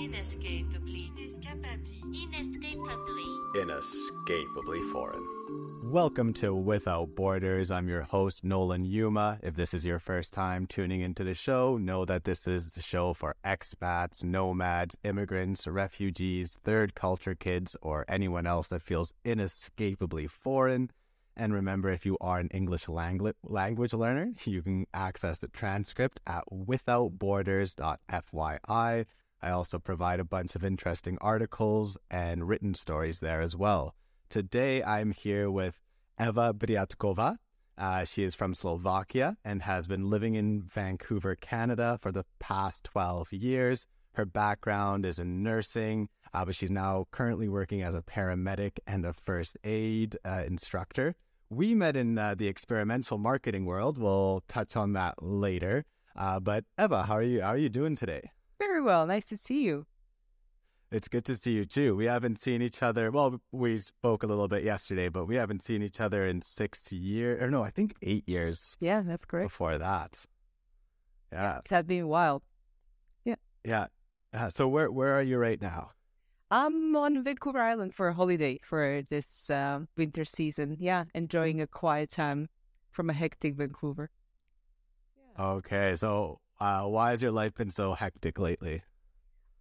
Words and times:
Inescapably. 0.00 1.12
Inescapably. 1.18 2.00
Inescapably. 2.14 3.60
Inescapably 3.60 4.80
foreign. 4.92 5.22
Welcome 5.92 6.32
to 6.34 6.54
Without 6.54 7.14
Borders. 7.14 7.70
I'm 7.70 7.86
your 7.86 8.00
host, 8.00 8.42
Nolan 8.42 8.86
Yuma. 8.86 9.38
If 9.42 9.56
this 9.56 9.74
is 9.74 9.84
your 9.84 9.98
first 9.98 10.32
time 10.32 10.66
tuning 10.66 11.02
into 11.02 11.22
the 11.22 11.34
show, 11.34 11.76
know 11.76 12.06
that 12.06 12.24
this 12.24 12.48
is 12.48 12.70
the 12.70 12.80
show 12.80 13.12
for 13.12 13.36
expats, 13.44 14.24
nomads, 14.24 14.96
immigrants, 15.04 15.66
refugees, 15.66 16.56
third 16.64 16.94
culture 16.94 17.34
kids, 17.34 17.76
or 17.82 18.06
anyone 18.08 18.46
else 18.46 18.68
that 18.68 18.80
feels 18.80 19.12
inescapably 19.22 20.26
foreign. 20.26 20.90
And 21.36 21.52
remember, 21.52 21.90
if 21.90 22.06
you 22.06 22.16
are 22.22 22.38
an 22.38 22.48
English 22.54 22.86
langui- 22.86 23.34
language 23.42 23.92
learner, 23.92 24.32
you 24.44 24.62
can 24.62 24.86
access 24.94 25.36
the 25.36 25.48
transcript 25.48 26.20
at 26.26 26.44
withoutborders.fyi. 26.50 29.04
I 29.42 29.50
also 29.50 29.78
provide 29.78 30.20
a 30.20 30.24
bunch 30.24 30.54
of 30.54 30.64
interesting 30.64 31.16
articles 31.20 31.96
and 32.10 32.48
written 32.48 32.74
stories 32.74 33.20
there 33.20 33.40
as 33.40 33.56
well. 33.56 33.94
Today, 34.28 34.82
I'm 34.82 35.12
here 35.12 35.50
with 35.50 35.80
Eva 36.20 36.52
Briatkova. 36.52 37.36
Uh, 37.78 38.04
she 38.04 38.24
is 38.24 38.34
from 38.34 38.54
Slovakia 38.54 39.38
and 39.42 39.62
has 39.62 39.86
been 39.86 40.10
living 40.10 40.34
in 40.34 40.62
Vancouver, 40.62 41.34
Canada 41.34 41.98
for 42.02 42.12
the 42.12 42.26
past 42.38 42.84
12 42.84 43.32
years. 43.32 43.86
Her 44.12 44.26
background 44.26 45.06
is 45.06 45.18
in 45.18 45.42
nursing, 45.42 46.10
uh, 46.34 46.44
but 46.44 46.54
she's 46.54 46.70
now 46.70 47.06
currently 47.10 47.48
working 47.48 47.80
as 47.80 47.94
a 47.94 48.02
paramedic 48.02 48.78
and 48.86 49.06
a 49.06 49.14
first 49.14 49.56
aid 49.64 50.16
uh, 50.24 50.42
instructor. 50.46 51.14
We 51.48 51.74
met 51.74 51.96
in 51.96 52.18
uh, 52.18 52.34
the 52.34 52.48
experimental 52.48 53.16
marketing 53.16 53.64
world. 53.64 53.96
We'll 53.96 54.44
touch 54.46 54.76
on 54.76 54.92
that 54.92 55.22
later. 55.22 55.86
Uh, 56.14 56.38
but 56.38 56.64
Eva, 56.78 57.04
how 57.04 57.16
are 57.16 57.22
you? 57.22 57.40
How 57.40 57.50
are 57.50 57.58
you 57.58 57.70
doing 57.70 57.96
today? 57.96 58.30
Very 58.60 58.80
well. 58.82 59.06
Nice 59.06 59.26
to 59.30 59.36
see 59.36 59.62
you. 59.64 59.86
It's 60.92 61.08
good 61.08 61.24
to 61.26 61.34
see 61.36 61.52
you 61.52 61.64
too. 61.64 61.96
We 61.96 62.06
haven't 62.06 62.38
seen 62.38 62.62
each 62.62 62.82
other. 62.82 63.10
Well, 63.10 63.40
we 63.52 63.78
spoke 63.78 64.22
a 64.22 64.26
little 64.26 64.48
bit 64.48 64.62
yesterday, 64.64 65.08
but 65.08 65.24
we 65.26 65.36
haven't 65.36 65.62
seen 65.62 65.82
each 65.82 66.00
other 66.00 66.26
in 66.26 66.42
six 66.42 66.92
years, 66.92 67.40
or 67.42 67.50
no, 67.50 67.62
I 67.62 67.70
think 67.70 67.94
eight 68.02 68.28
years 68.28 68.76
Yeah, 68.80 69.02
that's 69.02 69.24
correct. 69.24 69.50
before 69.50 69.78
that. 69.78 70.24
Yeah, 71.32 71.58
It 71.58 71.70
has 71.70 71.84
been 71.84 72.06
wild. 72.08 72.42
yeah. 73.64 73.86
Uh, 74.32 74.48
so 74.48 74.66
where 74.68 74.90
where 74.90 75.12
are 75.14 75.22
you 75.22 75.36
right 75.38 75.60
now? 75.60 75.90
I'm 76.50 76.96
on 76.96 77.22
Vancouver 77.22 77.60
Island 77.60 77.94
for 77.94 78.08
a 78.08 78.14
holiday 78.14 78.58
for 78.62 79.02
this 79.10 79.50
um, 79.50 79.86
winter 79.96 80.24
season. 80.24 80.76
Yeah, 80.80 81.04
enjoying 81.14 81.60
a 81.60 81.66
quiet 81.66 82.10
time 82.10 82.48
from 82.90 83.10
a 83.10 83.12
hectic 83.12 83.56
Vancouver. 83.56 84.10
Okay, 85.38 85.94
so 85.96 86.40
uh, 86.60 86.82
why 86.84 87.10
has 87.10 87.22
your 87.22 87.32
life 87.32 87.54
been 87.54 87.70
so 87.70 87.94
hectic 87.94 88.38
lately? 88.38 88.82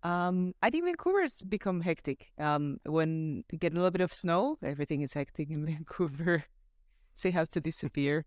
Um, 0.03 0.53
I 0.61 0.69
think 0.69 0.85
Vancouver's 0.85 1.41
become 1.41 1.81
hectic. 1.81 2.27
Um, 2.37 2.79
when 2.85 3.43
you 3.51 3.57
get 3.57 3.73
a 3.73 3.75
little 3.75 3.91
bit 3.91 4.01
of 4.01 4.13
snow, 4.13 4.57
everything 4.63 5.01
is 5.01 5.13
hectic 5.13 5.49
in 5.49 5.65
Vancouver. 5.71 6.45
Say 7.15 7.31
have 7.31 7.49
to 7.49 7.59
disappear. 7.59 8.25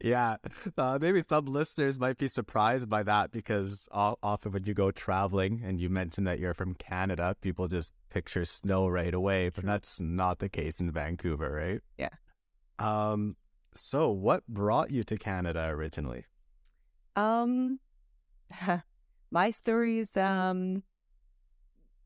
yeah, 0.00 0.36
uh, 0.78 0.98
maybe 1.00 1.20
some 1.20 1.44
listeners 1.44 1.98
might 1.98 2.16
be 2.16 2.26
surprised 2.26 2.88
by 2.88 3.02
that 3.02 3.30
because 3.30 3.86
o- 3.92 4.16
often 4.22 4.52
when 4.52 4.64
you 4.64 4.72
go 4.72 4.90
traveling 4.90 5.60
and 5.62 5.78
you 5.78 5.90
mention 5.90 6.24
that 6.24 6.38
you're 6.40 6.54
from 6.54 6.74
Canada, 6.74 7.36
people 7.42 7.68
just 7.68 7.92
picture 8.08 8.46
snow 8.46 8.88
right 8.88 9.12
away, 9.12 9.50
but 9.50 9.64
that's 9.66 10.00
not 10.00 10.38
the 10.38 10.48
case 10.48 10.80
in 10.80 10.90
Vancouver, 10.90 11.50
right? 11.52 11.80
Yeah. 11.98 12.08
Um. 12.78 13.36
So, 13.74 14.10
what 14.10 14.46
brought 14.48 14.90
you 14.90 15.04
to 15.04 15.16
Canada 15.18 15.66
originally? 15.68 16.24
Um, 17.18 17.80
my 19.30 19.50
story 19.50 19.98
is 19.98 20.16
um 20.16 20.84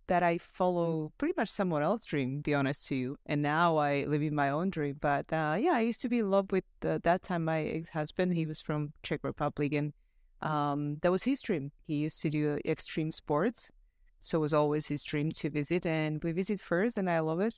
that 0.09 0.23
I 0.23 0.39
follow 0.39 1.13
pretty 1.17 1.35
much 1.37 1.49
someone 1.49 1.83
else's 1.83 2.07
dream. 2.07 2.41
Be 2.41 2.55
honest 2.55 2.87
to 2.89 2.97
you, 2.97 3.19
and 3.27 3.43
now 3.43 3.77
I 3.77 4.05
live 4.05 4.23
in 4.23 4.35
my 4.35 4.49
own 4.51 4.71
dream. 4.71 4.97
But 5.01 5.33
uh, 5.33 5.57
yeah, 5.59 5.75
I 5.75 5.81
used 5.81 6.01
to 6.03 6.09
be 6.09 6.21
in 6.21 6.31
love 6.31 6.51
with 6.51 6.65
uh, 6.85 6.99
that 7.05 7.23
time 7.23 7.45
my 7.45 7.63
ex 7.63 7.89
husband. 7.91 8.33
He 8.35 8.47
was 8.47 8.63
from 8.63 8.93
Czech 9.03 9.21
Republic, 9.23 9.75
and 9.75 9.93
um, 10.41 10.97
that 11.03 11.11
was 11.11 11.25
his 11.25 11.43
dream. 11.43 11.73
He 11.87 11.97
used 11.97 12.21
to 12.23 12.31
do 12.31 12.59
extreme 12.65 13.13
sports, 13.13 13.71
so 14.19 14.39
it 14.39 14.41
was 14.41 14.55
always 14.55 14.89
his 14.89 15.05
dream 15.05 15.31
to 15.33 15.51
visit. 15.51 15.85
And 15.85 16.23
we 16.25 16.33
visit 16.33 16.61
first, 16.61 16.97
and 16.97 17.09
I 17.11 17.21
love 17.21 17.41
it. 17.41 17.55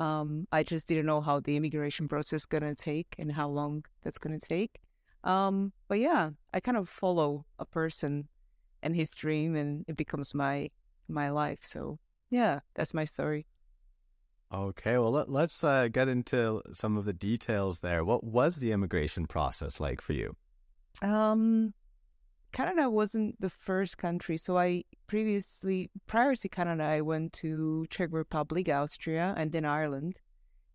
Um, 0.00 0.48
I 0.50 0.62
just 0.62 0.88
didn't 0.88 1.06
know 1.06 1.20
how 1.20 1.40
the 1.40 1.56
immigration 1.56 2.08
process 2.08 2.42
is 2.42 2.46
gonna 2.46 2.74
take 2.74 3.14
and 3.18 3.32
how 3.32 3.48
long 3.48 3.84
that's 4.02 4.18
gonna 4.18 4.40
take. 4.40 4.80
Um, 5.26 5.72
but 5.88 5.98
yeah, 5.98 6.30
I 6.54 6.60
kind 6.60 6.76
of 6.76 6.88
follow 6.88 7.44
a 7.58 7.64
person 7.64 8.28
and 8.82 8.94
his 8.94 9.10
dream, 9.10 9.56
and 9.56 9.84
it 9.88 9.96
becomes 9.96 10.34
my 10.34 10.70
my 11.08 11.30
life. 11.30 11.60
So 11.62 11.98
yeah, 12.30 12.60
that's 12.74 12.94
my 12.94 13.04
story. 13.04 13.46
Okay, 14.54 14.96
well 14.96 15.10
let, 15.10 15.28
let's 15.28 15.64
uh, 15.64 15.88
get 15.88 16.06
into 16.08 16.62
some 16.72 16.96
of 16.96 17.04
the 17.04 17.12
details 17.12 17.80
there. 17.80 18.04
What 18.04 18.22
was 18.22 18.56
the 18.56 18.70
immigration 18.70 19.26
process 19.26 19.80
like 19.80 20.00
for 20.00 20.12
you? 20.12 20.36
Um, 21.02 21.74
Canada 22.52 22.88
wasn't 22.88 23.40
the 23.40 23.50
first 23.50 23.98
country. 23.98 24.36
So 24.36 24.56
I 24.56 24.84
previously, 25.08 25.90
prior 26.06 26.34
to 26.36 26.48
Canada, 26.48 26.84
I 26.84 27.00
went 27.00 27.32
to 27.34 27.86
Czech 27.90 28.10
Republic, 28.12 28.68
Austria, 28.68 29.34
and 29.36 29.50
then 29.52 29.64
Ireland. 29.64 30.20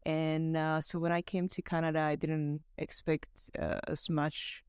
And 0.06 0.57
uh, 0.57 0.81
so 0.81 1.00
when 1.00 1.12
I 1.12 1.22
came 1.22 1.47
to 1.50 1.62
Canada, 1.62 2.01
I 2.01 2.16
didn't 2.16 2.62
expect 2.78 3.50
uh, 3.59 3.79
as 3.88 4.09
much 4.09 4.63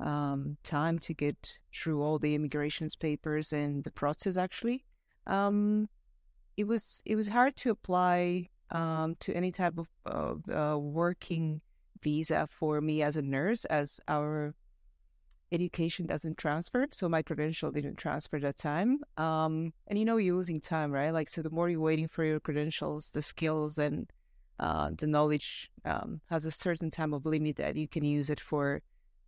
um, 0.00 0.56
time 0.62 0.98
to 1.00 1.14
get 1.14 1.58
through 1.74 2.02
all 2.02 2.18
the 2.18 2.34
immigrations 2.34 2.94
papers 2.94 3.52
and 3.52 3.82
the 3.84 3.90
process. 3.90 4.36
Actually, 4.36 4.84
um, 5.26 5.88
it 6.56 6.66
was 6.66 7.02
it 7.04 7.16
was 7.16 7.28
hard 7.28 7.56
to 7.56 7.70
apply 7.70 8.48
um, 8.70 9.16
to 9.20 9.34
any 9.34 9.50
type 9.50 9.78
of 10.06 10.42
uh, 10.52 10.78
working 10.78 11.60
visa 12.02 12.48
for 12.50 12.80
me 12.80 13.02
as 13.02 13.16
a 13.16 13.22
nurse, 13.22 13.64
as 13.64 14.00
our 14.06 14.54
education 15.50 16.06
doesn't 16.06 16.36
transfer. 16.38 16.86
So 16.92 17.08
my 17.08 17.22
credential 17.22 17.70
didn't 17.70 17.96
transfer 17.96 18.36
at 18.36 18.42
that 18.42 18.58
time. 18.58 19.00
Um, 19.16 19.72
and 19.86 19.98
you 19.98 20.04
know, 20.04 20.18
you're 20.18 20.36
losing 20.36 20.60
time, 20.60 20.92
right? 20.92 21.10
Like, 21.10 21.28
so 21.28 21.42
the 21.42 21.50
more 21.50 21.68
you're 21.68 21.80
waiting 21.80 22.08
for 22.08 22.24
your 22.24 22.40
credentials, 22.40 23.10
the 23.10 23.22
skills 23.22 23.78
and 23.78 24.10
uh, 24.58 24.90
the 24.96 25.06
knowledge 25.06 25.70
um, 25.84 26.20
has 26.30 26.44
a 26.44 26.50
certain 26.50 26.90
time 26.90 27.14
of 27.14 27.24
limit 27.24 27.56
that 27.56 27.76
you 27.76 27.88
can 27.88 28.04
use 28.04 28.28
it 28.30 28.40
for, 28.40 28.82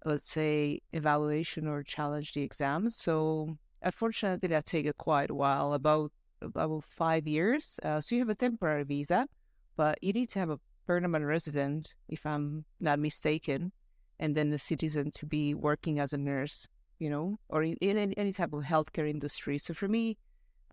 let's 0.05 0.29
say, 0.29 0.81
evaluation 0.93 1.67
or 1.67 1.83
challenge 1.83 2.33
the 2.33 2.43
exams. 2.43 2.97
So 2.97 3.57
unfortunately, 3.83 4.49
that 4.49 4.67
take 4.67 4.87
a 4.87 4.93
quite 4.93 5.31
a 5.31 5.35
while, 5.35 5.73
about 5.73 6.13
about 6.43 6.85
five 6.85 7.27
years. 7.29 7.79
Uh, 7.83 8.01
so 8.01 8.15
you 8.15 8.23
have 8.23 8.31
a 8.31 8.35
temporary 8.35 8.85
visa, 8.85 9.29
but 9.77 10.03
you 10.03 10.13
need 10.13 10.31
to 10.31 10.39
have 10.39 10.51
a 10.51 10.59
permanent 10.87 11.25
resident, 11.25 11.95
if 12.09 12.25
I'm 12.25 12.65
not 12.81 12.99
mistaken, 12.99 13.73
and 14.19 14.35
then 14.35 14.53
a 14.53 14.59
citizen 14.59 15.11
to 15.13 15.27
be 15.27 15.55
working 15.55 16.01
as 16.01 16.13
a 16.13 16.19
nurse, 16.19 16.67
you 16.99 17.11
know, 17.11 17.39
or 17.49 17.63
in, 17.63 17.75
in 17.77 18.15
any 18.15 18.33
type 18.33 18.53
of 18.53 18.65
healthcare 18.65 19.09
industry. 19.09 19.59
So 19.59 19.75
for 19.75 19.87
me, 19.87 20.17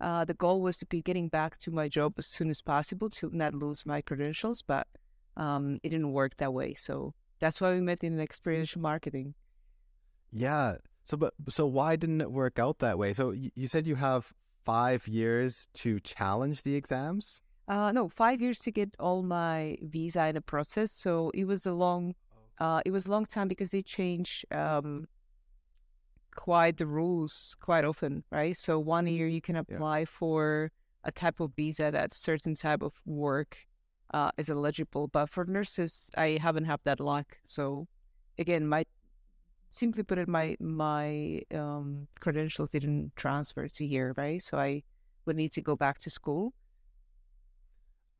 uh, 0.00 0.24
the 0.24 0.34
goal 0.34 0.60
was 0.60 0.78
to 0.78 0.86
be 0.86 1.02
getting 1.02 1.28
back 1.28 1.58
to 1.58 1.70
my 1.70 1.88
job 1.88 2.14
as 2.18 2.26
soon 2.26 2.50
as 2.50 2.62
possible 2.62 3.10
to 3.10 3.30
not 3.32 3.54
lose 3.54 3.84
my 3.84 4.00
credentials, 4.00 4.62
but 4.62 4.86
um, 5.36 5.80
it 5.82 5.90
didn't 5.90 6.12
work 6.12 6.36
that 6.36 6.52
way. 6.52 6.74
So 6.74 7.14
that's 7.40 7.60
why 7.60 7.72
we 7.72 7.80
met 7.80 8.04
in 8.04 8.20
experiential 8.20 8.80
marketing. 8.80 9.34
Yeah. 10.32 10.76
So, 11.04 11.16
but 11.16 11.34
so 11.48 11.66
why 11.66 11.96
didn't 11.96 12.20
it 12.20 12.30
work 12.30 12.58
out 12.58 12.78
that 12.80 12.98
way? 12.98 13.12
So 13.12 13.30
you 13.30 13.66
said 13.66 13.86
you 13.86 13.96
have 13.96 14.32
five 14.64 15.08
years 15.08 15.68
to 15.74 15.98
challenge 16.00 16.62
the 16.62 16.74
exams. 16.74 17.40
Uh, 17.66 17.92
no, 17.92 18.08
five 18.08 18.40
years 18.40 18.58
to 18.60 18.70
get 18.70 18.94
all 18.98 19.22
my 19.22 19.78
visa 19.82 20.26
in 20.26 20.36
a 20.36 20.40
process. 20.40 20.92
So 20.92 21.30
it 21.34 21.44
was 21.44 21.66
a 21.66 21.72
long, 21.72 22.14
uh, 22.58 22.82
it 22.84 22.90
was 22.90 23.06
a 23.06 23.10
long 23.10 23.24
time 23.24 23.48
because 23.48 23.70
they 23.70 23.82
change 23.82 24.44
um, 24.52 25.06
quite 26.34 26.76
the 26.76 26.86
rules 26.86 27.56
quite 27.60 27.84
often, 27.84 28.24
right? 28.30 28.56
So 28.56 28.78
one 28.78 29.06
year 29.06 29.28
you 29.28 29.40
can 29.40 29.56
apply 29.56 30.04
for 30.04 30.70
a 31.04 31.12
type 31.12 31.40
of 31.40 31.52
visa 31.54 31.90
that 31.90 32.12
certain 32.14 32.54
type 32.54 32.82
of 32.82 32.94
work 33.04 33.56
uh, 34.12 34.30
is 34.36 34.48
eligible, 34.50 35.08
but 35.08 35.28
for 35.28 35.44
nurses, 35.44 36.10
I 36.16 36.38
haven't 36.40 36.64
had 36.64 36.80
that 36.84 37.00
luck. 37.00 37.38
So 37.44 37.88
again, 38.38 38.66
my 38.66 38.84
simply 39.70 40.02
put 40.02 40.18
it, 40.18 40.28
my 40.28 40.56
my 40.60 41.42
um, 41.54 42.08
credentials 42.20 42.70
didn't 42.70 43.12
transfer 43.16 43.68
to 43.68 43.86
here, 43.86 44.14
right? 44.16 44.42
So 44.42 44.58
I 44.58 44.82
would 45.26 45.36
need 45.36 45.52
to 45.52 45.60
go 45.60 45.76
back 45.76 45.98
to 46.00 46.10
school. 46.10 46.54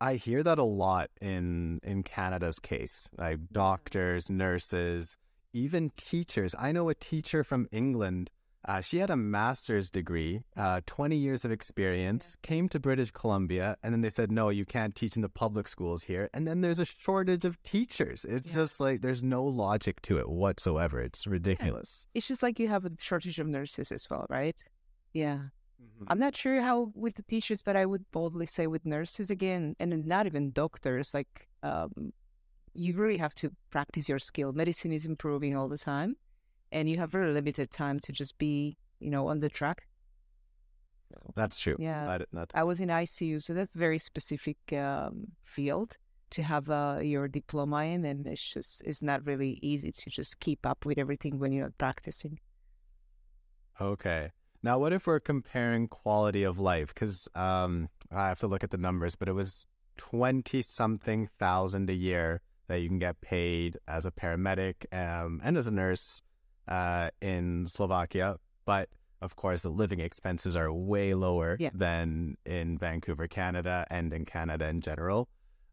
I 0.01 0.15
hear 0.15 0.43
that 0.43 0.59
a 0.59 0.65
lot 0.65 1.11
in 1.21 1.81
in 1.83 2.03
Canada's 2.03 2.59
case, 2.59 3.09
like 3.17 3.39
doctors, 3.51 4.31
nurses, 4.31 5.17
even 5.53 5.91
teachers. 5.97 6.55
I 6.59 6.73
know 6.73 6.89
a 6.89 6.95
teacher 6.95 7.45
from 7.45 7.69
England. 7.73 8.31
Uh, 8.67 8.81
she 8.81 8.99
had 8.99 9.09
a 9.09 9.17
master's 9.17 9.89
degree, 9.89 10.43
uh, 10.57 10.81
20 10.85 11.17
years 11.17 11.45
of 11.45 11.51
experience, 11.53 12.37
came 12.43 12.69
to 12.69 12.79
British 12.79 13.13
Columbia, 13.13 13.77
and 13.83 13.95
then 13.95 14.03
they 14.03 14.11
said, 14.11 14.31
no, 14.33 14.49
you 14.51 14.67
can't 14.67 14.95
teach 14.95 15.17
in 15.17 15.23
the 15.23 15.29
public 15.29 15.69
schools 15.69 16.03
here. 16.03 16.29
And 16.35 16.47
then 16.47 16.61
there's 16.61 16.81
a 16.81 16.85
shortage 16.85 17.45
of 17.45 17.63
teachers. 17.63 18.25
It's 18.25 18.49
Yeah. 18.49 18.55
just 18.55 18.81
like 18.81 19.01
there's 19.01 19.23
no 19.23 19.45
logic 19.45 20.03
to 20.03 20.19
it 20.19 20.29
whatsoever. 20.29 21.01
It's 21.01 21.27
ridiculous. 21.27 22.07
It's 22.15 22.27
just 22.27 22.43
like 22.43 22.59
you 22.59 22.69
have 22.69 22.85
a 22.85 22.91
shortage 22.99 23.39
of 23.39 23.47
nurses 23.47 23.91
as 23.93 24.11
well, 24.11 24.27
right? 24.29 24.57
Yeah. 25.15 25.45
I'm 26.09 26.19
not 26.19 26.37
sure 26.37 26.61
how 26.61 26.93
with 26.95 27.15
the 27.15 27.23
teachers, 27.23 27.63
but 27.63 27.77
I 27.77 27.87
would 27.87 28.11
boldly 28.11 28.47
say 28.47 28.67
with 28.67 28.85
nurses 28.85 29.31
again, 29.31 29.77
and 29.79 30.05
not 30.05 30.27
even 30.27 30.51
doctors. 30.51 31.15
Like, 31.15 31.49
um, 31.63 32.13
you 32.79 32.95
really 32.95 33.19
have 33.19 33.35
to 33.35 33.51
practice 33.71 34.09
your 34.09 34.19
skill. 34.19 34.53
Medicine 34.53 34.93
is 34.93 35.05
improving 35.05 35.57
all 35.57 35.69
the 35.69 35.79
time, 35.79 36.17
and 36.71 36.89
you 36.89 36.97
have 36.99 37.11
very 37.11 37.33
limited 37.33 37.71
time 37.71 37.99
to 38.01 38.13
just 38.13 38.39
be, 38.39 38.77
you 39.01 39.11
know, 39.11 39.29
on 39.29 39.41
the 39.41 39.49
track. 39.49 39.89
So, 41.11 41.33
That's 41.35 41.59
true. 41.59 41.77
Yeah. 41.79 42.19
That, 42.33 42.51
I 42.55 42.63
was 42.63 42.81
in 42.81 42.89
ICU, 42.89 43.43
so 43.43 43.55
that's 43.55 43.75
very 43.75 43.99
specific 43.99 44.59
um, 44.73 45.29
field 45.43 45.97
to 46.31 46.43
have 46.43 46.69
uh, 46.71 46.99
your 47.03 47.27
diploma 47.27 47.85
in, 47.85 48.05
and 48.05 48.27
it's 48.27 48.43
just 48.43 48.83
it's 48.85 49.03
not 49.03 49.27
really 49.27 49.59
easy 49.63 49.91
to 49.91 50.11
just 50.11 50.39
keep 50.41 50.65
up 50.65 50.85
with 50.85 50.99
everything 50.99 51.39
when 51.39 51.53
you're 51.53 51.65
not 51.65 51.79
practicing. 51.79 52.39
Okay. 53.81 54.31
Now, 54.63 54.79
what 54.79 54.93
if 54.93 55.07
we're 55.07 55.21
comparing 55.21 55.89
quality 55.89 56.43
of 56.43 56.59
life? 56.59 56.89
Because 56.93 57.29
um, 57.35 57.89
I 58.11 58.29
have 58.29 58.41
to 58.41 58.49
look 58.49 58.65
at 58.65 58.71
the 58.71 58.77
numbers, 58.77 59.15
but 59.15 59.29
it 59.29 59.33
was 59.33 59.67
20 59.99 60.63
something 60.63 61.29
thousand 61.39 61.89
a 61.89 61.95
year 61.95 62.43
that 62.69 62.81
you 62.81 62.89
can 62.89 62.99
get 62.99 63.21
paid 63.21 63.79
as 63.89 64.07
a 64.07 64.11
paramedic 64.11 64.75
um, 64.93 65.41
and 65.43 65.57
as 65.57 65.67
a 65.67 65.71
nurse 65.71 66.21
uh, 66.69 67.11
in 67.21 67.67
Slovakia. 67.67 68.37
But 68.65 68.89
of 69.21 69.35
course, 69.37 69.63
the 69.63 69.71
living 69.71 70.01
expenses 70.01 70.55
are 70.55 70.73
way 70.73 71.15
lower 71.15 71.57
Yeah. 71.59 71.71
than 71.75 72.37
in 72.47 72.79
Vancouver, 72.79 73.27
Canada, 73.27 73.87
and 73.91 74.13
in 74.13 74.25
Canada 74.25 74.69
in 74.69 74.81
general. 74.81 75.29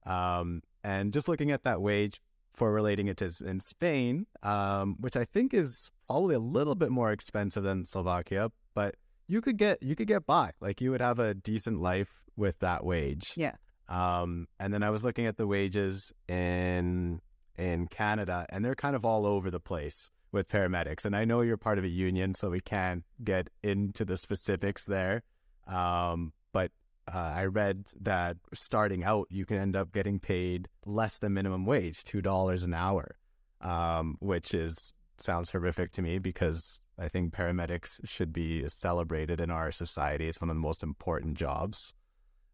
Um, 0.05 0.61
and 0.83 1.13
just 1.13 1.27
looking 1.27 1.51
at 1.51 1.63
that 1.63 1.81
wage 1.81 2.21
for 2.53 2.71
relating 2.71 3.07
it 3.07 3.17
to 3.17 3.31
in 3.45 3.59
Spain, 3.59 4.25
um, 4.41 4.95
which 4.99 5.15
I 5.17 5.25
think 5.25 5.53
is 5.53 5.91
probably 6.07 6.35
a 6.35 6.39
little 6.39 6.75
bit 6.75 6.89
more 6.89 7.11
expensive 7.11 7.63
than 7.63 7.83
Slovakia, 7.85 8.49
but 8.73 8.95
you 9.27 9.41
could 9.41 9.57
get 9.57 9.81
you 9.83 9.95
could 9.95 10.07
get 10.07 10.25
by. 10.25 10.51
Like 10.61 10.79
you 10.79 10.91
would 10.91 11.01
have 11.01 11.19
a 11.19 11.33
decent 11.33 11.81
life 11.81 12.23
with 12.37 12.59
that 12.59 12.85
wage. 12.85 13.33
Yeah. 13.35 13.55
Um, 13.87 14.47
and 14.59 14.73
then 14.73 14.83
I 14.83 14.89
was 14.89 15.03
looking 15.03 15.25
at 15.25 15.37
the 15.37 15.47
wages 15.47 16.11
in 16.27 17.21
in 17.57 17.87
Canada, 17.87 18.45
and 18.49 18.65
they're 18.65 18.75
kind 18.75 18.95
of 18.95 19.05
all 19.05 19.25
over 19.25 19.49
the 19.49 19.59
place 19.59 20.09
with 20.31 20.49
paramedics. 20.49 21.05
And 21.05 21.15
I 21.15 21.23
know 21.23 21.41
you're 21.41 21.57
part 21.57 21.77
of 21.77 21.85
a 21.85 21.89
union, 21.89 22.33
so 22.33 22.49
we 22.49 22.59
can't 22.59 23.03
get 23.23 23.49
into 23.63 24.03
the 24.03 24.17
specifics 24.17 24.85
there. 24.85 25.23
Um, 25.67 26.33
but 26.51 26.71
uh, 27.11 27.33
I 27.35 27.45
read 27.45 27.85
that 28.01 28.37
starting 28.53 29.03
out, 29.03 29.27
you 29.29 29.45
can 29.45 29.57
end 29.57 29.75
up 29.75 29.93
getting 29.93 30.19
paid 30.19 30.67
less 30.85 31.17
than 31.17 31.33
minimum 31.33 31.65
wage, 31.65 32.03
two 32.03 32.21
dollars 32.21 32.63
an 32.63 32.73
hour, 32.73 33.17
um, 33.61 34.17
which 34.19 34.53
is 34.53 34.91
sounds 35.17 35.51
horrific 35.51 35.91
to 35.93 36.01
me 36.01 36.19
because 36.19 36.81
I 36.99 37.07
think 37.07 37.33
paramedics 37.33 37.99
should 38.03 38.33
be 38.33 38.67
celebrated 38.67 39.39
in 39.39 39.49
our 39.49 39.71
society. 39.71 40.27
It's 40.27 40.41
one 40.41 40.49
of 40.49 40.55
the 40.55 40.61
most 40.61 40.83
important 40.83 41.37
jobs. 41.37 41.93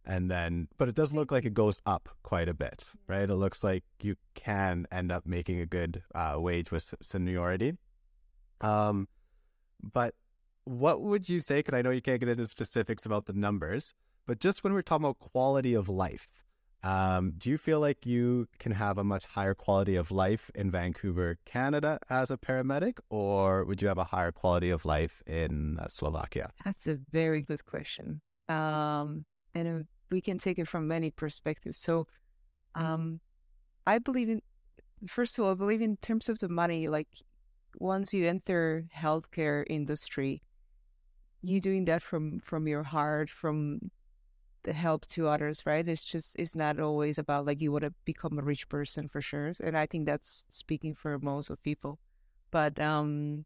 And 0.05 0.31
then, 0.31 0.67
but 0.77 0.89
it 0.89 0.95
doesn't 0.95 1.17
look 1.17 1.31
like 1.31 1.45
it 1.45 1.53
goes 1.53 1.79
up 1.85 2.09
quite 2.23 2.49
a 2.49 2.53
bit, 2.53 2.91
right? 3.07 3.29
It 3.29 3.35
looks 3.35 3.63
like 3.63 3.83
you 4.01 4.15
can 4.33 4.87
end 4.91 5.11
up 5.11 5.25
making 5.25 5.59
a 5.59 5.65
good 5.65 6.03
uh, 6.15 6.35
wage 6.37 6.71
with 6.71 6.93
seniority. 7.01 7.73
Um, 8.61 9.07
but 9.81 10.15
what 10.63 11.01
would 11.01 11.29
you 11.29 11.39
say? 11.39 11.59
Because 11.59 11.73
I 11.73 11.81
know 11.81 11.91
you 11.91 12.01
can't 12.01 12.19
get 12.19 12.29
into 12.29 12.45
specifics 12.47 13.05
about 13.05 13.25
the 13.25 13.33
numbers, 13.33 13.93
but 14.25 14.39
just 14.39 14.63
when 14.63 14.73
we're 14.73 14.81
talking 14.81 15.05
about 15.05 15.19
quality 15.19 15.73
of 15.73 15.89
life, 15.89 16.27
um, 16.83 17.33
do 17.37 17.49
you 17.49 17.57
feel 17.57 17.79
like 17.79 18.05
you 18.05 18.47
can 18.57 18.71
have 18.71 18.97
a 18.97 19.03
much 19.03 19.25
higher 19.25 19.53
quality 19.53 19.95
of 19.95 20.09
life 20.09 20.49
in 20.55 20.71
Vancouver, 20.71 21.37
Canada, 21.45 21.99
as 22.09 22.31
a 22.31 22.37
paramedic, 22.37 22.97
or 23.09 23.63
would 23.65 23.81
you 23.81 23.87
have 23.87 23.99
a 23.99 24.05
higher 24.05 24.31
quality 24.31 24.71
of 24.71 24.83
life 24.83 25.21
in 25.27 25.77
uh, 25.79 25.87
Slovakia? 25.87 26.51
That's 26.65 26.87
a 26.87 26.97
very 27.11 27.41
good 27.41 27.65
question. 27.65 28.21
Um, 28.49 29.25
and 29.53 29.87
we 30.09 30.21
can 30.21 30.37
take 30.37 30.59
it 30.59 30.67
from 30.67 30.87
many 30.87 31.11
perspectives. 31.11 31.79
So, 31.79 32.07
um, 32.75 33.19
I 33.87 33.97
believe 33.99 34.29
in, 34.29 34.41
first 35.07 35.37
of 35.37 35.45
all, 35.45 35.51
I 35.51 35.55
believe 35.55 35.81
in 35.81 35.97
terms 35.97 36.29
of 36.29 36.39
the 36.39 36.49
money, 36.49 36.87
like 36.87 37.07
once 37.79 38.13
you 38.13 38.27
enter 38.27 38.85
healthcare 38.95 39.63
industry, 39.67 40.43
you 41.41 41.59
doing 41.59 41.85
that 41.85 42.03
from, 42.03 42.39
from 42.41 42.67
your 42.67 42.83
heart, 42.83 43.29
from 43.29 43.91
the 44.63 44.73
help 44.73 45.07
to 45.07 45.27
others, 45.27 45.63
right? 45.65 45.87
It's 45.87 46.03
just, 46.03 46.35
it's 46.37 46.55
not 46.55 46.79
always 46.79 47.17
about 47.17 47.45
like 47.45 47.61
you 47.61 47.71
want 47.71 47.83
to 47.83 47.93
become 48.05 48.37
a 48.37 48.43
rich 48.43 48.69
person 48.69 49.07
for 49.07 49.21
sure. 49.21 49.53
And 49.59 49.75
I 49.75 49.87
think 49.87 50.05
that's 50.05 50.45
speaking 50.49 50.93
for 50.93 51.17
most 51.17 51.49
of 51.49 51.63
people. 51.63 51.97
But, 52.51 52.79
um, 52.79 53.45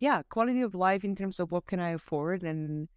yeah, 0.00 0.22
quality 0.30 0.62
of 0.62 0.74
life 0.74 1.04
in 1.04 1.14
terms 1.16 1.40
of 1.40 1.52
what 1.52 1.66
can 1.66 1.80
I 1.80 1.90
afford 1.90 2.42
and, 2.42 2.88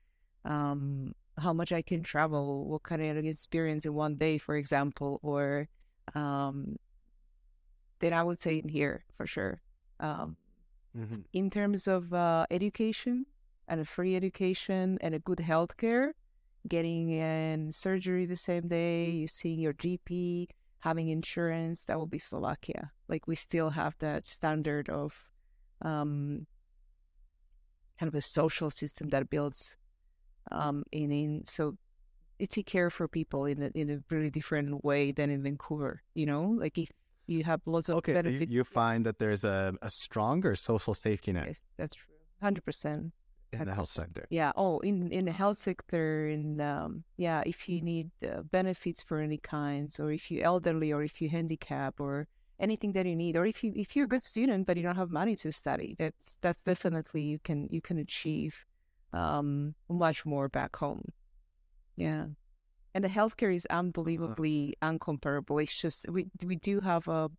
um, 0.45 1.13
how 1.39 1.53
much 1.53 1.71
I 1.71 1.81
can 1.81 2.03
travel, 2.03 2.65
what 2.67 2.83
kind 2.83 3.01
of 3.01 3.25
experience 3.25 3.85
in 3.85 3.93
one 3.93 4.15
day, 4.15 4.37
for 4.37 4.55
example, 4.55 5.19
or 5.23 5.67
um, 6.15 6.77
then 7.99 8.13
I 8.13 8.23
would 8.23 8.39
say 8.39 8.57
in 8.57 8.69
here 8.69 9.05
for 9.17 9.25
sure. 9.27 9.61
Um, 9.99 10.37
Mm-hmm. 10.97 11.21
in 11.33 11.51
terms 11.51 11.87
of 11.87 12.11
uh, 12.13 12.47
education 12.49 13.27
and 13.67 13.79
a 13.79 13.85
free 13.85 14.15
education 14.15 14.97
and 15.01 15.13
a 15.13 15.19
good 15.19 15.37
healthcare, 15.37 16.13
getting 16.67 17.11
in 17.11 17.71
surgery 17.71 18.25
the 18.25 18.35
same 18.35 18.67
day, 18.67 19.05
you 19.11 19.27
seeing 19.27 19.59
your 19.59 19.73
GP, 19.73 20.47
having 20.79 21.09
insurance, 21.09 21.85
that 21.85 21.99
would 21.99 22.09
be 22.09 22.17
Slovakia. 22.17 22.91
Like 23.07 23.27
we 23.27 23.35
still 23.35 23.69
have 23.69 23.95
that 23.99 24.27
standard 24.27 24.89
of 24.89 25.29
um, 25.83 26.47
kind 27.99 28.07
of 28.07 28.15
a 28.15 28.21
social 28.21 28.71
system 28.71 29.09
that 29.09 29.29
builds 29.29 29.75
um, 30.51 30.83
in 30.91 31.11
in 31.11 31.43
so 31.45 31.77
it's 32.39 32.57
a 32.57 32.63
care 32.63 32.89
for 32.89 33.07
people 33.07 33.45
in 33.45 33.61
a 33.63 33.69
in 33.75 33.89
a 33.89 33.99
really 34.09 34.29
different 34.29 34.83
way 34.83 35.11
than 35.11 35.29
in 35.29 35.43
Vancouver. 35.43 36.01
You 36.13 36.25
know, 36.25 36.43
like 36.59 36.77
if 36.77 36.89
you 37.27 37.43
have 37.43 37.61
lots 37.65 37.89
of 37.89 37.97
Okay, 37.97 38.13
so 38.13 38.17
you, 38.19 38.23
benefits. 38.23 38.51
you 38.53 38.63
find 38.63 39.05
that 39.05 39.19
there's 39.19 39.43
a, 39.43 39.73
a 39.81 39.89
stronger 39.89 40.55
social 40.55 40.93
safety 40.93 41.31
net 41.31 41.47
yes, 41.47 41.63
that's 41.77 41.95
true, 41.95 42.13
hundred 42.41 42.63
percent. 42.65 43.13
in 43.51 43.65
the 43.65 43.73
health 43.73 43.89
sector. 43.89 44.25
Yeah. 44.29 44.51
Oh, 44.55 44.79
in 44.79 45.11
in 45.11 45.25
the 45.25 45.31
health 45.31 45.57
sector, 45.57 46.27
in 46.27 46.61
um, 46.61 47.03
yeah, 47.17 47.41
if 47.45 47.67
you 47.69 47.81
need 47.81 48.09
uh, 48.23 48.41
benefits 48.43 49.01
for 49.01 49.19
any 49.19 49.37
kinds, 49.39 49.99
or 49.99 50.11
if 50.11 50.29
you're 50.31 50.45
elderly, 50.45 50.93
or 50.93 51.03
if 51.03 51.19
you 51.21 51.29
handicap, 51.29 51.99
or 51.99 52.27
anything 52.59 52.91
that 52.93 53.05
you 53.05 53.15
need, 53.15 53.35
or 53.37 53.45
if 53.45 53.63
you 53.63 53.73
if 53.75 53.95
you're 53.95 54.05
a 54.05 54.07
good 54.15 54.23
student 54.23 54.67
but 54.67 54.77
you 54.77 54.83
don't 54.83 54.95
have 54.95 55.11
money 55.11 55.35
to 55.35 55.51
study, 55.51 55.95
that's 55.97 56.37
that's 56.41 56.63
definitely 56.63 57.21
you 57.23 57.39
can 57.39 57.67
you 57.71 57.81
can 57.81 57.97
achieve 57.97 58.65
um 59.13 59.75
much 59.89 60.25
more 60.25 60.49
back 60.49 60.75
home. 60.75 61.11
Yeah. 61.95 62.25
And 62.93 63.03
the 63.03 63.09
healthcare 63.09 63.53
is 63.53 63.67
unbelievably 63.69 64.75
uncomparable. 64.81 65.61
It's 65.61 65.79
just 65.79 66.09
we 66.09 66.27
we 66.43 66.55
do 66.55 66.79
have 66.79 67.07
uh, 67.07 67.29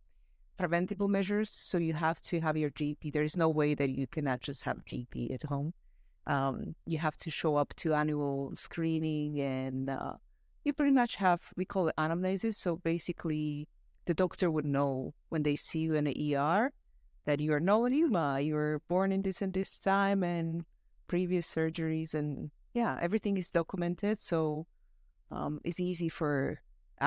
preventable 0.57 1.09
measures, 1.09 1.49
so 1.49 1.77
you 1.77 1.93
have 1.93 2.21
to 2.23 2.39
have 2.39 2.55
your 2.57 2.69
GP. 2.69 3.11
There 3.11 3.23
is 3.23 3.35
no 3.35 3.49
way 3.49 3.73
that 3.75 3.89
you 3.89 4.07
cannot 4.07 4.41
just 4.41 4.63
have 4.63 4.85
GP 4.85 5.33
at 5.33 5.43
home 5.43 5.73
um, 6.27 6.75
you 6.85 6.97
have 6.99 7.17
to 7.17 7.29
show 7.29 7.55
up 7.55 7.73
to 7.75 7.93
annual 7.93 8.51
screening 8.55 9.39
and 9.39 9.89
uh, 9.89 10.13
you 10.63 10.73
pretty 10.73 10.91
much 10.91 11.15
have 11.15 11.41
we 11.55 11.65
call 11.65 11.87
it 11.87 11.95
anamnesis 11.97 12.55
so 12.55 12.77
basically 12.77 13.67
the 14.05 14.13
doctor 14.13 14.51
would 14.51 14.65
know 14.65 15.13
when 15.29 15.43
they 15.43 15.55
see 15.55 15.79
you 15.79 15.95
in 15.95 16.05
the 16.05 16.35
er 16.35 16.71
that 17.25 17.39
you 17.39 17.53
are 17.53 17.59
no 17.59 17.81
Lima, 17.81 18.39
you 18.39 18.55
were 18.55 18.81
born 18.87 19.11
in 19.11 19.21
this 19.21 19.41
and 19.41 19.53
this 19.53 19.77
time 19.77 20.23
and 20.23 20.65
previous 21.13 21.45
surgeries 21.57 22.11
and 22.19 22.29
yeah 22.79 22.93
everything 23.07 23.35
is 23.41 23.49
documented 23.59 24.15
so 24.31 24.65
um, 25.37 25.53
it's 25.67 25.79
easy 25.89 26.09
for 26.19 26.33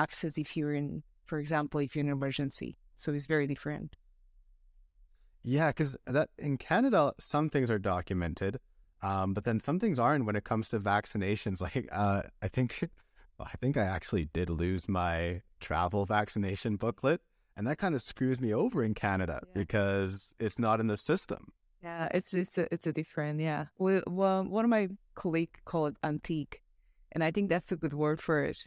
access 0.05 0.33
if 0.43 0.49
you're 0.57 0.75
in 0.81 0.89
for 1.29 1.37
example 1.43 1.77
if 1.85 1.89
you're 1.95 2.05
in 2.05 2.11
an 2.13 2.17
emergency 2.21 2.71
so 3.01 3.07
it's 3.15 3.27
very 3.35 3.47
different 3.53 3.89
Yeah, 5.43 5.69
because 5.69 5.95
that 6.07 6.29
in 6.37 6.57
Canada, 6.57 7.13
some 7.19 7.49
things 7.49 7.69
are 7.69 7.77
documented, 7.79 8.59
um, 9.01 9.33
but 9.35 9.43
then 9.43 9.59
some 9.59 9.79
things 9.79 9.99
aren't 9.99 10.25
when 10.25 10.35
it 10.35 10.43
comes 10.43 10.69
to 10.69 10.79
vaccinations. 10.79 11.61
Like, 11.65 11.87
uh, 11.91 12.23
I 12.41 12.47
think, 12.47 12.69
I 13.39 13.55
think 13.61 13.77
I 13.77 13.83
actually 13.85 14.25
did 14.33 14.49
lose 14.49 14.87
my 14.89 15.41
travel 15.59 16.05
vaccination 16.05 16.77
booklet, 16.77 17.21
and 17.55 17.67
that 17.67 17.77
kind 17.77 17.93
of 17.95 18.01
screws 18.01 18.41
me 18.41 18.53
over 18.53 18.83
in 18.83 18.93
Canada 18.95 19.37
Yeah. 19.43 19.51
because 19.53 20.33
it's 20.39 20.59
not 20.59 20.79
in 20.79 20.87
the 20.87 20.97
system. 20.97 21.41
Yeah, 21.85 22.07
it's 22.15 22.33
it's 22.33 22.57
a 22.57 22.73
it's 22.73 22.87
a 22.87 22.91
different 22.93 23.39
yeah. 23.39 23.65
We, 23.77 24.01
well, 24.07 24.43
one 24.43 24.65
of 24.65 24.69
my 24.71 24.89
colleague 25.13 25.51
called 25.65 25.93
it 25.93 25.97
antique, 26.03 26.61
and 27.11 27.23
I 27.23 27.29
think 27.31 27.49
that's 27.49 27.71
a 27.71 27.75
good 27.77 27.93
word 27.93 28.19
for 28.19 28.43
it. 28.43 28.57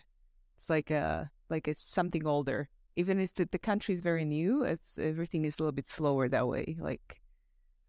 It's 0.57 0.71
like 0.71 0.91
a 0.93 1.31
like 1.51 1.67
it's 1.67 1.81
something 1.81 2.25
older. 2.27 2.69
Even 2.95 3.19
if 3.19 3.35
the, 3.35 3.49
the 3.51 3.59
country 3.59 3.95
is 3.95 4.03
very 4.03 4.25
new, 4.25 4.63
it's 4.63 4.99
everything 4.99 5.45
is 5.45 5.59
a 5.59 5.63
little 5.63 5.73
bit 5.73 5.89
slower 5.89 6.29
that 6.29 6.47
way. 6.47 6.77
Like, 6.81 7.21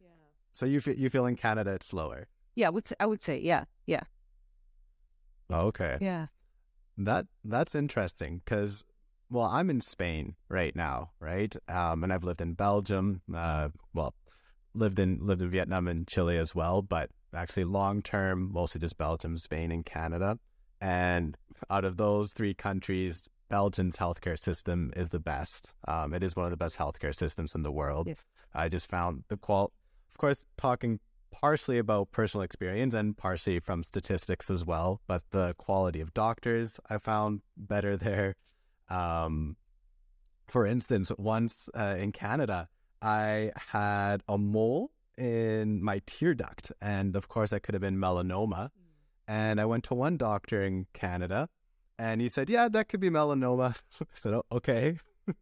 yeah, 0.02 0.08
So 0.54 0.66
you 0.66 0.82
feel, 0.82 0.96
you 0.96 1.10
feel 1.12 1.28
in 1.28 1.36
Canada 1.36 1.72
it's 1.74 1.86
slower. 1.88 2.28
yeah, 2.56 2.68
I 2.68 2.72
would 2.72 2.86
say, 2.86 2.96
I 3.00 3.06
would 3.06 3.22
say 3.22 3.40
yeah, 3.40 3.66
yeah, 3.86 4.04
Okay. 5.52 5.98
yeah. 6.02 6.28
That 6.98 7.28
that's 7.44 7.76
interesting 7.76 8.42
because 8.44 8.84
well, 9.32 9.46
I'm 9.46 9.70
in 9.70 9.82
Spain 9.82 10.36
right 10.50 10.76
now, 10.76 11.12
right? 11.20 11.56
Um, 11.68 12.04
and 12.04 12.12
I've 12.12 12.24
lived 12.24 12.42
in 12.42 12.54
Belgium. 12.56 13.22
Uh, 13.34 13.70
well, 13.94 14.16
lived 14.74 15.00
in 15.00 15.20
lived 15.26 15.42
in 15.42 15.50
Vietnam 15.50 15.88
and 15.88 16.08
Chile 16.08 16.38
as 16.38 16.54
well. 16.54 16.82
But 16.82 17.10
actually 17.34 17.66
long 17.66 18.02
term, 18.02 18.52
mostly 18.52 18.82
just 18.82 18.98
Belgium, 18.98 19.38
Spain, 19.38 19.72
and 19.72 19.86
Canada. 19.86 20.40
And 20.82 21.38
out 21.70 21.86
of 21.86 21.98
those 21.98 22.32
three 22.32 22.54
countries, 22.54 23.28
Belgium's 23.50 23.98
healthcare 23.98 24.40
system 24.40 24.94
is 24.96 25.10
the 25.10 25.20
best. 25.20 25.74
Um, 25.88 26.14
it 26.14 26.24
is 26.24 26.36
one 26.36 26.46
of 26.46 26.52
the 26.52 26.58
best 26.58 26.78
healthcare 26.78 27.16
systems 27.16 27.56
in 27.56 27.64
the 27.64 27.72
world. 27.72 28.08
Yes. 28.08 28.24
I 28.54 28.70
just 28.70 28.90
found 28.90 29.24
the 29.28 29.38
qual, 29.38 29.74
of 30.10 30.18
course, 30.18 30.46
talking 30.58 31.00
partially 31.32 31.78
about 31.78 32.12
personal 32.12 32.44
experience 32.44 32.94
and 32.94 33.18
partially 33.18 33.60
from 33.60 33.84
statistics 33.84 34.50
as 34.50 34.66
well, 34.66 35.02
but 35.08 35.24
the 35.32 35.54
quality 35.58 36.02
of 36.02 36.14
doctors 36.14 36.80
I 36.90 36.98
found 36.98 37.42
better 37.58 37.98
there. 37.98 38.36
Um, 38.90 39.58
for 40.48 40.66
instance, 40.66 41.12
once 41.18 41.70
uh, 41.78 41.96
in 42.00 42.12
Canada, 42.12 42.68
I 43.02 43.52
had 43.72 44.24
a 44.28 44.38
mole 44.38 44.92
in 45.18 45.84
my 45.84 46.02
tear 46.06 46.34
duct, 46.34 46.72
and 46.82 47.16
of 47.16 47.28
course, 47.28 47.50
that 47.52 47.62
could 47.62 47.74
have 47.74 47.82
been 47.82 47.98
melanoma. 47.98 48.70
And 49.28 49.62
I 49.62 49.66
went 49.66 49.84
to 49.86 49.94
one 49.94 50.18
doctor 50.18 50.64
in 50.64 50.88
Canada, 50.94 51.50
and 51.98 52.22
he 52.22 52.30
said, 52.30 52.50
"Yeah, 52.50 52.70
that 52.70 52.90
could 52.90 53.00
be 53.00 53.10
melanoma." 53.10 53.76
I 54.02 54.06
said, 54.16 54.34
oh, 54.34 54.44
"Okay." 54.52 54.98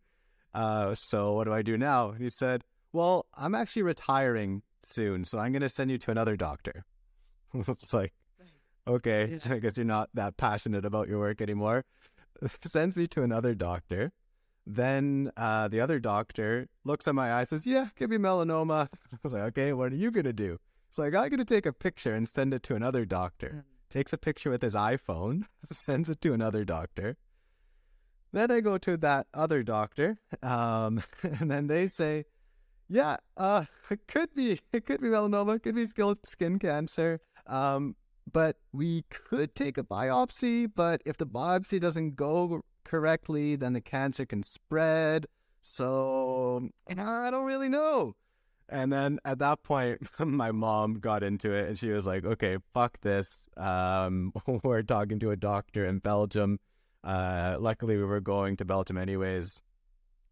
uh, 0.53 0.95
so 0.95 1.33
what 1.33 1.45
do 1.45 1.53
I 1.53 1.61
do 1.61 1.77
now? 1.77 2.09
And 2.09 2.21
he 2.21 2.29
said, 2.29 2.63
"Well, 2.91 3.27
I'm 3.33 3.55
actually 3.55 3.83
retiring 3.83 4.63
soon, 4.83 5.23
so 5.23 5.39
I'm 5.39 5.51
going 5.51 5.61
to 5.61 5.69
send 5.69 5.91
you 5.91 5.97
to 5.99 6.11
another 6.11 6.35
doctor." 6.35 6.85
it's 7.53 7.93
like, 7.93 8.13
okay, 8.87 9.39
I 9.49 9.59
guess 9.59 9.77
you're 9.77 9.85
not 9.85 10.09
that 10.13 10.37
passionate 10.37 10.85
about 10.85 11.07
your 11.07 11.19
work 11.19 11.41
anymore. 11.41 11.85
Sends 12.61 12.95
me 12.97 13.07
to 13.07 13.23
another 13.23 13.55
doctor. 13.55 14.11
Then 14.69 15.31
uh, 15.37 15.69
the 15.69 15.79
other 15.79 15.97
doctor 15.97 16.67
looks 16.83 17.07
at 17.07 17.15
my 17.15 17.33
eye, 17.33 17.45
says, 17.45 17.65
"Yeah, 17.65 17.87
could 17.95 18.09
be 18.09 18.17
melanoma." 18.17 18.89
I 19.13 19.17
was 19.23 19.31
like, 19.31 19.43
"Okay, 19.43 19.71
what 19.71 19.93
are 19.93 19.95
you 19.95 20.11
gonna 20.11 20.33
do?" 20.33 20.59
So 20.91 21.03
like, 21.03 21.15
I'm 21.15 21.29
gonna 21.29 21.45
take 21.45 21.65
a 21.65 21.71
picture 21.71 22.13
and 22.13 22.27
send 22.27 22.53
it 22.53 22.63
to 22.63 22.75
another 22.75 23.05
doctor. 23.05 23.63
Takes 23.89 24.11
a 24.11 24.17
picture 24.17 24.49
with 24.49 24.61
his 24.61 24.75
iPhone, 24.75 25.45
sends 25.63 26.09
it 26.09 26.19
to 26.19 26.33
another 26.33 26.65
doctor. 26.65 27.15
Then 28.33 28.51
I 28.51 28.59
go 28.59 28.77
to 28.77 28.97
that 28.97 29.27
other 29.33 29.63
doctor, 29.63 30.19
um, 30.43 31.01
and 31.23 31.49
then 31.49 31.67
they 31.67 31.87
say, 31.87 32.25
"Yeah, 32.89 33.17
uh, 33.37 33.65
it 33.89 34.05
could 34.05 34.35
be, 34.35 34.59
it 34.73 34.85
could 34.85 34.99
be 34.99 35.07
melanoma, 35.07 35.55
it 35.55 35.63
could 35.63 35.75
be 35.75 35.85
skin 35.85 36.59
cancer, 36.59 37.21
um, 37.45 37.95
but 38.29 38.57
we 38.73 39.05
could 39.09 39.55
take 39.55 39.77
a 39.77 39.83
biopsy. 39.83 40.69
But 40.75 41.01
if 41.05 41.15
the 41.15 41.25
biopsy 41.25 41.79
doesn't 41.79 42.17
go 42.17 42.63
correctly, 42.87 43.55
then 43.55 43.73
the 43.73 43.81
cancer 43.81 44.25
can 44.25 44.41
spread. 44.41 45.27
So 45.61 46.69
I 46.89 47.29
don't 47.29 47.45
really 47.45 47.69
know." 47.69 48.15
And 48.69 48.91
then 48.91 49.19
at 49.23 49.39
that 49.39 49.63
point, 49.63 49.99
my 50.19 50.51
mom 50.51 50.95
got 50.95 51.23
into 51.23 51.51
it 51.51 51.69
and 51.69 51.77
she 51.77 51.89
was 51.89 52.05
like, 52.05 52.25
okay, 52.25 52.57
fuck 52.73 52.99
this. 53.01 53.47
Um, 53.55 54.33
we're 54.63 54.83
talking 54.83 55.19
to 55.19 55.31
a 55.31 55.35
doctor 55.35 55.85
in 55.85 55.99
Belgium. 55.99 56.59
Uh, 57.03 57.57
luckily, 57.59 57.95
we 57.95 58.03
were 58.03 58.19
going 58.19 58.57
to 58.57 58.65
Belgium 58.65 58.97
anyways. 58.97 59.61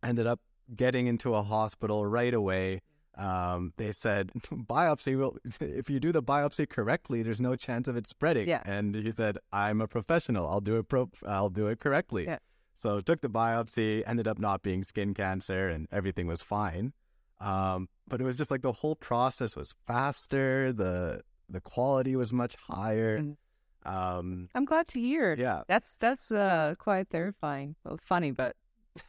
Ended 0.03 0.27
up 0.27 0.41
getting 0.75 1.07
into 1.07 1.33
a 1.33 1.43
hospital 1.43 2.05
right 2.05 2.33
away. 2.33 2.81
Um, 3.17 3.73
they 3.77 3.91
said 3.91 4.31
biopsy 4.51 5.17
will 5.17 5.37
if 5.61 5.89
you 5.89 5.99
do 5.99 6.11
the 6.11 6.23
biopsy 6.23 6.67
correctly, 6.67 7.23
there's 7.23 7.41
no 7.41 7.55
chance 7.55 7.87
of 7.87 7.95
it 7.95 8.07
spreading. 8.07 8.47
Yeah. 8.47 8.61
And 8.65 8.95
he 8.95 9.11
said, 9.11 9.37
I'm 9.53 9.81
a 9.81 9.87
professional. 9.87 10.47
I'll 10.47 10.61
do 10.61 10.77
it 10.77 10.89
pro 10.89 11.09
I'll 11.25 11.49
do 11.49 11.67
it 11.67 11.79
correctly. 11.79 12.25
Yeah. 12.25 12.39
So 12.73 12.99
took 12.99 13.21
the 13.21 13.29
biopsy, 13.29 14.03
ended 14.05 14.27
up 14.27 14.37
not 14.37 14.61
being 14.61 14.83
skin 14.83 15.13
cancer 15.13 15.69
and 15.69 15.87
everything 15.91 16.27
was 16.27 16.41
fine. 16.41 16.91
Um, 17.39 17.87
but 18.07 18.21
it 18.21 18.23
was 18.23 18.37
just 18.37 18.51
like 18.51 18.61
the 18.61 18.71
whole 18.71 18.95
process 18.95 19.55
was 19.55 19.73
faster, 19.87 20.73
the 20.73 21.21
the 21.49 21.61
quality 21.61 22.15
was 22.15 22.33
much 22.33 22.55
higher. 22.55 23.19
Mm. 23.19 23.37
Um, 23.85 24.49
I'm 24.55 24.65
glad 24.65 24.87
to 24.89 24.99
hear. 24.99 25.35
yeah. 25.37 25.61
That's 25.67 25.97
that's 25.97 26.31
uh 26.31 26.73
quite 26.77 27.09
terrifying. 27.09 27.75
Well, 27.83 27.99
funny, 28.01 28.31
but 28.31 28.55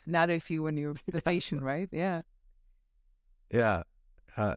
not 0.07 0.31
if 0.31 0.51
you 0.51 0.63
when 0.63 0.77
you're 0.77 0.95
the 1.09 1.23
patient, 1.23 1.63
right? 1.63 1.89
Yeah. 1.93 2.23
Yeah. 3.49 3.85
Uh, 4.37 4.57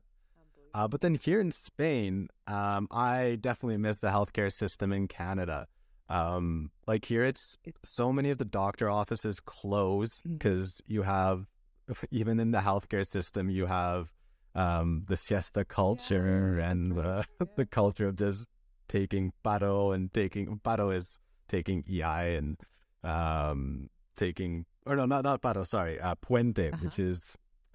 uh, 0.74 0.88
but 0.88 1.02
then 1.02 1.16
here 1.16 1.40
in 1.42 1.52
Spain, 1.52 2.28
um, 2.48 2.88
I 2.92 3.38
definitely 3.42 3.78
miss 3.78 4.00
the 4.00 4.10
healthcare 4.10 4.52
system 4.52 4.92
in 4.94 5.08
Canada. 5.08 5.68
Um, 6.10 6.72
like 6.88 7.06
here, 7.06 7.24
it's 7.24 7.58
so 7.84 8.12
many 8.12 8.30
of 8.30 8.38
the 8.38 8.46
doctor 8.46 8.90
offices 8.90 9.40
close 9.40 10.22
Mm. 10.28 10.38
because 10.38 10.82
you 10.88 11.04
have, 11.04 11.46
even 12.12 12.40
in 12.40 12.52
the 12.52 12.60
healthcare 12.60 13.06
system, 13.06 13.50
you 13.50 13.66
have 13.68 14.12
um, 14.56 15.06
the 15.08 15.16
siesta 15.18 15.64
culture 15.66 16.60
and 16.60 16.96
the, 16.96 17.26
the 17.56 17.66
culture 17.66 18.08
of 18.08 18.16
just 18.16 18.48
taking 18.88 19.32
paro 19.46 19.94
and 19.94 20.12
taking 20.14 20.60
paro 20.64 20.94
is 20.96 21.20
taking 21.48 21.84
EI 21.88 22.36
and 22.36 22.58
um, 23.04 23.90
taking 24.16 24.66
or 24.86 24.96
no, 24.96 25.06
not 25.06 25.24
not 25.24 25.42
paro. 25.42 25.66
Sorry, 25.66 26.00
uh, 26.00 26.16
puente, 26.16 26.70
Uh-huh. 26.74 26.78
which 26.84 26.98
is 27.00 27.24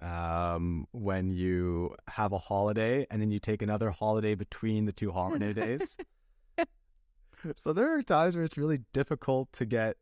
um, 0.05 0.87
when 0.91 1.31
you 1.31 1.95
have 2.07 2.31
a 2.31 2.37
holiday 2.37 3.05
and 3.09 3.21
then 3.21 3.31
you 3.31 3.39
take 3.39 3.61
another 3.61 3.89
holiday 3.89 4.35
between 4.35 4.85
the 4.85 4.91
two 4.93 5.11
holiday 5.11 5.51
days. 5.53 5.97
so 7.55 7.73
there 7.73 7.95
are 7.95 8.01
times 8.03 8.35
where 8.35 8.45
it's 8.45 8.57
really 8.57 8.79
difficult 8.93 9.51
to 9.53 9.65
get 9.65 9.97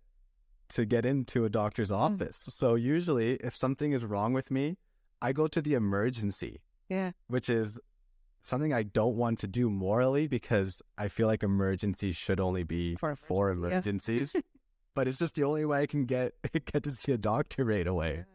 to 0.70 0.86
get 0.86 1.06
into 1.06 1.46
a 1.46 1.50
doctor's 1.50 1.92
Mm. 1.92 1.98
office. 1.98 2.46
So 2.50 2.76
usually, 2.76 3.36
if 3.36 3.56
something 3.56 3.92
is 3.92 4.04
wrong 4.04 4.34
with 4.34 4.50
me, 4.50 4.78
I 5.22 5.32
go 5.32 5.48
to 5.48 5.62
the 5.62 5.74
emergency, 5.76 6.62
Yeah. 6.90 7.12
which 7.28 7.48
is 7.50 7.80
something 8.42 8.74
I 8.74 8.84
don't 8.84 9.16
want 9.16 9.40
to 9.40 9.48
do 9.48 9.70
morally 9.70 10.28
because 10.28 10.82
I 10.98 11.08
feel 11.10 11.28
like 11.28 11.44
emergencies 11.44 12.16
should 12.16 12.40
only 12.40 12.64
be 12.64 12.96
For 12.96 13.16
for, 13.16 13.52
emergencies, 13.52 14.34
emergencies. 14.34 14.44
but 14.96 15.08
it's 15.08 15.20
just 15.20 15.36
the 15.36 15.44
only 15.44 15.64
way 15.66 15.82
I 15.82 15.86
can 15.86 16.06
get 16.06 16.34
get 16.72 16.84
to 16.84 16.92
see 16.92 17.12
a 17.12 17.18
doctor 17.18 17.64
right 17.66 17.88
away. 17.88 18.26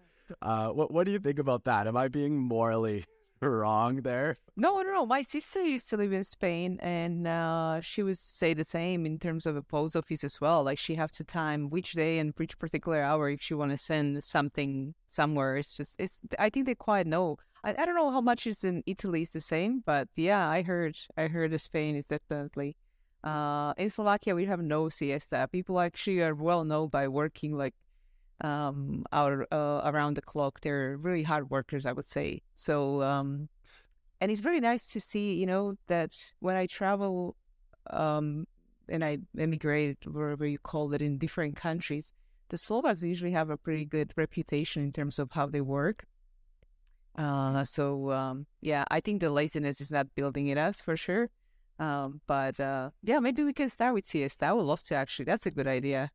Uh, 0.43 0.71
what 0.71 0.91
what 0.91 1.05
do 1.05 1.13
you 1.13 1.19
think 1.19 1.39
about 1.39 1.65
that? 1.65 1.87
Am 1.87 1.97
I 1.97 2.09
being 2.09 2.37
morally 2.37 3.05
wrong 3.43 4.03
there? 4.03 4.39
No, 4.57 4.83
no, 4.83 4.93
no. 4.93 5.07
My 5.07 5.23
sister 5.23 5.63
used 5.63 5.89
to 5.91 5.97
live 5.97 6.13
in 6.13 6.25
Spain, 6.25 6.79
and 6.83 7.27
uh, 7.27 7.81
she 7.81 8.03
would 8.03 8.19
say 8.19 8.55
the 8.55 8.65
same 8.65 9.07
in 9.07 9.19
terms 9.19 9.47
of 9.47 9.57
a 9.57 9.63
post 9.63 9.95
office 9.95 10.25
as 10.25 10.41
well. 10.41 10.65
Like 10.65 10.79
she 10.79 10.97
have 10.97 11.13
to 11.13 11.25
time 11.25 11.71
which 11.71 11.93
day 11.93 12.19
and 12.19 12.33
which 12.37 12.59
particular 12.59 13.03
hour 13.03 13.31
if 13.31 13.41
she 13.41 13.55
want 13.55 13.71
to 13.71 13.77
send 13.77 14.25
something 14.25 14.95
somewhere. 15.07 15.57
It's 15.57 15.77
just, 15.77 16.01
it's. 16.01 16.21
I 16.39 16.51
think 16.51 16.67
they 16.67 16.75
quite 16.75 17.07
know. 17.07 17.39
I, 17.63 17.75
I 17.79 17.85
don't 17.87 17.95
know 17.95 18.11
how 18.11 18.21
much 18.21 18.47
is 18.47 18.65
in 18.65 18.83
Italy 18.87 19.23
is 19.23 19.31
the 19.31 19.41
same, 19.41 19.83
but 19.87 20.09
yeah, 20.17 20.49
I 20.49 20.63
heard, 20.63 20.97
I 21.17 21.29
heard 21.29 21.59
Spain 21.61 21.97
is 21.97 22.07
definitely. 22.07 22.77
Uh, 23.23 23.75
in 23.77 23.91
Slovakia, 23.91 24.35
we 24.35 24.47
have 24.47 24.61
no 24.61 24.89
siesta. 24.89 25.49
People 25.51 25.81
actually 25.81 26.21
are 26.21 26.35
well 26.35 26.65
known 26.65 26.89
by 26.89 27.09
working 27.09 27.57
like 27.57 27.75
um 28.41 29.05
out 29.13 29.47
uh, 29.53 29.81
around 29.85 30.15
the 30.15 30.23
clock. 30.23 30.61
They're 30.61 30.97
really 30.97 31.25
hard 31.25 31.51
workers 31.51 31.87
i 31.87 31.93
would 31.93 32.09
say. 32.09 32.43
So 32.55 33.03
um 33.03 33.49
and 34.21 34.31
it's 34.31 34.41
very 34.41 34.61
nice 34.61 34.91
to 34.93 35.01
see 35.01 35.35
you 35.35 35.47
know 35.47 35.75
that 35.87 36.17
when 36.41 36.57
i 36.57 36.67
travel 36.67 37.37
um 37.91 38.47
and 38.89 39.05
i 39.05 39.19
emigrated 39.39 39.99
wherever 40.07 40.47
you 40.47 40.59
call 40.59 40.93
it 40.93 41.03
in 41.03 41.19
different 41.19 41.57
countries 41.57 42.13
the 42.49 42.57
slovaks 42.57 43.03
usually 43.03 43.33
have 43.33 43.51
a 43.51 43.57
pretty 43.57 43.85
good 43.85 44.13
reputation 44.17 44.83
in 44.83 44.93
terms 44.93 45.19
of 45.19 45.31
how 45.33 45.47
they 45.47 45.61
work. 45.61 46.07
Uh 47.17 47.65
so 47.65 48.11
um 48.13 48.47
yeah 48.61 48.85
i 48.91 49.01
think 49.01 49.21
the 49.21 49.29
laziness 49.31 49.81
is 49.81 49.91
not 49.91 50.15
building 50.15 50.47
in 50.49 50.57
us 50.59 50.81
for 50.81 50.97
sure. 50.97 51.29
Um 51.79 52.21
but 52.27 52.59
uh 52.61 52.91
yeah 53.03 53.19
maybe 53.21 53.43
we 53.45 53.53
can 53.53 53.69
start 53.69 53.95
with 53.95 54.07
siesta. 54.07 54.47
I 54.47 54.53
would 54.53 54.65
love 54.65 54.83
to 54.85 54.95
actually. 54.95 55.25
That's 55.27 55.47
a 55.47 55.51
good 55.51 55.67
idea 55.67 56.11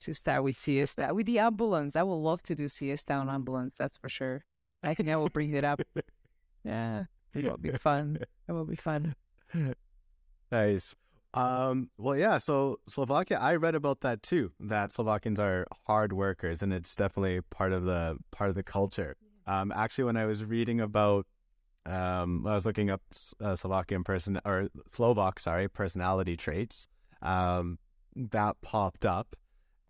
to 0.00 0.14
start 0.14 0.44
with 0.44 0.56
siesta 0.56 1.12
with 1.14 1.26
the 1.26 1.38
ambulance. 1.38 1.96
I 1.96 2.02
would 2.02 2.14
love 2.14 2.42
to 2.44 2.54
do 2.54 2.68
siesta 2.68 3.14
on 3.14 3.28
ambulance. 3.28 3.74
That's 3.78 3.96
for 3.96 4.08
sure. 4.08 4.44
I 4.82 4.94
think 4.94 5.08
I 5.08 5.16
will 5.16 5.28
bring 5.28 5.52
it 5.52 5.64
up. 5.64 5.82
Yeah, 6.64 7.04
it 7.34 7.44
will 7.44 7.56
be 7.56 7.70
fun. 7.72 8.18
It 8.48 8.52
will 8.52 8.64
be 8.64 8.76
fun. 8.76 9.14
Nice. 10.50 10.96
Um, 11.34 11.90
well, 11.96 12.16
yeah. 12.16 12.38
So 12.38 12.80
Slovakia, 12.86 13.38
I 13.38 13.54
read 13.54 13.74
about 13.74 14.00
that 14.00 14.22
too. 14.22 14.50
That 14.58 14.90
Slovakians 14.90 15.38
are 15.38 15.66
hard 15.86 16.12
workers, 16.12 16.62
and 16.62 16.72
it's 16.72 16.94
definitely 16.96 17.40
part 17.42 17.72
of 17.72 17.84
the 17.84 18.18
part 18.32 18.50
of 18.50 18.56
the 18.56 18.62
culture. 18.64 19.16
Um, 19.46 19.72
actually, 19.74 20.04
when 20.04 20.16
I 20.16 20.26
was 20.26 20.44
reading 20.44 20.80
about, 20.80 21.26
um, 21.86 22.46
I 22.46 22.54
was 22.54 22.66
looking 22.66 22.90
up 22.90 23.02
uh, 23.40 23.54
Slovakian 23.54 24.02
person 24.02 24.40
or 24.44 24.68
Slovak, 24.86 25.38
sorry, 25.38 25.68
personality 25.68 26.36
traits. 26.36 26.88
Um, 27.22 27.78
that 28.16 28.60
popped 28.60 29.06
up, 29.06 29.36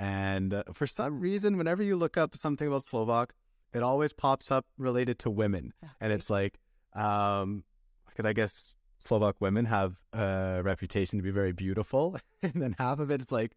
and 0.01 0.55
uh, 0.55 0.63
for 0.73 0.87
some 0.87 1.21
reason, 1.21 1.59
whenever 1.59 1.83
you 1.83 1.95
look 1.95 2.17
up 2.17 2.35
something 2.35 2.67
about 2.67 2.83
Slovak, 2.83 3.35
it 3.75 3.83
always 3.83 4.15
pops 4.15 4.51
up 4.51 4.65
related 4.79 5.19
to 5.21 5.31
women, 5.31 5.75
and 6.01 6.11
it's 6.11 6.31
like, 6.31 6.59
um, 6.95 7.65
because 8.09 8.25
I 8.25 8.33
guess 8.33 8.75
Slovak 8.99 9.37
women 9.41 9.67
have 9.67 9.97
a 10.15 10.63
reputation 10.65 11.19
to 11.19 11.23
be 11.23 11.31
very 11.31 11.53
beautiful, 11.53 12.17
and 12.43 12.55
then 12.55 12.75
half 12.79 12.99
of 12.99 13.11
it 13.11 13.21
is 13.21 13.31
like 13.31 13.53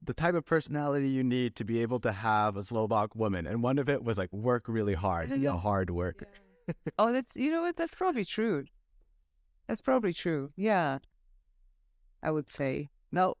the 0.00 0.14
type 0.14 0.36
of 0.36 0.46
personality 0.46 1.08
you 1.08 1.24
need 1.24 1.56
to 1.56 1.64
be 1.64 1.82
able 1.82 1.98
to 2.00 2.12
have 2.12 2.56
a 2.56 2.62
Slovak 2.62 3.16
woman, 3.16 3.44
and 3.44 3.60
one 3.60 3.78
of 3.80 3.88
it 3.88 4.04
was 4.04 4.16
like 4.16 4.32
work 4.32 4.66
really 4.68 4.94
hard, 4.94 5.30
be 5.40 5.46
a 5.46 5.52
hard 5.52 5.90
worker. 5.90 6.28
oh, 6.96 7.12
that's 7.12 7.36
you 7.36 7.50
know 7.50 7.62
what? 7.62 7.76
That's 7.76 7.94
probably 7.94 8.24
true. 8.24 8.66
That's 9.66 9.80
probably 9.80 10.12
true. 10.12 10.52
Yeah, 10.54 10.98
I 12.22 12.30
would 12.30 12.48
say. 12.48 12.90
Now, 13.10 13.34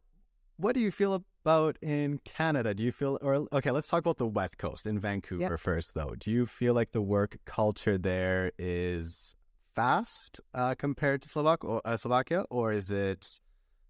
what 0.56 0.74
do 0.74 0.80
you 0.80 0.90
feel 0.90 1.24
about 1.42 1.76
in 1.82 2.20
Canada? 2.24 2.72
Do 2.72 2.82
you 2.82 2.92
feel, 2.92 3.18
or 3.20 3.46
okay, 3.52 3.70
let's 3.70 3.88
talk 3.88 4.00
about 4.00 4.18
the 4.18 4.26
West 4.26 4.58
Coast 4.58 4.86
in 4.86 5.00
Vancouver 5.00 5.58
first, 5.58 5.94
though. 5.94 6.14
Do 6.18 6.30
you 6.30 6.46
feel 6.46 6.72
like 6.72 6.92
the 6.92 7.02
work 7.02 7.38
culture 7.44 7.98
there 7.98 8.52
is 8.58 9.34
fast 9.74 10.40
uh, 10.54 10.74
compared 10.78 11.22
to 11.22 11.28
Slovak 11.28 11.64
or 11.64 11.82
uh, 11.84 11.96
Slovakia, 11.96 12.44
or 12.48 12.72
is 12.72 12.90
it 12.90 13.40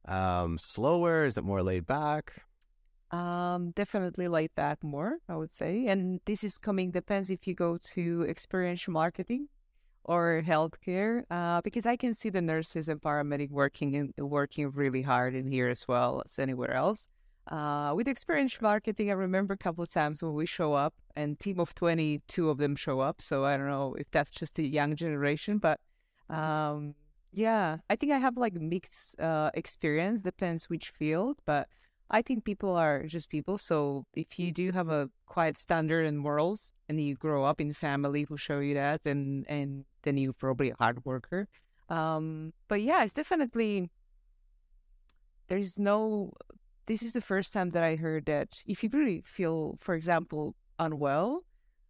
um, 0.09 0.57
slower? 0.57 1.27
Is 1.27 1.37
it 1.37 1.45
more 1.45 1.63
laid 1.63 1.87
back? 1.87 2.33
Um, 3.11 3.73
definitely 3.77 4.29
laid 4.29 4.55
back 4.55 4.83
more, 4.83 5.19
I 5.29 5.37
would 5.37 5.53
say. 5.53 5.87
And 5.87 6.21
this 6.25 6.43
is 6.43 6.57
coming 6.57 6.91
depends 6.91 7.29
if 7.29 7.47
you 7.47 7.55
go 7.55 7.77
to 7.95 8.25
experiential 8.27 8.95
marketing 8.95 9.49
or 10.05 10.43
healthcare, 10.45 11.25
uh, 11.31 11.61
because 11.61 11.85
I 11.85 11.97
can 11.97 12.15
see 12.15 12.31
the 12.31 12.41
nurses 12.41 12.89
and 12.89 13.01
paramedic 13.01 13.51
working 13.51 13.93
in, 13.95 14.13
working 14.17 14.73
really 14.73 15.03
hard 15.03 15.35
in 15.35 15.47
here 15.53 15.69
as 15.69 15.87
well 15.87 16.23
as 16.25 16.39
anywhere 16.39 16.73
else. 16.73 17.09
Uh, 17.49 17.93
with 17.97 18.07
experiential 18.07 18.63
marketing, 18.63 19.11
I 19.11 19.15
remember 19.15 19.55
a 19.55 19.59
couple 19.59 19.83
of 19.83 19.91
times 19.91 20.23
when 20.23 20.35
we 20.35 20.47
show 20.47 20.75
up 20.75 20.95
and 21.17 21.39
team 21.39 21.59
of 21.59 21.75
22 21.75 22.49
of 22.49 22.59
them 22.59 22.77
show 22.77 23.01
up. 23.01 23.21
So 23.21 23.45
I 23.45 23.57
don't 23.57 23.69
know 23.69 23.95
if 23.99 24.11
that's 24.11 24.31
just 24.31 24.59
a 24.59 24.63
young 24.63 24.95
generation, 24.95 25.59
but 25.59 25.81
um, 26.31 26.95
yeah, 27.33 27.79
I 27.91 27.97
think 27.97 28.13
I 28.13 28.19
have 28.19 28.37
like 28.37 28.55
mixed 28.55 29.19
uh, 29.21 29.51
experience, 29.55 30.23
depends 30.23 30.71
which 30.71 30.91
field, 30.91 31.39
but 31.45 31.69
I 32.11 32.23
think 32.23 32.45
people 32.45 32.77
are 32.77 33.05
just 33.05 33.31
people. 33.31 33.59
So 33.59 34.05
if 34.15 34.39
you 34.39 34.53
do 34.53 34.71
have 34.71 34.89
a 34.89 35.09
quite 35.27 35.57
standard 35.57 36.07
and 36.07 36.19
morals 36.19 36.73
and 36.89 37.01
you 37.01 37.15
grow 37.17 37.45
up 37.45 37.61
in 37.61 37.73
family 37.73 38.27
who 38.29 38.37
show 38.37 38.61
you 38.61 38.75
that, 38.75 39.03
then 39.03 39.45
and 39.49 39.85
then 40.03 40.19
you're 40.19 40.35
probably 40.35 40.71
a 40.71 40.77
hard 40.79 41.05
worker. 41.05 41.49
Um, 41.89 42.53
but 42.69 42.83
yeah, 42.83 43.03
it's 43.03 43.15
definitely 43.15 43.91
there's 45.49 45.79
no. 45.79 46.33
This 46.87 47.03
is 47.03 47.13
the 47.13 47.21
first 47.21 47.53
time 47.53 47.71
that 47.71 47.83
I 47.83 47.97
heard 47.97 48.27
that 48.27 48.63
if 48.67 48.83
you 48.83 48.91
really 48.93 49.23
feel, 49.25 49.79
for 49.81 49.95
example, 49.95 50.57
unwell, 50.79 51.45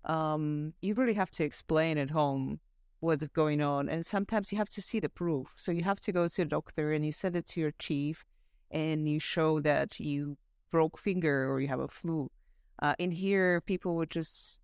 um, 0.04 0.74
you 0.82 0.94
really 0.94 1.14
have 1.14 1.30
to 1.32 1.44
explain 1.44 1.96
at 1.96 2.10
home 2.10 2.60
what's 3.00 3.26
going 3.28 3.60
on, 3.60 3.88
and 3.88 4.04
sometimes 4.04 4.52
you 4.52 4.58
have 4.58 4.68
to 4.70 4.82
see 4.82 5.00
the 5.00 5.08
proof. 5.08 5.48
So 5.56 5.72
you 5.72 5.82
have 5.82 6.00
to 6.02 6.12
go 6.12 6.28
to 6.28 6.36
the 6.36 6.44
doctor 6.44 6.92
and 6.92 7.04
you 7.04 7.12
send 7.12 7.36
it 7.36 7.46
to 7.48 7.60
your 7.60 7.72
chief 7.78 8.24
and 8.70 9.08
you 9.08 9.18
show 9.18 9.60
that 9.60 9.98
you 9.98 10.36
broke 10.70 10.98
finger 10.98 11.50
or 11.50 11.60
you 11.60 11.68
have 11.68 11.80
a 11.80 11.88
flu. 11.88 12.30
Uh, 12.80 12.94
in 12.98 13.10
here, 13.10 13.60
people 13.60 13.96
would 13.96 14.10
just 14.10 14.60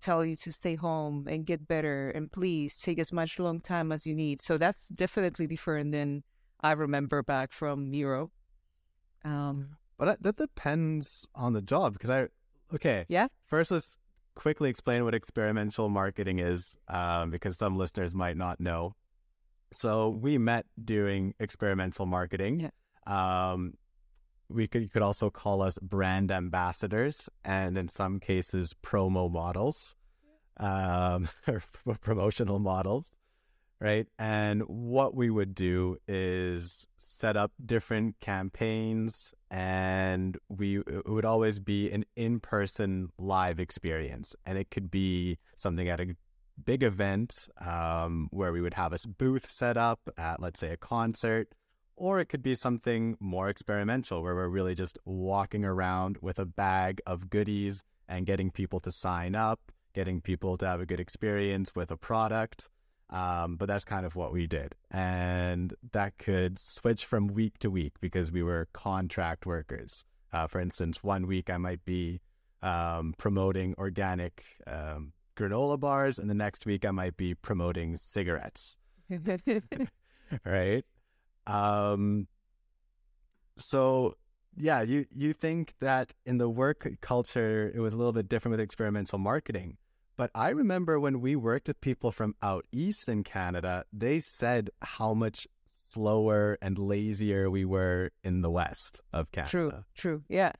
tell 0.00 0.24
you 0.24 0.36
to 0.36 0.52
stay 0.52 0.74
home 0.74 1.26
and 1.28 1.46
get 1.46 1.66
better 1.66 2.10
and 2.10 2.30
please 2.30 2.78
take 2.78 2.98
as 2.98 3.12
much 3.12 3.38
long 3.38 3.60
time 3.60 3.92
as 3.92 4.06
you 4.06 4.14
need. 4.14 4.42
So 4.42 4.58
that's 4.58 4.88
definitely 4.88 5.46
different 5.46 5.92
than 5.92 6.22
I 6.60 6.72
remember 6.72 7.22
back 7.22 7.52
from 7.52 7.94
Europe. 7.94 8.30
Um, 9.24 9.76
but 9.98 10.20
that 10.22 10.36
depends 10.36 11.26
on 11.34 11.52
the 11.52 11.62
job 11.62 11.94
because 11.94 12.10
I, 12.10 12.28
okay. 12.74 13.04
Yeah. 13.08 13.28
First, 13.46 13.70
let's 13.70 13.96
quickly 14.34 14.68
explain 14.68 15.04
what 15.04 15.14
experimental 15.14 15.88
marketing 15.88 16.40
is 16.40 16.76
um, 16.88 17.30
because 17.30 17.56
some 17.56 17.76
listeners 17.76 18.14
might 18.14 18.36
not 18.36 18.60
know. 18.60 18.94
So 19.72 20.08
we 20.08 20.38
met 20.38 20.66
doing 20.82 21.34
experimental 21.40 22.06
marketing. 22.06 22.70
Yeah. 23.06 23.50
Um, 23.52 23.74
we 24.48 24.66
could 24.66 24.82
you 24.82 24.88
could 24.88 25.02
also 25.02 25.30
call 25.30 25.62
us 25.62 25.78
brand 25.80 26.30
ambassadors, 26.30 27.28
and 27.44 27.78
in 27.78 27.88
some 27.88 28.20
cases, 28.20 28.74
promo 28.84 29.30
models, 29.30 29.94
um, 30.58 31.28
or 31.48 31.62
promotional 32.00 32.58
models, 32.58 33.12
right? 33.80 34.06
And 34.18 34.62
what 34.62 35.14
we 35.14 35.30
would 35.30 35.54
do 35.54 35.98
is 36.08 36.86
set 36.98 37.36
up 37.36 37.52
different 37.64 38.18
campaigns, 38.20 39.34
and 39.50 40.36
we 40.48 40.78
it 40.78 41.08
would 41.08 41.24
always 41.24 41.58
be 41.58 41.90
an 41.90 42.04
in-person 42.16 43.10
live 43.18 43.60
experience, 43.60 44.34
and 44.46 44.58
it 44.58 44.70
could 44.70 44.90
be 44.90 45.38
something 45.56 45.88
at 45.88 46.00
a 46.00 46.16
big 46.64 46.82
event 46.82 47.48
um, 47.60 48.28
where 48.30 48.52
we 48.52 48.60
would 48.60 48.74
have 48.74 48.92
a 48.92 48.98
booth 49.18 49.50
set 49.50 49.76
up 49.76 50.00
at, 50.16 50.40
let's 50.40 50.60
say, 50.60 50.70
a 50.70 50.76
concert 50.76 51.48
or 51.96 52.20
it 52.20 52.26
could 52.26 52.42
be 52.42 52.54
something 52.54 53.16
more 53.20 53.48
experimental 53.48 54.22
where 54.22 54.34
we're 54.34 54.48
really 54.48 54.74
just 54.74 54.98
walking 55.04 55.64
around 55.64 56.18
with 56.20 56.38
a 56.38 56.44
bag 56.44 57.00
of 57.06 57.30
goodies 57.30 57.84
and 58.08 58.26
getting 58.26 58.50
people 58.50 58.80
to 58.80 58.90
sign 58.90 59.34
up, 59.34 59.60
getting 59.94 60.20
people 60.20 60.56
to 60.56 60.66
have 60.66 60.80
a 60.80 60.86
good 60.86 61.00
experience 61.00 61.74
with 61.74 61.90
a 61.90 61.96
product. 61.96 62.68
Um, 63.14 63.54
but 63.54 63.66
that's 63.66 63.84
kind 63.84 64.04
of 64.04 64.16
what 64.16 64.32
we 64.32 64.48
did. 64.48 64.74
And 64.90 65.72
that 65.92 66.18
could 66.18 66.58
switch 66.58 67.04
from 67.04 67.28
week 67.28 67.58
to 67.60 67.70
week 67.70 67.92
because 68.00 68.32
we 68.32 68.42
were 68.42 68.66
contract 68.72 69.46
workers. 69.46 70.04
Uh, 70.32 70.48
for 70.48 70.60
instance, 70.60 71.04
one 71.04 71.28
week 71.28 71.48
I 71.48 71.56
might 71.56 71.84
be 71.84 72.20
um, 72.60 73.14
promoting 73.16 73.76
organic 73.78 74.44
um, 74.66 75.12
granola 75.36 75.78
bars, 75.78 76.18
and 76.18 76.28
the 76.28 76.34
next 76.34 76.66
week 76.66 76.84
I 76.84 76.90
might 76.90 77.16
be 77.16 77.34
promoting 77.34 77.96
cigarettes. 77.96 78.78
right? 80.44 80.84
Um, 81.46 82.26
so 83.58 84.16
yeah, 84.56 84.82
you 84.82 85.06
you 85.12 85.32
think 85.32 85.74
that 85.80 86.12
in 86.26 86.38
the 86.38 86.48
work 86.48 86.88
culture 87.00 87.70
it 87.74 87.78
was 87.78 87.94
a 87.94 87.96
little 87.96 88.12
bit 88.12 88.28
different 88.28 88.52
with 88.52 88.60
experimental 88.60 89.18
marketing. 89.18 89.76
But 90.16 90.30
I 90.34 90.50
remember 90.50 91.00
when 91.00 91.20
we 91.20 91.34
worked 91.34 91.68
with 91.68 91.80
people 91.80 92.12
from 92.12 92.36
out 92.42 92.66
east 92.70 93.08
in 93.08 93.24
Canada, 93.24 93.84
they 93.92 94.20
said 94.20 94.70
how 94.80 95.12
much 95.12 95.48
slower 95.94 96.56
and 96.62 96.78
lazier 96.78 97.50
we 97.50 97.64
were 97.64 98.10
in 98.22 98.42
the 98.42 98.50
west 98.50 99.00
of 99.12 99.30
Canada. 99.32 99.50
True, 99.50 99.72
true, 99.96 100.22
yeah. 100.28 100.52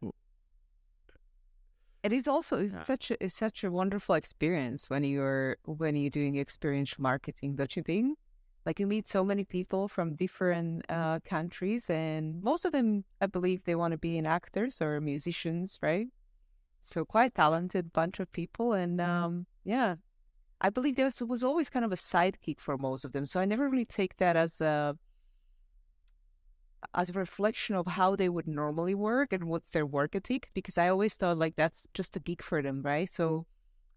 It 2.02 2.12
is 2.12 2.28
also 2.28 2.58
it's 2.58 2.74
yeah. 2.74 2.82
such 2.82 3.10
a 3.10 3.24
it's 3.24 3.34
such 3.34 3.64
a 3.64 3.70
wonderful 3.70 4.14
experience 4.14 4.90
when 4.90 5.04
you're 5.04 5.56
when 5.64 5.96
you're 5.96 6.10
doing 6.10 6.36
experiential 6.36 7.02
marketing, 7.02 7.56
don't 7.56 7.74
you 7.76 7.82
think? 7.82 8.18
Like 8.66 8.80
you 8.80 8.86
meet 8.86 9.08
so 9.08 9.24
many 9.24 9.44
people 9.44 9.88
from 9.88 10.14
different 10.14 10.84
uh, 10.88 11.20
countries, 11.24 11.88
and 11.90 12.42
most 12.42 12.64
of 12.64 12.72
them, 12.72 13.04
I 13.20 13.26
believe, 13.26 13.64
they 13.64 13.74
want 13.74 13.92
to 13.92 13.98
be 13.98 14.16
in 14.16 14.26
actors 14.26 14.80
or 14.80 15.00
musicians, 15.00 15.78
right? 15.82 16.08
So 16.84 17.04
quite 17.04 17.34
talented 17.34 17.92
bunch 17.92 18.20
of 18.20 18.30
people, 18.32 18.72
and 18.72 19.00
um, 19.00 19.46
yeah, 19.64 19.96
I 20.60 20.70
believe 20.70 20.96
there 20.96 21.06
was, 21.06 21.20
was 21.20 21.42
always 21.42 21.70
kind 21.70 21.84
of 21.84 21.92
a 21.92 21.96
sidekick 21.96 22.60
for 22.60 22.76
most 22.76 23.04
of 23.04 23.12
them. 23.12 23.26
So 23.26 23.40
I 23.40 23.44
never 23.44 23.68
really 23.68 23.84
take 23.84 24.16
that 24.18 24.36
as 24.36 24.60
a 24.60 24.96
as 26.94 27.08
a 27.10 27.14
reflection 27.14 27.74
of 27.74 27.86
how 27.86 28.14
they 28.14 28.28
would 28.28 28.46
normally 28.46 28.94
work 28.94 29.32
and 29.32 29.44
what's 29.44 29.70
their 29.70 29.86
work 29.86 30.14
ethic 30.14 30.50
because 30.52 30.76
I 30.76 30.88
always 30.88 31.14
thought 31.14 31.38
like 31.38 31.56
that's 31.56 31.86
just 31.94 32.16
a 32.16 32.20
gig 32.20 32.42
for 32.42 32.60
them, 32.62 32.82
right? 32.82 33.10
So 33.10 33.46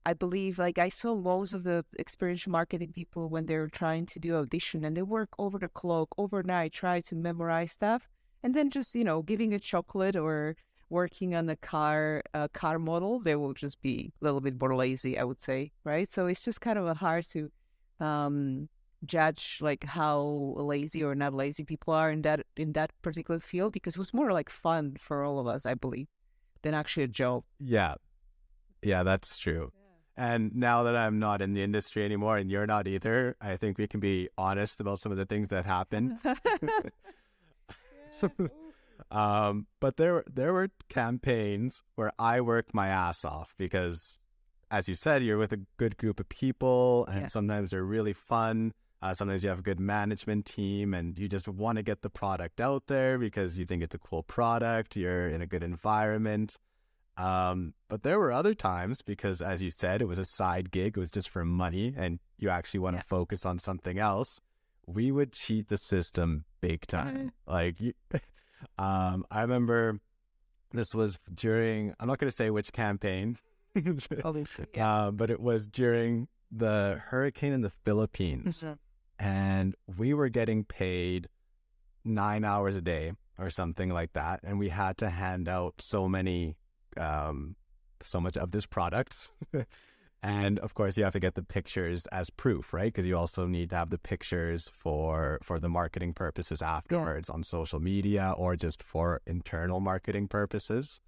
I 0.05 0.13
believe 0.13 0.57
like 0.57 0.77
I 0.77 0.87
saw 0.87 1.15
most 1.15 1.51
of 1.53 1.63
the 1.63 1.83
experiential 1.99 2.51
marketing 2.53 2.93
people 2.93 3.27
when 3.27 3.45
they're 3.45 3.67
trying 3.67 4.05
to 4.07 4.19
do 4.19 4.35
audition 4.37 4.85
and 4.85 4.95
they 4.95 5.01
work 5.03 5.29
over 5.37 5.59
the 5.59 5.67
clock 5.67 6.09
overnight, 6.17 6.71
try 6.71 7.01
to 7.01 7.15
memorize 7.15 7.73
stuff, 7.73 8.07
and 8.41 8.55
then 8.55 8.69
just 8.69 8.95
you 8.95 9.03
know 9.03 9.21
giving 9.21 9.53
a 9.53 9.59
chocolate 9.59 10.15
or 10.15 10.55
working 10.89 11.35
on 11.35 11.49
a 11.49 11.55
car 11.55 12.23
a 12.33 12.49
car 12.49 12.79
model, 12.79 13.19
they 13.19 13.35
will 13.35 13.53
just 13.53 13.81
be 13.81 14.11
a 14.21 14.25
little 14.25 14.41
bit 14.41 14.59
more 14.59 14.75
lazy, 14.75 15.17
I 15.17 15.23
would 15.23 15.41
say, 15.41 15.71
right? 15.83 16.09
So 16.09 16.27
it's 16.27 16.43
just 16.43 16.61
kind 16.61 16.79
of 16.79 16.85
a 16.85 16.93
hard 16.93 17.27
to 17.29 17.51
um, 17.99 18.69
judge 19.05 19.59
like 19.61 19.83
how 19.83 20.53
lazy 20.57 21.03
or 21.03 21.15
not 21.15 21.33
lazy 21.33 21.63
people 21.63 21.93
are 21.93 22.11
in 22.11 22.21
that 22.23 22.45
in 22.55 22.73
that 22.73 22.91
particular 23.01 23.39
field 23.39 23.73
because 23.73 23.95
it 23.95 23.99
was 23.99 24.13
more 24.13 24.31
like 24.31 24.49
fun 24.49 24.97
for 24.99 25.23
all 25.23 25.39
of 25.39 25.47
us, 25.47 25.65
I 25.65 25.73
believe, 25.73 26.07
than 26.61 26.73
actually 26.73 27.03
a 27.03 27.07
job. 27.07 27.43
Yeah, 27.59 27.95
yeah, 28.81 29.03
that's 29.03 29.37
true. 29.37 29.71
And 30.19 30.55
now 30.55 30.81
that 30.81 30.95
I'm 30.95 31.19
not 31.19 31.43
in 31.43 31.53
the 31.53 31.61
industry 31.61 32.03
anymore 32.03 32.37
and 32.37 32.49
you're 32.49 32.65
not 32.65 32.87
either, 32.87 33.35
I 33.39 33.55
think 33.55 33.77
we 33.77 33.85
can 33.87 33.99
be 33.99 34.29
honest 34.35 34.79
about 34.79 34.99
some 34.99 35.11
of 35.11 35.17
the 35.19 35.27
things 35.27 35.49
that 35.49 35.63
happened. 35.63 36.17
um, 39.11 39.67
but 39.79 39.97
there 39.97 40.23
there 40.31 40.53
were 40.53 40.69
campaigns 40.89 41.83
where 41.95 42.11
I 42.19 42.41
worked 42.41 42.73
my 42.73 42.87
ass 42.87 43.23
off 43.23 43.53
because 43.57 44.19
as 44.69 44.89
you 44.89 44.95
said, 44.95 45.23
you're 45.23 45.37
with 45.37 45.53
a 45.53 45.61
good 45.77 45.97
group 45.97 46.19
of 46.19 46.27
people 46.27 47.05
and 47.05 47.21
yeah. 47.21 47.27
sometimes 47.27 47.71
they're 47.71 47.83
really 47.83 48.13
fun. 48.13 48.73
Uh, 49.01 49.13
sometimes 49.13 49.43
you 49.43 49.49
have 49.49 49.59
a 49.59 49.63
good 49.63 49.79
management 49.79 50.45
team 50.45 50.93
and 50.93 51.17
you 51.17 51.29
just 51.29 51.47
want 51.47 51.77
to 51.77 51.83
get 51.83 52.01
the 52.01 52.09
product 52.09 52.59
out 52.59 52.87
there 52.87 53.17
because 53.17 53.57
you 53.57 53.65
think 53.65 53.83
it's 53.83 53.95
a 53.95 53.99
cool 53.99 54.23
product. 54.23 54.95
You're 54.95 55.29
in 55.29 55.41
a 55.41 55.45
good 55.45 55.63
environment. 55.63 56.57
Um, 57.17 57.73
but 57.89 58.03
there 58.03 58.19
were 58.19 58.31
other 58.31 58.53
times 58.53 59.01
because, 59.01 59.41
as 59.41 59.61
you 59.61 59.71
said, 59.71 60.01
it 60.01 60.07
was 60.07 60.19
a 60.19 60.25
side 60.25 60.71
gig. 60.71 60.97
It 60.97 60.99
was 60.99 61.11
just 61.11 61.29
for 61.29 61.43
money, 61.43 61.93
and 61.97 62.19
you 62.37 62.49
actually 62.49 62.81
want 62.81 62.95
to 62.95 62.99
yeah. 62.99 63.07
focus 63.07 63.45
on 63.45 63.57
something 63.57 63.97
else. 63.97 64.39
We 64.85 65.11
would 65.11 65.33
cheat 65.33 65.67
the 65.67 65.77
system 65.77 66.45
big 66.61 66.85
time. 66.85 67.31
like, 67.47 67.81
you, 67.81 67.93
um, 68.77 69.25
I 69.31 69.41
remember 69.41 69.99
this 70.71 70.93
was 70.93 71.17
during. 71.33 71.93
I'm 71.99 72.07
not 72.07 72.19
going 72.19 72.29
to 72.29 72.35
say 72.35 72.49
which 72.49 72.71
campaign, 72.73 73.37
yeah. 74.75 75.05
uh, 75.07 75.11
but 75.11 75.29
it 75.29 75.39
was 75.39 75.67
during 75.67 76.27
the 76.51 77.01
hurricane 77.07 77.53
in 77.53 77.61
the 77.61 77.69
Philippines. 77.69 78.63
Mm-hmm. 78.63 78.73
and 79.19 79.75
we 79.97 80.13
were 80.13 80.29
getting 80.29 80.63
paid 80.63 81.27
nine 82.05 82.43
hours 82.43 82.75
a 82.75 82.81
day 82.81 83.13
or 83.37 83.49
something 83.49 83.89
like 83.89 84.13
that, 84.13 84.39
and 84.43 84.59
we 84.59 84.69
had 84.69 84.97
to 84.99 85.09
hand 85.09 85.47
out 85.47 85.75
so 85.79 86.07
many, 86.07 86.55
um, 86.97 87.55
so 88.01 88.19
much 88.19 88.37
of 88.37 88.51
this 88.51 88.65
product. 88.65 89.31
and 90.23 90.57
of 90.59 90.73
course, 90.73 90.97
you 90.97 91.03
have 91.03 91.13
to 91.13 91.19
get 91.19 91.35
the 91.35 91.43
pictures 91.43 92.07
as 92.07 92.29
proof, 92.29 92.73
right? 92.73 92.91
Because 92.91 93.05
you 93.05 93.15
also 93.15 93.45
need 93.45 93.69
to 93.69 93.75
have 93.75 93.91
the 93.91 93.99
pictures 93.99 94.69
for 94.73 95.39
for 95.43 95.59
the 95.59 95.69
marketing 95.69 96.13
purposes 96.13 96.61
afterwards 96.61 97.29
on 97.29 97.43
social 97.43 97.79
media 97.79 98.33
or 98.35 98.55
just 98.55 98.81
for 98.81 99.21
internal 99.27 99.79
marketing 99.79 100.27
purposes. 100.27 100.99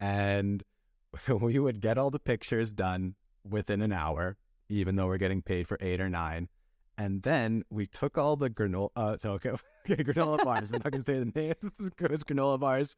And 0.00 0.62
we 1.28 1.58
would 1.58 1.80
get 1.80 1.98
all 1.98 2.10
the 2.10 2.18
pictures 2.18 2.72
done 2.72 3.14
within 3.48 3.82
an 3.82 3.92
hour, 3.92 4.36
even 4.68 4.96
though 4.96 5.06
we're 5.06 5.18
getting 5.18 5.42
paid 5.42 5.68
for 5.68 5.76
eight 5.80 6.00
or 6.00 6.08
nine. 6.08 6.48
And 6.96 7.22
then 7.22 7.62
we 7.70 7.86
took 7.86 8.18
all 8.18 8.34
the 8.34 8.50
granola, 8.50 8.90
uh, 8.96 9.16
so 9.18 9.32
okay, 9.32 9.50
okay, 9.88 10.02
granola 10.02 10.42
bars. 10.44 10.72
I'm 10.72 10.80
not 10.82 10.90
going 10.90 11.04
to 11.04 11.12
say 11.12 11.18
the 11.18 11.26
name. 11.26 11.54
It 12.00 12.10
was 12.10 12.24
granola 12.24 12.58
bars. 12.58 12.96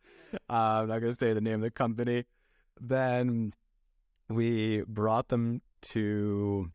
Uh, 0.49 0.81
I'm 0.83 0.89
not 0.89 1.01
going 1.01 1.13
to 1.13 1.19
say 1.19 1.33
the 1.33 1.41
name 1.41 1.57
of 1.57 1.61
the 1.63 1.71
company. 1.73 2.25
Then 2.81 3.53
we 4.31 4.83
brought 4.87 5.29
them 5.29 5.61
to, 5.83 6.71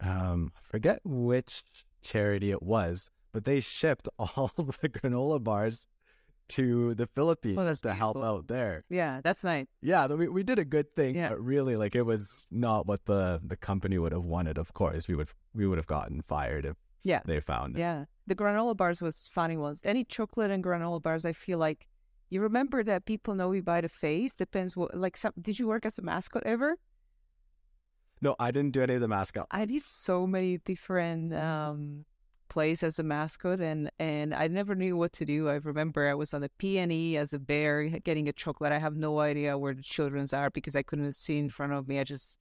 um, 0.00 0.52
I 0.56 0.60
forget 0.70 1.00
which 1.04 1.62
charity 2.02 2.50
it 2.50 2.62
was, 2.62 3.10
but 3.32 3.44
they 3.44 3.60
shipped 3.60 4.08
all 4.18 4.50
the 4.56 4.88
granola 4.88 5.42
bars 5.42 5.86
to 6.48 6.94
the 6.94 7.06
Philippines 7.08 7.58
Oh, 7.58 7.64
that's 7.64 7.80
to 7.80 7.92
help 7.92 8.16
out 8.18 8.46
there. 8.46 8.84
Yeah, 8.88 9.20
that's 9.22 9.42
nice. 9.42 9.66
Yeah, 9.82 10.06
we 10.06 10.28
we 10.28 10.42
did 10.44 10.58
a 10.60 10.64
good 10.64 10.94
thing, 10.94 11.16
Yeah. 11.16 11.30
but 11.30 11.40
really, 11.44 11.74
like 11.76 11.96
it 11.96 12.02
was 12.02 12.46
not 12.52 12.86
what 12.86 13.04
the 13.06 13.40
the 13.44 13.56
company 13.56 13.98
would 13.98 14.12
have 14.12 14.24
wanted. 14.24 14.56
Of 14.58 14.72
course, 14.72 15.08
we 15.08 15.16
would 15.16 15.28
we 15.54 15.66
would 15.66 15.78
have 15.78 15.88
gotten 15.88 16.22
fired 16.22 16.64
if 16.64 16.76
Yeah. 17.02 17.22
they 17.24 17.40
found 17.40 17.76
it. 17.76 17.80
Yeah. 17.80 18.04
The 18.28 18.36
granola 18.36 18.76
bars 18.76 19.00
was 19.00 19.28
funny 19.32 19.56
ones. 19.56 19.80
Any 19.84 20.04
chocolate 20.04 20.50
and 20.52 20.62
granola 20.62 21.02
bars, 21.02 21.24
I 21.24 21.32
feel 21.32 21.58
like 21.58 21.88
you 22.30 22.40
remember 22.40 22.84
that 22.84 23.06
people 23.06 23.34
know 23.34 23.50
you 23.52 23.62
by 23.62 23.80
the 23.80 23.88
face. 23.88 24.36
Depends 24.36 24.76
what 24.76 24.94
like 24.96 25.16
some 25.16 25.32
did 25.40 25.58
you 25.58 25.66
work 25.66 25.84
as 25.84 25.98
a 25.98 26.02
mascot 26.02 26.44
ever? 26.46 26.76
No, 28.20 28.34
I 28.38 28.50
didn't 28.50 28.72
do 28.72 28.82
any 28.82 28.94
of 28.94 29.00
the 29.00 29.08
mascot. 29.08 29.46
I 29.50 29.64
did 29.66 29.82
so 29.82 30.26
many 30.26 30.58
different 30.58 31.34
um 31.34 32.04
plays 32.48 32.82
as 32.82 32.98
a 32.98 33.02
mascot 33.02 33.60
and 33.60 33.90
and 33.98 34.34
I 34.34 34.48
never 34.48 34.74
knew 34.74 34.96
what 34.96 35.12
to 35.14 35.24
do. 35.24 35.48
I 35.48 35.56
remember 35.56 36.08
I 36.08 36.14
was 36.14 36.32
on 36.32 36.42
a 36.42 36.48
PNE 36.48 37.16
as 37.16 37.32
a 37.32 37.38
bear 37.38 37.84
getting 37.88 38.28
a 38.28 38.32
chocolate. 38.32 38.72
I 38.72 38.78
have 38.78 38.96
no 38.96 39.20
idea 39.20 39.58
where 39.58 39.74
the 39.74 39.82
children's 39.82 40.32
are 40.32 40.50
because 40.50 40.74
I 40.76 40.82
couldn't 40.82 41.12
see 41.12 41.38
in 41.38 41.50
front 41.50 41.72
of 41.72 41.88
me. 41.88 41.98
I 41.98 42.04
just 42.04 42.38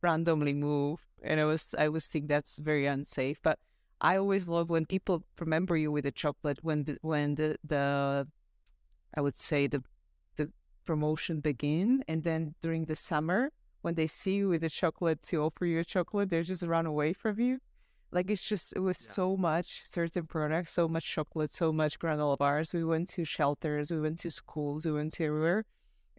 randomly 0.00 0.52
move 0.52 1.00
and 1.22 1.40
I 1.40 1.44
was 1.44 1.74
I 1.78 1.88
was 1.88 2.06
think 2.06 2.28
that's 2.28 2.58
very 2.58 2.86
unsafe. 2.86 3.38
But 3.42 3.58
I 4.00 4.16
always 4.16 4.48
love 4.48 4.70
when 4.70 4.86
people 4.86 5.24
remember 5.38 5.76
you 5.76 5.90
with 5.90 6.06
a 6.06 6.12
chocolate 6.12 6.58
when 6.62 6.84
the 6.84 6.98
when 7.02 7.36
the, 7.36 7.56
the 7.64 8.28
I 9.16 9.20
would 9.20 9.38
say 9.38 9.66
the 9.66 9.82
the 10.36 10.50
promotion 10.84 11.40
begin 11.40 12.04
and 12.08 12.22
then 12.24 12.54
during 12.62 12.84
the 12.86 12.96
summer 12.96 13.50
when 13.82 13.94
they 13.94 14.06
see 14.06 14.34
you 14.36 14.48
with 14.48 14.64
a 14.64 14.70
chocolate 14.70 15.22
to 15.24 15.42
offer 15.42 15.66
you 15.66 15.78
a 15.80 15.84
chocolate, 15.84 16.30
they 16.30 16.42
just 16.42 16.62
run 16.62 16.86
away 16.86 17.12
from 17.12 17.38
you. 17.40 17.60
Like 18.10 18.30
it's 18.30 18.42
just 18.42 18.72
it 18.76 18.80
was 18.80 19.04
Yeah. 19.06 19.12
so 19.12 19.36
much 19.36 19.82
certain 19.84 20.26
products, 20.26 20.72
so 20.72 20.88
much 20.88 21.06
chocolate, 21.06 21.52
so 21.52 21.72
much 21.72 21.98
granola 21.98 22.36
bars. 22.38 22.72
We 22.72 22.84
went 22.84 23.08
to 23.10 23.24
shelters, 23.24 23.90
we 23.90 24.00
went 24.00 24.18
to 24.20 24.30
schools, 24.30 24.84
we 24.86 24.92
went 24.92 25.12
to 25.14 25.24
everywhere. 25.24 25.64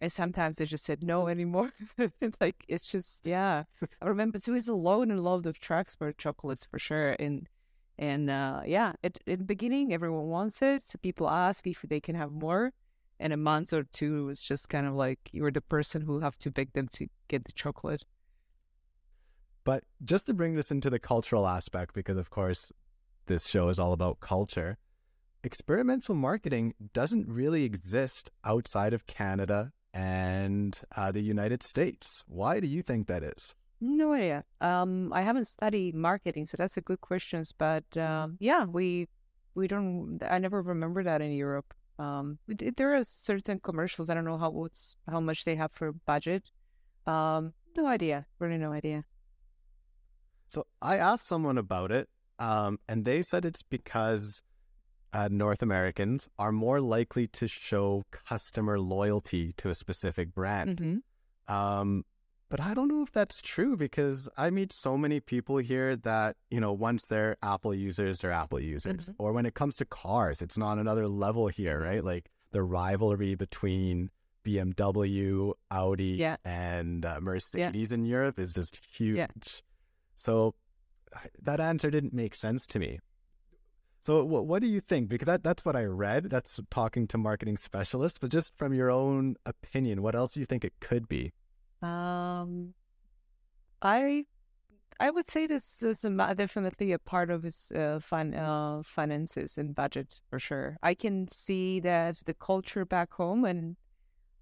And 0.00 0.10
sometimes 0.12 0.56
they 0.56 0.64
just 0.66 0.84
said 0.84 1.02
no 1.04 1.28
anymore. 1.28 1.72
like 2.40 2.64
it's 2.68 2.88
just 2.90 3.24
yeah. 3.26 3.64
I 4.02 4.06
remember 4.06 4.38
so 4.40 4.52
it's 4.54 4.68
alone 4.68 5.10
in 5.10 5.18
love 5.22 5.46
of 5.46 5.58
transport 5.60 6.18
chocolates 6.18 6.64
for 6.64 6.78
sure. 6.80 7.12
And 7.18 7.48
and 7.96 8.28
uh 8.28 8.62
yeah, 8.66 8.94
at 9.04 9.18
in 9.26 9.38
the 9.38 9.44
beginning 9.44 9.92
everyone 9.92 10.26
wants 10.26 10.60
it. 10.62 10.82
So 10.82 10.98
people 11.00 11.30
ask 11.30 11.66
if 11.66 11.82
they 11.82 12.00
can 12.00 12.16
have 12.16 12.32
more. 12.32 12.72
And 13.20 13.32
a 13.32 13.36
month 13.36 13.72
or 13.72 13.84
two 13.84 14.18
it 14.18 14.24
was 14.24 14.42
just 14.42 14.68
kind 14.68 14.86
of 14.86 14.94
like 14.94 15.18
you're 15.32 15.50
the 15.50 15.60
person 15.60 16.02
who 16.02 16.20
have 16.20 16.36
to 16.38 16.50
beg 16.50 16.72
them 16.72 16.88
to 16.92 17.08
get 17.28 17.44
the 17.44 17.52
chocolate. 17.52 18.04
But 19.64 19.84
just 20.04 20.26
to 20.26 20.34
bring 20.34 20.56
this 20.56 20.70
into 20.70 20.90
the 20.90 20.98
cultural 20.98 21.46
aspect, 21.46 21.94
because 21.94 22.16
of 22.16 22.30
course 22.30 22.72
this 23.26 23.48
show 23.48 23.68
is 23.68 23.78
all 23.78 23.92
about 23.92 24.20
culture, 24.20 24.78
experimental 25.42 26.14
marketing 26.14 26.74
doesn't 26.92 27.28
really 27.28 27.64
exist 27.64 28.30
outside 28.44 28.92
of 28.92 29.06
Canada 29.06 29.72
and 29.94 30.80
uh, 30.96 31.12
the 31.12 31.20
United 31.20 31.62
States. 31.62 32.24
Why 32.26 32.60
do 32.60 32.66
you 32.66 32.82
think 32.82 33.06
that 33.06 33.22
is? 33.22 33.54
No 33.80 34.12
idea. 34.12 34.44
Um, 34.60 35.12
I 35.12 35.22
haven't 35.22 35.46
studied 35.46 35.94
marketing, 35.94 36.46
so 36.46 36.56
that's 36.56 36.76
a 36.76 36.80
good 36.80 37.00
question. 37.00 37.44
But 37.58 37.84
um, 37.96 38.36
yeah, 38.40 38.64
we 38.64 39.08
we 39.54 39.68
don't. 39.68 40.20
I 40.28 40.38
never 40.38 40.62
remember 40.62 41.02
that 41.04 41.20
in 41.20 41.32
Europe. 41.32 41.74
Um, 41.98 42.38
it- 42.48 42.76
there 42.76 42.94
are 42.94 43.04
certain 43.04 43.60
commercials. 43.60 44.10
I 44.10 44.14
don't 44.14 44.24
know 44.24 44.38
how 44.38 44.50
what's 44.50 44.96
how 45.08 45.20
much 45.20 45.44
they 45.44 45.56
have 45.56 45.72
for 45.72 45.92
budget. 45.92 46.50
Um, 47.06 47.54
no 47.76 47.86
idea. 47.86 48.26
Really, 48.38 48.58
no 48.58 48.72
idea. 48.72 49.04
So 50.48 50.66
I 50.80 50.98
asked 50.98 51.26
someone 51.26 51.58
about 51.58 51.90
it, 51.90 52.08
um, 52.38 52.78
and 52.88 53.04
they 53.04 53.22
said 53.22 53.44
it's 53.44 53.62
because 53.62 54.42
uh, 55.12 55.28
North 55.30 55.62
Americans 55.62 56.28
are 56.38 56.52
more 56.52 56.80
likely 56.80 57.26
to 57.28 57.46
show 57.48 58.02
customer 58.10 58.78
loyalty 58.80 59.52
to 59.58 59.68
a 59.70 59.74
specific 59.74 60.34
brand. 60.34 60.78
hmm 60.80 60.98
Um, 61.54 62.04
but 62.48 62.60
I 62.60 62.74
don't 62.74 62.88
know 62.88 63.02
if 63.02 63.10
that's 63.12 63.40
true 63.42 63.76
because 63.76 64.28
I 64.36 64.50
meet 64.50 64.72
so 64.72 64.96
many 64.96 65.18
people 65.20 65.56
here 65.58 65.96
that, 65.96 66.36
you 66.50 66.60
know, 66.60 66.72
once 66.72 67.06
they're 67.06 67.36
Apple 67.42 67.74
users, 67.74 68.18
they're 68.20 68.30
Apple 68.32 68.60
users. 68.60 69.08
Mhm. 69.08 69.14
Or 69.18 69.32
when 69.32 69.46
it 69.46 69.54
comes 69.54 69.76
to 69.76 69.84
cars, 69.84 70.40
it's 70.42 70.56
not 70.58 70.78
another 70.78 71.08
level 71.08 71.48
here, 71.48 71.80
right? 71.80 72.04
Like 72.04 72.30
the 72.52 72.62
rivalry 72.62 73.34
between 73.34 74.10
BMW, 74.44 75.54
Audi, 75.70 76.04
Yeah. 76.04 76.36
and 76.44 77.04
uh, 77.04 77.18
Mercedes 77.20 77.90
in 77.92 78.04
Europe 78.04 78.38
is 78.38 78.52
just 78.52 78.80
huge. 78.84 79.16
Yeah. 79.16 79.26
So 80.16 80.54
that 81.42 81.60
answer 81.60 81.90
didn't 81.90 82.12
make 82.12 82.34
sense 82.34 82.66
to 82.68 82.78
me. 82.78 83.00
So 84.00 84.22
what 84.22 84.46
what 84.46 84.60
do 84.60 84.68
you 84.68 84.80
think? 84.80 85.08
Because 85.08 85.26
that, 85.26 85.42
that's 85.42 85.64
what 85.64 85.74
I 85.76 85.84
read. 85.84 86.24
That's 86.28 86.60
talking 86.70 87.06
to 87.08 87.16
marketing 87.18 87.56
specialists. 87.56 88.18
But 88.18 88.30
just 88.30 88.52
from 88.58 88.74
your 88.74 88.90
own 88.90 89.36
opinion, 89.46 90.02
what 90.02 90.14
else 90.14 90.32
do 90.34 90.40
you 90.40 90.46
think 90.46 90.62
it 90.64 90.74
could 90.80 91.08
be? 91.08 91.32
Um, 91.84 92.74
I 93.82 94.26
I 95.00 95.10
would 95.10 95.28
say 95.28 95.46
this 95.46 95.82
is 95.82 96.04
a, 96.04 96.34
definitely 96.36 96.92
a 96.92 96.98
part 96.98 97.30
of 97.30 97.42
his 97.44 97.72
uh, 97.72 98.00
fin- 98.00 98.34
uh, 98.34 98.82
finances 98.84 99.58
and 99.58 99.74
budget 99.74 100.20
for 100.30 100.38
sure. 100.38 100.78
I 100.82 100.94
can 100.94 101.28
see 101.28 101.80
that 101.80 102.22
the 102.26 102.34
culture 102.34 102.84
back 102.84 103.14
home, 103.14 103.44
and 103.44 103.76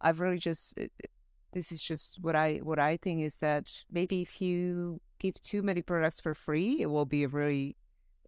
I've 0.01 0.21
really 0.21 0.39
just 0.39 0.75
it- 0.79 0.93
it- 1.01 1.11
this 1.53 1.73
is 1.73 1.83
just 1.83 2.21
what 2.23 2.37
I 2.37 2.59
what 2.59 2.79
I 2.81 2.97
think 2.99 3.23
is 3.23 3.39
that 3.39 3.85
maybe 3.91 4.23
if 4.23 4.41
you 4.43 5.01
give 5.19 5.35
too 5.43 5.63
many 5.63 5.83
products 5.83 6.21
for 6.21 6.35
free, 6.35 6.83
it 6.83 6.87
will 6.89 7.07
be 7.07 7.27
really 7.27 7.77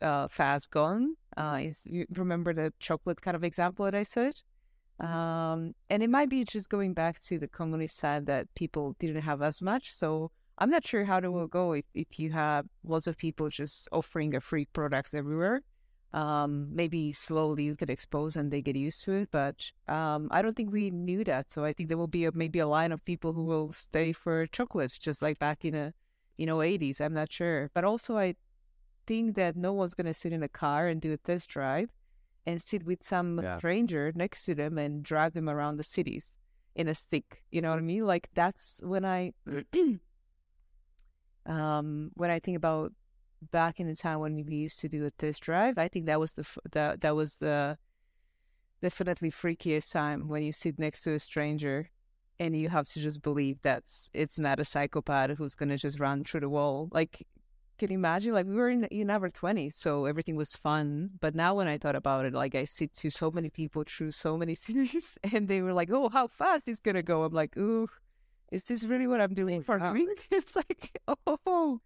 uh, 0.03 0.29
fast 0.29 0.71
gone. 0.73 1.17
Uh, 1.37 1.61
is 1.63 1.87
you 1.87 2.07
remember 2.11 2.55
the 2.55 2.73
chocolate 2.81 3.23
kind 3.23 3.37
of 3.37 3.45
example 3.45 3.85
that 3.87 3.95
I 3.95 4.05
said? 4.05 4.43
Um, 5.01 5.75
and 5.91 6.03
it 6.03 6.11
might 6.11 6.29
be 6.29 6.45
just 6.45 6.69
going 6.69 6.95
back 6.95 7.19
to 7.21 7.39
the 7.39 7.49
communist 7.49 7.97
side 7.97 8.27
that 8.27 8.55
people 8.55 8.95
didn't 8.99 9.23
have 9.23 9.43
as 9.43 9.61
much. 9.61 9.93
So 9.93 10.31
I'm 10.59 10.71
not 10.71 10.87
sure 10.87 11.05
how 11.05 11.19
it 11.19 11.33
will 11.33 11.49
go 11.49 11.73
if, 11.73 11.85
if 11.95 12.19
you 12.19 12.31
have 12.31 12.67
lots 12.85 13.07
of 13.07 13.17
people 13.17 13.49
just 13.49 13.89
offering 13.91 14.35
a 14.35 14.41
free 14.41 14.67
products 14.67 15.13
everywhere. 15.13 15.63
Um, 16.13 16.69
maybe 16.73 17.13
slowly 17.13 17.65
you 17.65 17.75
get 17.75 17.91
exposed 17.91 18.37
and 18.37 18.53
they 18.53 18.63
get 18.63 18.77
used 18.77 19.03
to 19.03 19.13
it, 19.13 19.31
but 19.33 19.73
um, 19.89 20.29
I 20.31 20.43
don't 20.43 20.57
think 20.57 20.71
we 20.73 20.93
knew 20.93 21.25
that. 21.25 21.51
So 21.51 21.65
I 21.65 21.73
think 21.73 21.89
there 21.89 21.99
will 21.99 22.07
be 22.07 22.25
a, 22.25 22.31
maybe 22.31 22.61
a 22.61 22.69
line 22.69 22.93
of 22.93 23.05
people 23.05 23.33
who 23.33 23.45
will 23.45 23.73
stay 23.73 24.13
for 24.13 24.47
chocolates, 24.47 24.97
just 24.97 25.23
like 25.23 25.41
back 25.41 25.65
in 25.65 25.73
the 25.73 25.93
you 26.37 26.47
know 26.47 26.59
80s. 26.59 27.01
I'm 27.01 27.15
not 27.15 27.33
sure, 27.33 27.69
but 27.75 27.83
also 27.83 28.17
I 28.17 28.37
think 29.09 29.35
that 29.35 29.57
no 29.57 29.73
one's 29.73 29.95
gonna 29.95 30.15
sit 30.15 30.33
in 30.33 30.45
a 30.45 30.49
car 30.49 30.87
and 30.87 31.01
do 31.01 31.13
a 31.13 31.17
test 31.17 31.49
drive 31.49 31.91
and 32.47 32.61
sit 32.61 32.85
with 32.85 33.03
some 33.03 33.41
Yeah. 33.43 33.59
stranger 33.59 34.13
next 34.15 34.45
to 34.45 34.55
them 34.55 34.79
and 34.79 35.03
drive 35.03 35.33
them 35.35 35.49
around 35.49 35.77
the 35.77 35.83
cities 35.83 36.37
in 36.75 36.89
a 36.89 36.95
stick. 36.95 37.45
You 37.51 37.63
know 37.63 37.71
what 37.71 37.79
I 37.79 37.83
mean? 37.83 38.07
Like 38.07 38.29
that's 38.35 38.81
when 38.85 39.05
I 39.05 39.33
um 41.47 42.11
when 42.15 42.31
I 42.31 42.39
think 42.39 42.57
about 42.57 42.93
back 43.51 43.79
in 43.79 43.87
the 43.87 43.95
time 43.97 44.21
when 44.21 44.35
we 44.47 44.55
used 44.55 44.81
to 44.81 44.89
do 44.89 45.05
a 45.05 45.11
test 45.11 45.43
drive, 45.43 45.79
I 45.79 45.89
think 45.89 46.07
that 46.07 46.21
was 46.21 46.33
the 46.35 46.47
that 46.73 47.01
that 47.01 47.15
was 47.17 47.37
the 47.37 47.79
definitely 48.83 49.31
freakiest 49.31 49.91
time 49.93 50.29
when 50.29 50.43
you 50.43 50.53
sit 50.53 50.79
next 50.79 51.03
to 51.03 51.13
a 51.15 51.19
stranger 51.19 51.91
and 52.39 52.57
you 52.57 52.69
have 52.69 52.89
to 52.89 53.01
just 53.01 53.23
believe 53.23 53.63
that 53.63 53.85
it's 54.13 54.39
not 54.39 54.59
a 54.61 54.65
psychopath 54.65 55.31
who's 55.39 55.55
gonna 55.55 55.79
just 55.79 56.01
run 56.01 56.25
through 56.25 56.41
the 56.41 56.49
wall. 56.49 56.89
Like, 56.93 57.27
can 57.79 57.91
imagine? 57.93 58.33
Like, 58.33 58.47
we 58.47 58.55
were 58.55 58.69
in 58.71 58.85
in 58.85 59.11
our 59.11 59.29
twenties, 59.31 59.75
so 59.77 60.05
everything 60.07 60.37
was 60.37 60.57
fun. 60.57 61.11
But 61.21 61.35
now, 61.35 61.55
when 61.55 61.69
I 61.69 61.79
thought 61.79 61.97
about 61.97 62.25
it, 62.25 62.33
like 62.35 62.55
I 62.55 62.65
sit 62.65 62.95
to 62.95 63.11
so 63.11 63.31
many 63.31 63.51
people 63.51 63.85
through 63.87 64.13
so 64.13 64.37
many 64.37 64.55
cities, 64.67 65.19
and 65.33 65.49
they 65.49 65.63
were 65.63 65.73
like, 65.73 65.91
"Oh, 65.91 66.09
how 66.09 66.27
fast 66.29 66.67
he's 66.67 66.81
gonna 66.81 67.03
go!" 67.03 67.25
I'm 67.25 67.33
like, 67.33 67.57
"Ooh, 67.57 67.89
is 68.53 68.65
this 68.65 68.85
really 68.85 69.07
what 69.07 69.21
I'm 69.21 69.35
doing 69.35 69.61
oh, 69.61 69.63
for 69.63 69.79
yeah. 69.79 69.93
me?" 69.93 70.07
It's 70.31 70.57
like, 70.57 70.99
oh, 71.47 71.81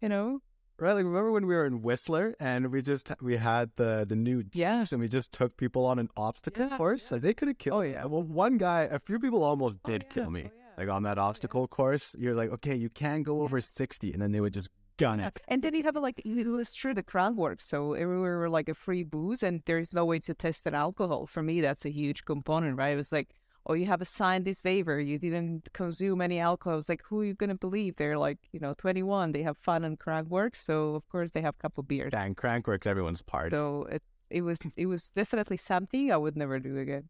you 0.00 0.08
know. 0.08 0.40
Right, 0.78 0.92
like 0.92 1.06
remember 1.06 1.32
when 1.32 1.46
we 1.46 1.54
were 1.54 1.64
in 1.64 1.80
Whistler 1.80 2.34
and 2.38 2.70
we 2.70 2.82
just 2.82 3.10
we 3.22 3.38
had 3.38 3.70
the 3.76 4.04
the 4.06 4.14
new 4.14 4.44
Yeah. 4.52 4.84
and 4.92 5.00
we 5.00 5.08
just 5.08 5.32
took 5.32 5.56
people 5.56 5.86
on 5.86 5.98
an 5.98 6.10
obstacle 6.18 6.68
Yeah, 6.68 6.76
course. 6.76 7.10
Like, 7.10 7.22
they 7.22 7.32
could 7.32 7.48
have 7.48 7.56
killed. 7.56 7.78
Oh, 7.78 7.86
us. 7.88 7.92
yeah. 7.94 8.04
Well, 8.04 8.22
one 8.22 8.58
guy, 8.58 8.82
a 8.82 8.98
few 8.98 9.18
people 9.18 9.42
almost 9.42 9.78
Oh, 9.86 9.90
did 9.90 10.04
yeah. 10.04 10.12
kill 10.12 10.30
me. 10.30 10.42
Oh, 10.46 10.50
yeah. 10.54 10.84
Like 10.84 10.90
on 10.94 11.02
that 11.04 11.16
oh, 11.18 11.22
obstacle 11.22 11.66
course, 11.66 12.14
you're 12.18 12.34
like, 12.34 12.50
okay, 12.50 12.74
you 12.76 12.90
can 12.90 13.22
go 13.22 13.40
over 13.40 13.58
sixty, 13.62 14.12
and 14.12 14.20
then 14.20 14.32
they 14.32 14.42
would 14.42 14.52
just 14.52 14.68
gun 14.96 15.20
it. 15.20 15.40
And 15.48 15.62
then 15.62 15.74
you 15.74 15.82
have 15.84 15.96
a, 15.96 16.00
like 16.00 16.20
it 16.24 16.46
was 16.46 16.74
true 16.74 16.94
the 16.94 17.02
Crankworx, 17.02 17.62
so 17.62 17.92
everywhere 17.92 18.38
were 18.38 18.50
like 18.50 18.68
a 18.68 18.74
free 18.74 19.02
booze, 19.02 19.42
and 19.42 19.62
there's 19.66 19.92
no 19.92 20.04
way 20.04 20.18
to 20.20 20.34
test 20.34 20.66
an 20.66 20.74
alcohol. 20.74 21.26
For 21.26 21.42
me, 21.42 21.60
that's 21.60 21.84
a 21.84 21.90
huge 21.90 22.24
component, 22.24 22.76
right? 22.76 22.92
It 22.92 22.96
was 22.96 23.12
like, 23.12 23.30
oh, 23.66 23.74
you 23.74 23.86
have 23.86 24.00
a 24.00 24.04
signed 24.04 24.44
this 24.44 24.62
waiver, 24.64 25.00
you 25.00 25.18
didn't 25.18 25.72
consume 25.72 26.20
any 26.20 26.38
alcohol. 26.38 26.74
I 26.74 26.76
was 26.76 26.88
like, 26.88 27.02
who 27.04 27.20
are 27.20 27.24
you 27.24 27.34
gonna 27.34 27.56
believe? 27.56 27.96
They're 27.96 28.18
like, 28.18 28.38
you 28.52 28.60
know, 28.60 28.74
21, 28.74 29.32
they 29.32 29.42
have 29.42 29.58
fun 29.58 29.84
and 29.84 29.98
Crankworx, 29.98 30.56
so 30.56 30.94
of 30.94 31.08
course 31.08 31.32
they 31.32 31.40
have 31.40 31.54
a 31.58 31.62
couple 31.62 31.82
beers. 31.82 32.12
Dang, 32.12 32.34
Crankworx, 32.34 32.86
everyone's 32.86 33.22
part. 33.22 33.52
So 33.52 33.86
it's 33.90 34.16
it 34.30 34.42
was 34.42 34.58
it 34.76 34.86
was 34.86 35.10
definitely 35.10 35.56
something 35.56 36.12
I 36.12 36.16
would 36.16 36.36
never 36.36 36.58
do 36.58 36.78
again. 36.78 37.08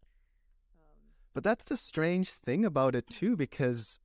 But 1.35 1.45
that's 1.45 1.65
the 1.65 1.77
strange 1.77 2.31
thing 2.31 2.65
about 2.65 2.95
it 2.95 3.07
too, 3.09 3.37
because 3.37 3.99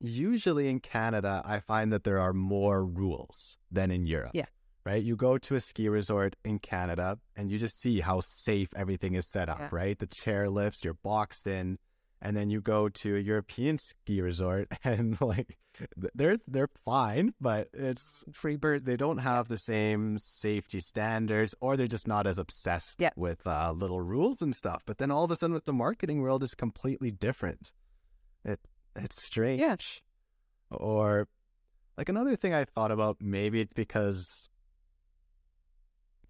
usually 0.00 0.68
in 0.68 0.80
Canada, 0.80 1.42
I 1.44 1.60
find 1.60 1.92
that 1.92 2.04
there 2.04 2.18
are 2.18 2.32
more 2.32 2.84
rules 2.84 3.56
than 3.70 3.90
in 3.90 4.06
Europe. 4.06 4.32
Yeah. 4.34 4.46
Right? 4.84 5.02
You 5.02 5.16
go 5.16 5.36
to 5.38 5.54
a 5.54 5.60
ski 5.60 5.88
resort 5.88 6.36
in 6.44 6.58
Canada 6.60 7.18
and 7.36 7.50
you 7.50 7.58
just 7.58 7.78
see 7.80 8.00
how 8.00 8.20
safe 8.20 8.68
everything 8.74 9.14
is 9.14 9.26
set 9.26 9.48
up, 9.48 9.58
Yeah. 9.58 9.68
right? 9.72 9.98
The 9.98 10.06
chair 10.06 10.48
lifts, 10.48 10.82
you're 10.82 10.94
boxed 10.94 11.46
in. 11.46 11.78
And 12.20 12.36
then 12.36 12.50
you 12.50 12.60
go 12.60 12.88
to 12.88 13.16
a 13.16 13.20
European 13.20 13.78
ski 13.78 14.20
resort 14.20 14.68
and 14.84 15.20
like 15.20 15.56
they're 16.14 16.38
they're 16.48 16.70
fine, 16.84 17.32
but 17.40 17.68
it's 17.72 18.24
Free 18.32 18.56
bird. 18.56 18.84
they 18.86 18.96
don't 18.96 19.18
have 19.18 19.46
the 19.46 19.56
same 19.58 20.18
safety 20.18 20.80
standards 20.80 21.54
or 21.60 21.76
they're 21.76 21.86
just 21.86 22.08
not 22.08 22.26
as 22.26 22.36
obsessed 22.38 22.96
Yeah. 22.98 23.10
with 23.14 23.46
uh, 23.46 23.72
little 23.76 24.00
rules 24.00 24.42
and 24.42 24.52
stuff 24.56 24.82
but 24.86 24.98
then 24.98 25.12
all 25.12 25.22
of 25.22 25.30
a 25.30 25.36
sudden 25.36 25.54
with 25.54 25.66
the 25.66 25.72
marketing 25.72 26.20
world 26.20 26.42
is 26.42 26.54
completely 26.56 27.12
different 27.12 27.70
it 28.44 28.58
it's 29.04 29.22
strange 29.22 29.60
Yeah. 29.60 29.76
or 30.70 31.28
like 31.96 32.08
another 32.08 32.36
thing 32.36 32.52
i 32.54 32.64
thought 32.64 32.90
about 32.90 33.16
maybe 33.20 33.60
it's 33.60 33.72
because 33.74 34.48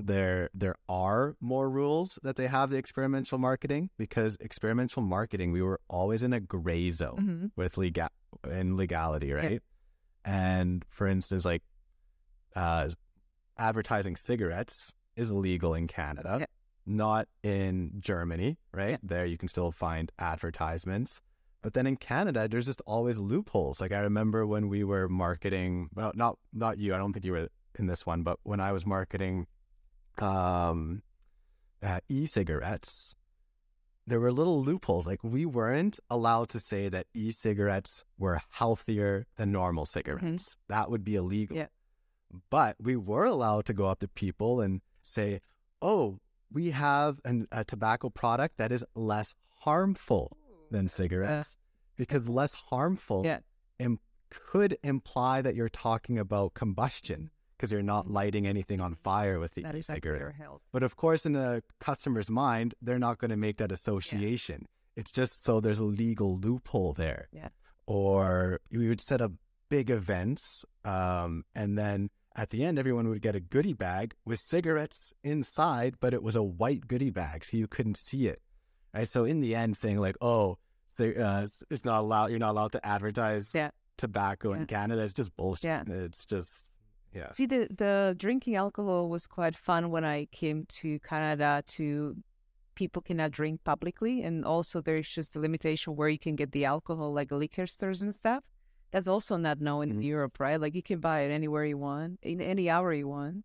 there 0.00 0.48
there 0.54 0.76
are 0.88 1.34
more 1.40 1.68
rules 1.68 2.18
that 2.22 2.36
they 2.36 2.46
have 2.46 2.70
the 2.70 2.76
experimental 2.76 3.36
marketing 3.36 3.90
because 3.98 4.36
experimental 4.40 5.02
marketing 5.02 5.50
we 5.50 5.60
were 5.60 5.80
always 5.88 6.22
in 6.22 6.32
a 6.32 6.38
gray 6.40 6.90
zone 6.90 7.16
hmm 7.18 7.46
with 7.60 7.76
legal 7.76 8.06
in 8.48 8.76
legality, 8.76 9.32
right? 9.32 9.60
And 10.24 10.84
for 10.90 11.08
instance, 11.08 11.44
like 11.44 11.62
uh, 12.54 12.90
advertising 13.56 14.14
cigarettes 14.14 14.92
is 15.16 15.30
illegal 15.30 15.74
in 15.74 15.88
Canada, 15.88 16.36
Yeah. 16.40 16.46
not 16.86 17.26
in 17.42 17.94
Germany, 17.98 18.58
right? 18.72 18.90
Yeah. 18.90 18.96
There 19.02 19.26
you 19.26 19.36
can 19.38 19.48
still 19.48 19.72
find 19.72 20.12
advertisements. 20.20 21.20
But 21.62 21.74
then 21.74 21.86
in 21.86 21.96
Canada, 21.96 22.46
there's 22.48 22.66
just 22.66 22.82
always 22.86 23.18
loopholes. 23.18 23.80
Like 23.80 23.92
I 23.92 24.00
remember 24.00 24.46
when 24.46 24.68
we 24.68 24.84
were 24.84 25.08
marketing, 25.08 25.90
well, 25.94 26.12
not 26.14 26.38
not 26.52 26.78
you. 26.78 26.94
I 26.94 26.98
don't 26.98 27.12
think 27.12 27.24
you 27.24 27.32
were 27.32 27.48
in 27.78 27.86
this 27.86 28.06
one, 28.06 28.22
but 28.22 28.38
when 28.44 28.60
I 28.60 28.72
was 28.72 28.86
marketing 28.86 29.46
um, 30.18 31.02
uh, 31.82 32.00
e-cigarettes, 32.08 33.14
there 34.06 34.20
were 34.20 34.32
little 34.32 34.62
loopholes. 34.62 35.06
Like 35.06 35.22
we 35.24 35.44
weren't 35.46 35.98
allowed 36.08 36.48
to 36.50 36.60
say 36.60 36.88
that 36.88 37.06
e-cigarettes 37.12 38.04
were 38.18 38.40
healthier 38.50 39.26
than 39.36 39.50
normal 39.50 39.84
cigarettes. 39.84 40.56
That 40.68 40.90
would 40.90 41.04
be 41.04 41.16
illegal. 41.16 41.56
Yeah. 41.56 41.66
But 42.50 42.76
we 42.80 42.94
were 42.94 43.24
allowed 43.24 43.64
to 43.66 43.72
go 43.72 43.86
up 43.86 44.00
to 44.00 44.08
people 44.08 44.60
and 44.60 44.80
say, 45.02 45.40
"Oh, 45.82 46.20
we 46.52 46.70
have 46.70 47.20
an, 47.24 47.48
a 47.50 47.64
tobacco 47.64 48.10
product 48.10 48.58
that 48.58 48.70
is 48.70 48.84
less 48.94 49.34
harmful 49.60 50.36
than 50.70 50.88
cigarettes 50.88 51.56
because 51.96 52.28
less 52.28 52.54
harmful 52.54 53.22
Yeah. 53.24 53.40
im- 53.78 54.00
could 54.30 54.76
imply 54.82 55.40
that 55.42 55.54
you're 55.54 55.68
talking 55.68 56.18
about 56.18 56.54
combustion 56.54 57.30
because 57.56 57.72
you're 57.72 57.82
not 57.82 58.08
lighting 58.08 58.46
anything 58.46 58.80
on 58.80 58.94
fire 58.94 59.40
with 59.40 59.54
the 59.54 59.62
That 59.62 59.74
is 59.74 59.86
good 59.86 59.92
for 59.92 59.96
e-cigarette. 59.96 60.20
your 60.20 60.30
health. 60.32 60.62
But 60.70 60.82
of 60.82 60.96
course, 60.96 61.26
in 61.26 61.34
a 61.34 61.62
customer's 61.80 62.30
mind, 62.30 62.74
they're 62.80 62.98
not 63.00 63.18
going 63.18 63.30
to 63.30 63.36
make 63.36 63.56
that 63.56 63.72
association. 63.72 64.66
It's 64.96 65.10
just 65.10 65.42
so 65.42 65.60
there's 65.60 65.78
a 65.80 65.84
legal 65.84 66.38
loophole 66.38 66.92
there. 66.92 67.28
Yeah. 67.32 67.48
Or 67.86 68.60
we 68.70 68.88
would 68.88 69.00
set 69.00 69.20
up 69.20 69.32
big 69.70 69.90
events, 69.90 70.64
um, 70.84 71.44
and 71.54 71.76
then 71.78 72.10
at 72.36 72.50
the 72.50 72.64
end, 72.64 72.78
everyone 72.78 73.08
would 73.08 73.22
get 73.22 73.34
a 73.34 73.40
goodie 73.40 73.72
bag 73.72 74.14
with 74.24 74.38
cigarettes 74.38 75.12
inside, 75.24 75.96
but 76.00 76.14
it 76.14 76.22
was 76.22 76.36
a 76.36 76.42
white 76.42 76.86
goodie 76.86 77.10
bag, 77.10 77.44
so 77.44 77.56
you 77.56 77.66
couldn't 77.66 77.96
see 77.96 78.28
it. 78.28 78.40
Right. 78.94 79.08
So 79.08 79.24
in 79.24 79.40
the 79.40 79.54
end, 79.54 79.76
saying 79.76 79.98
like, 79.98 80.16
"Oh, 80.20 80.58
so, 80.88 81.10
uh, 81.10 81.46
it's 81.70 81.84
not 81.84 82.00
allowed. 82.00 82.30
You're 82.30 82.38
not 82.38 82.50
allowed 82.52 82.72
to 82.72 82.86
advertise 82.86 83.54
Yeah. 83.54 83.70
tobacco 83.96 84.52
in 84.52 84.66
Canada." 84.66 85.02
It's 85.02 85.12
just 85.12 85.36
bullshit. 85.36 85.64
Yeah. 85.64 85.84
It's 85.88 86.24
just 86.24 86.70
yeah. 87.12 87.30
See, 87.32 87.46
the 87.46 87.68
the 87.70 88.14
drinking 88.16 88.56
alcohol 88.56 89.08
was 89.08 89.26
quite 89.26 89.56
fun 89.56 89.90
when 89.90 90.04
I 90.04 90.26
came 90.26 90.64
to 90.80 90.98
Canada. 91.00 91.62
To 91.76 92.16
people 92.74 93.02
cannot 93.02 93.30
drink 93.32 93.62
publicly, 93.64 94.22
and 94.22 94.44
also 94.44 94.80
there's 94.80 95.08
just 95.08 95.34
a 95.36 95.40
limitation 95.40 95.96
where 95.96 96.08
you 96.08 96.18
can 96.18 96.36
get 96.36 96.52
the 96.52 96.64
alcohol, 96.64 97.12
like 97.12 97.30
liquor 97.32 97.66
stores 97.66 98.00
and 98.02 98.14
stuff. 98.14 98.44
That's 98.92 99.08
also 99.08 99.36
not 99.36 99.60
known 99.60 99.90
in 99.90 99.98
Mhm. 99.98 100.04
Europe, 100.04 100.40
right? 100.40 100.58
Like 100.60 100.74
you 100.74 100.82
can 100.82 101.00
buy 101.00 101.20
it 101.20 101.30
anywhere 101.30 101.64
you 101.66 101.76
want, 101.76 102.20
in 102.22 102.40
any 102.40 102.70
hour 102.70 102.92
you 102.92 103.08
want, 103.08 103.44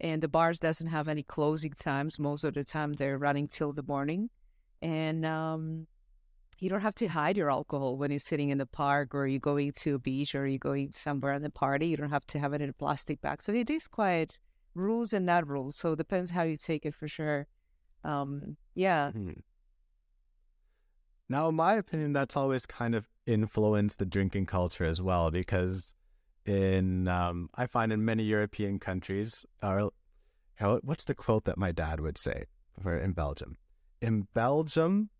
and 0.00 0.22
the 0.22 0.28
bars 0.28 0.58
doesn't 0.60 0.86
have 0.86 1.08
any 1.08 1.22
closing 1.22 1.72
times. 1.72 2.18
Most 2.18 2.42
of 2.44 2.54
the 2.54 2.64
time, 2.64 2.94
they're 2.94 3.18
running 3.18 3.48
till 3.48 3.72
the 3.72 3.82
morning, 3.82 4.30
and 4.82 5.24
um, 5.24 5.86
you 6.58 6.68
don't 6.68 6.80
have 6.80 6.94
to 6.96 7.06
hide 7.06 7.36
your 7.36 7.50
alcohol 7.50 7.96
when 7.96 8.10
you're 8.10 8.20
sitting 8.20 8.50
in 8.50 8.58
the 8.58 8.66
park 8.66 9.14
or 9.14 9.26
you're 9.26 9.40
going 9.40 9.72
to 9.80 9.94
a 9.94 9.98
beach 9.98 10.34
or 10.34 10.46
you're 10.46 10.58
going 10.58 10.90
somewhere 10.90 11.32
on 11.32 11.42
the 11.42 11.50
party. 11.50 11.86
You 11.86 11.96
don't 11.96 12.10
have 12.10 12.26
to 12.26 12.38
have 12.38 12.52
it 12.52 12.60
in 12.60 12.68
a 12.70 12.72
plastic 12.74 13.20
bag. 13.20 13.42
So 13.42 13.52
it 13.52 13.70
is 13.70 13.88
quite 13.88 14.38
rules 14.74 15.12
and 15.12 15.24
not 15.24 15.48
rules. 15.48 15.76
So 15.76 15.92
it 15.92 15.96
depends 15.96 16.30
how 16.30 16.42
you 16.42 16.56
take 16.56 16.84
it 16.84 16.94
for 16.94 17.08
sure. 17.08 17.46
Um, 18.04 18.56
yeah. 18.74 19.12
Mhm. 19.14 19.42
Now, 21.28 21.48
in 21.48 21.54
my 21.54 21.74
opinion, 21.74 22.12
that's 22.12 22.36
always 22.36 22.66
kind 22.66 22.94
of 22.94 23.08
influenced 23.26 23.98
the 23.98 24.04
drinking 24.04 24.46
culture 24.46 24.84
as 24.84 25.00
well, 25.00 25.30
because 25.30 25.94
in 26.44 27.08
um, 27.08 27.48
I 27.54 27.66
find 27.66 27.92
in 27.92 28.04
many 28.04 28.24
European 28.24 28.78
countries, 28.78 29.46
or 29.62 29.92
what's 30.82 31.04
the 31.04 31.14
quote 31.14 31.44
that 31.44 31.56
my 31.56 31.72
dad 31.72 32.00
would 32.00 32.18
say 32.18 32.46
for 32.82 32.98
in 32.98 33.12
Belgium? 33.12 33.56
In 34.02 34.26
Belgium, 34.34 35.10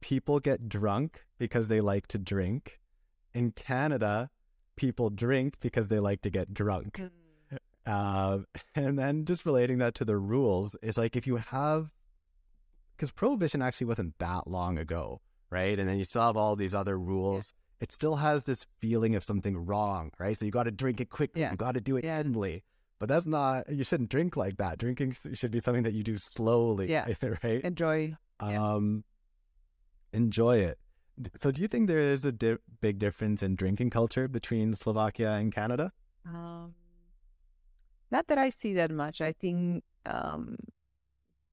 people 0.00 0.40
get 0.40 0.68
drunk 0.68 1.24
because 1.38 1.68
they 1.68 1.80
like 1.80 2.08
to 2.08 2.18
drink. 2.18 2.80
In 3.32 3.52
Canada, 3.52 4.30
people 4.76 5.10
drink 5.10 5.54
because 5.60 5.86
they 5.88 6.00
like 6.00 6.22
to 6.22 6.30
get 6.30 6.52
drunk. 6.52 7.00
Uh, 7.86 8.38
and 8.74 8.98
then 8.98 9.24
just 9.24 9.46
relating 9.46 9.78
that 9.78 9.94
to 9.94 10.04
the 10.04 10.16
rules 10.16 10.74
is 10.82 10.98
like 10.98 11.14
if 11.14 11.24
you 11.26 11.36
have, 11.36 11.92
because 12.96 13.12
prohibition 13.12 13.62
actually 13.62 13.86
wasn't 13.86 14.18
that 14.18 14.48
long 14.48 14.76
ago, 14.76 15.20
right? 15.50 15.78
And 15.78 15.88
then 15.88 15.96
you 15.96 16.04
still 16.04 16.22
have 16.22 16.36
all 16.36 16.56
these 16.56 16.74
other 16.74 16.98
rules. 16.98 17.52
It 17.80 17.92
still 17.92 18.16
has 18.16 18.42
this 18.44 18.66
feeling 18.80 19.14
of 19.14 19.22
something 19.22 19.56
wrong, 19.56 20.10
right? 20.18 20.36
So 20.36 20.46
you 20.46 20.50
got 20.50 20.64
to 20.64 20.70
drink 20.72 21.00
it 21.00 21.10
quickly. 21.10 21.42
Yeah. 21.42 21.52
You 21.52 21.56
got 21.58 21.72
to 21.74 21.80
do 21.80 21.96
it 21.96 22.04
Yeah. 22.04 22.22
endly. 22.22 22.62
But 22.98 23.08
that's 23.10 23.26
not, 23.26 23.68
you 23.70 23.84
shouldn't 23.84 24.08
drink 24.08 24.36
like 24.36 24.56
that. 24.56 24.78
Drinking 24.78 25.16
should 25.34 25.50
be 25.50 25.60
something 25.60 25.82
that 25.82 25.92
you 25.92 26.02
do 26.02 26.16
slowly, 26.18 26.90
Yeah. 26.90 27.06
right? 27.44 27.60
Enjoy. 27.62 28.16
yeah. 28.40 28.74
um, 28.74 29.04
enjoy 30.12 30.58
it. 30.58 30.78
So, 31.34 31.50
do 31.50 31.62
you 31.62 31.68
think 31.68 31.88
there 31.88 32.00
is 32.00 32.24
a 32.24 32.32
di- 32.32 32.58
big 32.80 32.98
difference 32.98 33.42
in 33.42 33.54
drinking 33.56 33.90
culture 33.90 34.28
between 34.28 34.74
Slovakia 34.74 35.32
and 35.32 35.52
Canada? 35.52 35.92
Um, 36.26 36.74
not 38.10 38.26
that 38.28 38.36
I 38.38 38.50
see 38.50 38.74
that 38.74 38.90
much. 38.90 39.20
I 39.22 39.32
think 39.32 39.82
um, 40.04 40.56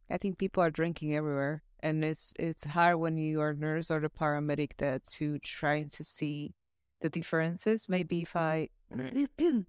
I 0.10 0.17
think 0.17 0.38
people 0.38 0.62
are 0.63 0.69
drinking 0.71 1.15
everywhere, 1.15 1.63
and 1.79 2.03
it's 2.03 2.34
it's 2.38 2.65
hard 2.65 2.97
when 2.97 3.17
you 3.17 3.39
are 3.39 3.51
a 3.51 3.56
nurse 3.56 3.89
or 3.89 4.01
the 4.01 4.10
paramedic 4.10 4.71
that 4.79 5.06
to 5.17 5.39
trying 5.39 5.88
to 5.89 6.03
see 6.03 6.53
the 6.99 7.10
differences. 7.10 7.88
Maybe 7.88 8.21
if 8.23 8.36
I, 8.36 8.67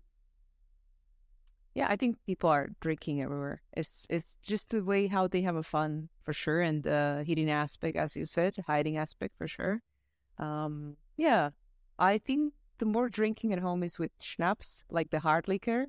yeah, 1.74 1.86
I 1.88 1.96
think 1.96 2.18
people 2.24 2.50
are 2.50 2.70
drinking 2.80 3.20
everywhere. 3.20 3.60
It's 3.72 4.06
it's 4.08 4.36
just 4.42 4.70
the 4.70 4.82
way 4.82 5.08
how 5.08 5.26
they 5.26 5.42
have 5.42 5.56
a 5.56 5.62
fun 5.62 6.08
for 6.22 6.32
sure, 6.32 6.60
and 6.60 6.82
the 6.84 7.24
hidden 7.26 7.48
aspect, 7.48 7.96
as 7.96 8.14
you 8.14 8.26
said, 8.26 8.54
hiding 8.66 8.96
aspect 8.96 9.34
for 9.36 9.48
sure. 9.48 9.82
Um, 10.38 10.96
yeah, 11.16 11.50
I 11.98 12.18
think 12.18 12.54
the 12.78 12.86
more 12.86 13.08
drinking 13.08 13.52
at 13.52 13.58
home 13.58 13.82
is 13.82 13.98
with 13.98 14.12
schnapps, 14.20 14.84
like 14.88 15.10
the 15.10 15.20
hard 15.20 15.48
liquor, 15.48 15.86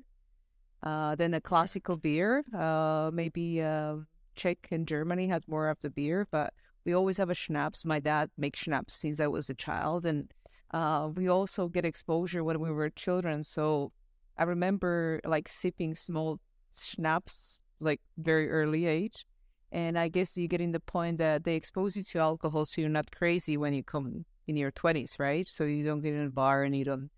uh, 0.82 1.14
than 1.14 1.34
a 1.34 1.40
classical 1.40 1.96
beer. 1.96 2.44
Uh, 2.52 3.10
maybe 3.12 3.62
uh, 3.62 3.96
Czech 4.34 4.68
and 4.72 4.88
Germany 4.88 5.28
has 5.28 5.46
more 5.46 5.68
of 5.68 5.78
the 5.80 5.90
beer, 5.90 6.26
but 6.30 6.52
we 6.84 6.94
always 6.94 7.16
have 7.18 7.30
a 7.30 7.34
schnapps. 7.34 7.84
My 7.84 8.00
dad 8.00 8.30
makes 8.36 8.58
schnapps 8.60 8.94
since 8.96 9.20
I 9.20 9.28
was 9.28 9.48
a 9.50 9.54
child, 9.54 10.04
and 10.04 10.32
uh, 10.72 11.10
we 11.14 11.28
also 11.28 11.68
get 11.68 11.84
exposure 11.84 12.42
when 12.42 12.58
we 12.60 12.72
were 12.72 12.90
children. 12.90 13.44
So 13.44 13.92
I 14.38 14.44
remember 14.44 15.20
like 15.24 15.48
sipping 15.48 15.94
small 15.94 16.40
schnapps 16.78 17.60
like 17.80 18.00
very 18.16 18.50
early 18.50 18.86
age. 18.86 19.26
And 19.72 19.98
I 19.98 20.08
guess 20.08 20.36
you 20.36 20.48
get 20.48 20.60
in 20.60 20.72
the 20.72 20.80
point 20.80 21.18
that 21.18 21.44
they 21.44 21.56
expose 21.56 21.96
you 21.96 22.02
to 22.04 22.18
alcohol 22.18 22.64
so 22.64 22.80
you're 22.80 22.90
not 22.90 23.10
crazy 23.10 23.56
when 23.56 23.74
you 23.74 23.82
come 23.82 24.24
in 24.46 24.56
your 24.56 24.70
20s, 24.70 25.18
right? 25.18 25.48
So 25.50 25.64
you 25.64 25.84
don't 25.84 26.00
get 26.00 26.14
in 26.14 26.26
a 26.26 26.30
bar 26.30 26.62
and 26.62 26.74
you 26.76 26.84
don't 26.84 27.10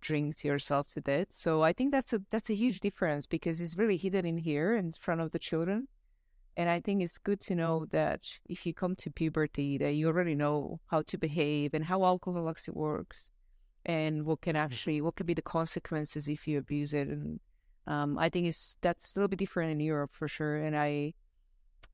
drink 0.00 0.44
yourself 0.44 0.88
to 0.88 1.00
death. 1.00 1.28
So 1.30 1.62
I 1.62 1.72
think 1.72 1.90
that's 1.92 2.12
a 2.12 2.22
that's 2.30 2.50
a 2.50 2.54
huge 2.54 2.80
difference 2.80 3.26
because 3.26 3.60
it's 3.60 3.76
really 3.76 3.96
hidden 3.96 4.24
in 4.24 4.38
here 4.38 4.76
in 4.76 4.92
front 4.92 5.20
of 5.20 5.32
the 5.32 5.38
children. 5.38 5.88
And 6.56 6.70
I 6.70 6.80
think 6.80 7.02
it's 7.02 7.18
good 7.18 7.40
to 7.42 7.54
know 7.54 7.86
that 7.90 8.20
if 8.48 8.64
you 8.64 8.72
come 8.72 8.96
to 8.96 9.10
puberty, 9.10 9.76
that 9.78 9.92
you 9.92 10.06
already 10.06 10.34
know 10.34 10.80
how 10.86 11.02
to 11.02 11.18
behave 11.18 11.74
and 11.74 11.84
how 11.84 12.04
alcohol 12.04 12.48
actually 12.48 12.78
works, 12.78 13.30
and 13.86 14.26
what 14.26 14.40
can 14.40 14.56
actually 14.56 15.00
what 15.00 15.14
can 15.16 15.26
be 15.26 15.34
the 15.34 15.40
consequences 15.40 16.28
if 16.28 16.46
you 16.46 16.58
abuse 16.58 16.92
it. 16.92 17.08
And 17.08 17.40
um, 17.86 18.18
I 18.18 18.28
think 18.28 18.46
it's 18.48 18.76
that's 18.82 19.16
a 19.16 19.20
little 19.20 19.28
bit 19.28 19.38
different 19.38 19.70
in 19.70 19.80
Europe 19.80 20.10
for 20.12 20.28
sure. 20.28 20.56
And 20.56 20.76
I, 20.76 21.14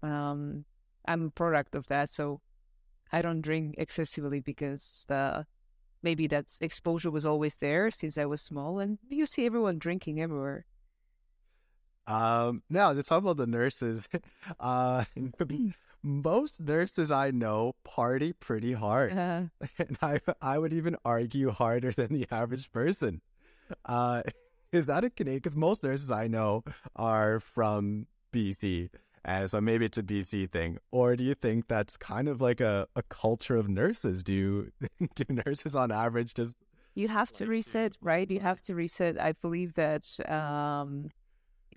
um, 0.02 0.64
I'm 1.06 1.26
a 1.26 1.30
product 1.30 1.74
of 1.74 1.86
that, 1.88 2.10
so 2.10 2.40
I 3.12 3.20
don't 3.20 3.42
drink 3.42 3.74
excessively 3.76 4.40
because 4.40 5.04
the 5.06 5.46
maybe 6.02 6.26
that 6.28 6.46
exposure 6.60 7.10
was 7.10 7.26
always 7.26 7.58
there 7.58 7.90
since 7.90 8.16
I 8.16 8.24
was 8.24 8.40
small, 8.40 8.78
and 8.78 8.98
you 9.08 9.26
see 9.26 9.44
everyone 9.44 9.78
drinking 9.78 10.20
everywhere. 10.20 10.64
Um, 12.06 12.62
now 12.68 12.92
to 12.94 13.02
talk 13.02 13.22
about 13.22 13.36
the 13.36 13.46
nurses, 13.46 14.08
uh, 14.60 15.04
most 16.02 16.60
nurses 16.60 17.10
I 17.10 17.30
know 17.30 17.74
party 17.84 18.32
pretty 18.32 18.72
hard, 18.72 19.12
Uh, 19.12 19.42
and 19.78 19.96
I 20.02 20.20
I 20.40 20.58
would 20.58 20.72
even 20.72 20.96
argue 21.04 21.50
harder 21.50 21.92
than 21.92 22.12
the 22.12 22.26
average 22.30 22.70
person. 22.72 23.20
Uh, 23.84 24.22
is 24.72 24.86
that 24.86 25.04
a 25.04 25.10
Canadian? 25.10 25.40
Because 25.42 25.56
most 25.56 25.82
nurses 25.82 26.10
I 26.10 26.26
know 26.26 26.64
are 26.96 27.40
from 27.40 28.06
BC, 28.32 28.90
and 29.24 29.50
so 29.50 29.60
maybe 29.60 29.84
it's 29.84 29.98
a 29.98 30.02
BC 30.02 30.50
thing. 30.50 30.78
Or 30.90 31.16
do 31.16 31.24
you 31.24 31.34
think 31.34 31.68
that's 31.68 31.96
kind 31.96 32.28
of 32.28 32.40
like 32.40 32.60
a, 32.60 32.86
a 32.96 33.02
culture 33.04 33.56
of 33.56 33.68
nurses? 33.68 34.22
Do 34.22 34.32
you, 34.32 34.72
do 35.14 35.24
nurses 35.28 35.76
on 35.76 35.92
average 35.92 36.34
just 36.34 36.56
you 36.94 37.08
have 37.08 37.32
to 37.32 37.46
reset, 37.46 37.92
right? 38.00 38.30
You 38.30 38.40
have 38.40 38.60
to 38.62 38.74
reset. 38.74 39.18
I 39.20 39.32
believe 39.32 39.74
that 39.74 40.08
um, 40.28 41.10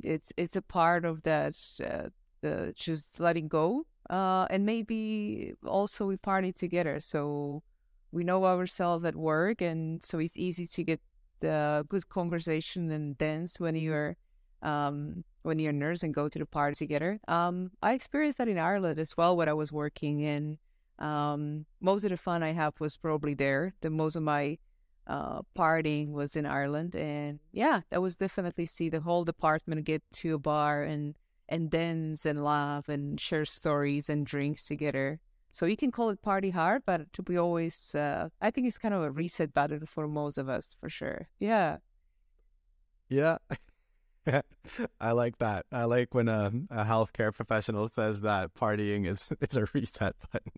it's 0.04 0.34
it's 0.36 0.56
a 0.56 0.62
part 0.62 1.06
of 1.06 1.24
that 1.24 1.56
uh, 1.84 2.10
the 2.42 2.74
just 2.76 3.20
letting 3.20 3.48
go, 3.48 3.86
uh, 4.10 4.48
and 4.50 4.66
maybe 4.66 5.54
also 5.66 6.06
we 6.08 6.18
party 6.18 6.52
together, 6.52 7.00
so 7.00 7.64
we 8.12 8.24
know 8.24 8.46
ourselves 8.46 9.06
at 9.06 9.16
work, 9.16 9.62
and 9.62 10.02
so 10.04 10.20
it's 10.20 10.38
easy 10.38 10.66
to 10.66 10.84
get 10.84 11.02
the 11.42 11.86
good 11.90 12.08
conversation 12.10 12.92
and 12.92 13.18
dance 13.18 13.60
when 13.60 13.76
you're 13.76 14.18
um, 14.62 15.24
when 15.44 15.60
you're 15.60 15.72
a 15.72 15.74
nurse 15.74 16.02
and 16.02 16.14
go 16.14 16.28
to 16.28 16.40
the 16.40 16.46
party 16.46 16.76
together. 16.76 17.20
Um, 17.28 17.72
I 17.82 17.94
experienced 17.94 18.38
that 18.40 18.48
in 18.48 18.58
Ireland 18.58 19.00
as 19.00 19.16
well 19.16 19.36
when 19.36 19.50
I 19.50 19.54
was 19.54 19.72
working, 19.72 20.24
and 20.26 20.58
um, 21.00 21.66
most 21.82 22.04
of 22.04 22.12
the 22.12 22.18
fun 22.18 22.42
I 22.44 22.54
have 22.54 22.74
was 22.80 22.98
probably 22.98 23.34
there. 23.34 23.74
The 23.82 23.90
most 23.90 24.16
of 24.16 24.24
my 24.24 24.58
uh, 25.08 25.42
partying 25.58 26.12
was 26.12 26.36
in 26.36 26.46
Ireland, 26.46 26.96
and 26.96 27.40
yeah, 27.52 27.82
that 27.90 28.02
was 28.02 28.16
definitely 28.16 28.66
see 28.66 28.90
the 28.90 29.02
whole 29.02 29.24
department 29.24 29.84
get 29.86 30.04
to 30.14 30.36
a 30.36 30.40
bar 30.40 30.84
and 30.84 31.16
and 31.50 31.70
dance 31.70 32.26
and 32.26 32.44
laugh 32.44 32.90
and 32.90 33.20
share 33.20 33.46
stories 33.46 34.10
and 34.10 34.26
drinks 34.26 34.66
together. 34.68 35.20
So 35.52 35.66
you 35.66 35.78
can 35.78 35.92
call 35.92 36.10
it 36.10 36.22
party 36.22 36.50
hard, 36.50 36.84
but 36.86 37.14
to 37.14 37.24
be 37.24 37.38
always, 37.38 37.96
uh, 37.96 38.30
I 38.42 38.52
think 38.52 38.68
it's 38.68 38.78
kind 38.78 38.94
of 38.94 39.04
a 39.04 39.12
reset 39.12 39.54
button 39.54 39.86
for 39.86 40.08
most 40.08 40.38
of 40.38 40.50
us, 40.50 40.76
for 40.80 40.90
sure. 40.90 41.30
Yeah, 41.40 41.78
Yeah. 43.10 43.38
I 45.00 45.12
like 45.12 45.38
that. 45.38 45.66
I 45.72 45.84
like 45.86 46.14
when 46.16 46.28
a, 46.28 46.52
a 46.72 46.84
healthcare 46.84 47.34
professional 47.34 47.88
says 47.88 48.22
that 48.22 48.54
partying 48.56 49.08
is, 49.08 49.32
is 49.42 49.56
a 49.56 49.68
reset 49.74 50.16
button. 50.32 50.52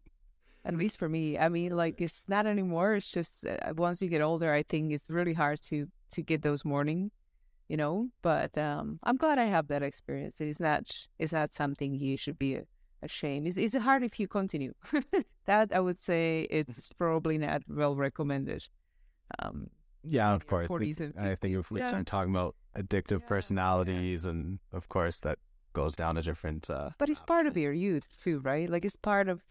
at 0.66 0.76
least 0.78 0.98
for 1.00 1.10
me. 1.10 1.38
I 1.38 1.50
mean, 1.50 1.76
like 1.76 2.02
it's 2.02 2.28
not 2.28 2.46
anymore. 2.46 2.96
It's 2.96 3.10
just 3.10 3.46
uh, 3.46 3.74
once 3.76 4.02
you 4.02 4.10
get 4.10 4.22
older, 4.22 4.54
I 4.54 4.64
think 4.64 4.94
it's 4.94 5.06
really 5.10 5.34
hard 5.34 5.62
to 5.64 5.88
to 6.12 6.22
get 6.22 6.42
those 6.42 6.64
morning, 6.64 7.12
you 7.68 7.78
know. 7.78 8.10
But 8.22 8.58
um, 8.58 9.00
I'm 9.04 9.18
glad 9.18 9.40
I 9.40 9.46
have 9.46 9.68
that 9.68 9.84
experience. 9.84 10.40
It's 10.42 10.60
not 10.60 10.90
it's 11.20 11.34
not 11.34 11.54
something 11.54 11.96
you 11.96 12.18
should 12.18 12.38
be 12.40 12.60
ashamed. 13.02 13.48
It's 13.48 13.58
it's 13.58 13.76
hard 13.76 14.04
if 14.04 14.20
you 14.20 14.28
continue. 14.28 14.74
that 15.46 15.74
I 15.74 15.80
would 15.80 15.98
say 15.98 16.48
it's 16.50 16.90
probably 16.98 17.38
not 17.38 17.62
well 17.68 17.96
recommended. 17.96 18.68
Um, 19.40 19.70
Yeah, 20.04 20.34
of 20.34 20.48
course. 20.48 20.70
I 20.72 21.36
think 21.36 21.56
if 21.58 21.70
we 21.72 21.80
50s. 21.82 21.88
start 21.88 22.06
talking 22.08 22.32
about 22.32 22.56
addictive 22.76 23.22
Yeah, 23.22 23.28
personalities, 23.28 24.26
and 24.26 24.60
of 24.72 24.88
course 24.90 25.20
that 25.22 25.38
goes 25.74 25.96
down 25.96 26.18
a 26.18 26.22
different. 26.22 26.70
Uh, 26.70 26.90
but 26.98 27.10
it's 27.10 27.20
part 27.20 27.46
of 27.46 27.58
your 27.58 27.74
youth 27.74 28.08
too, 28.18 28.40
right? 28.40 28.70
Like 28.70 28.86
it's 28.86 28.96
part 28.96 29.28
of, 29.30 29.44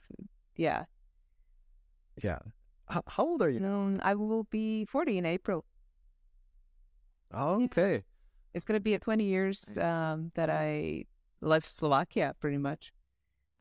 yeah. 0.57 0.85
yeah. 2.22 2.38
How 2.88 3.02
old 3.18 3.42
are 3.42 3.50
You 3.50 3.61
you? 3.61 3.98
I 4.02 4.14
will 4.14 4.44
be 4.44 4.85
40 4.87 5.18
in 5.18 5.26
April. 5.26 5.64
Okay. 7.37 8.05
It's 8.55 8.64
gonna 8.64 8.81
be 8.81 8.96
20 8.96 9.25
years 9.25 9.77
Nice. 9.77 9.85
um, 9.87 10.33
that 10.35 10.49
I 10.49 11.05
left 11.40 11.70
Slovakia, 11.70 12.35
pretty 12.40 12.59
much. 12.59 12.92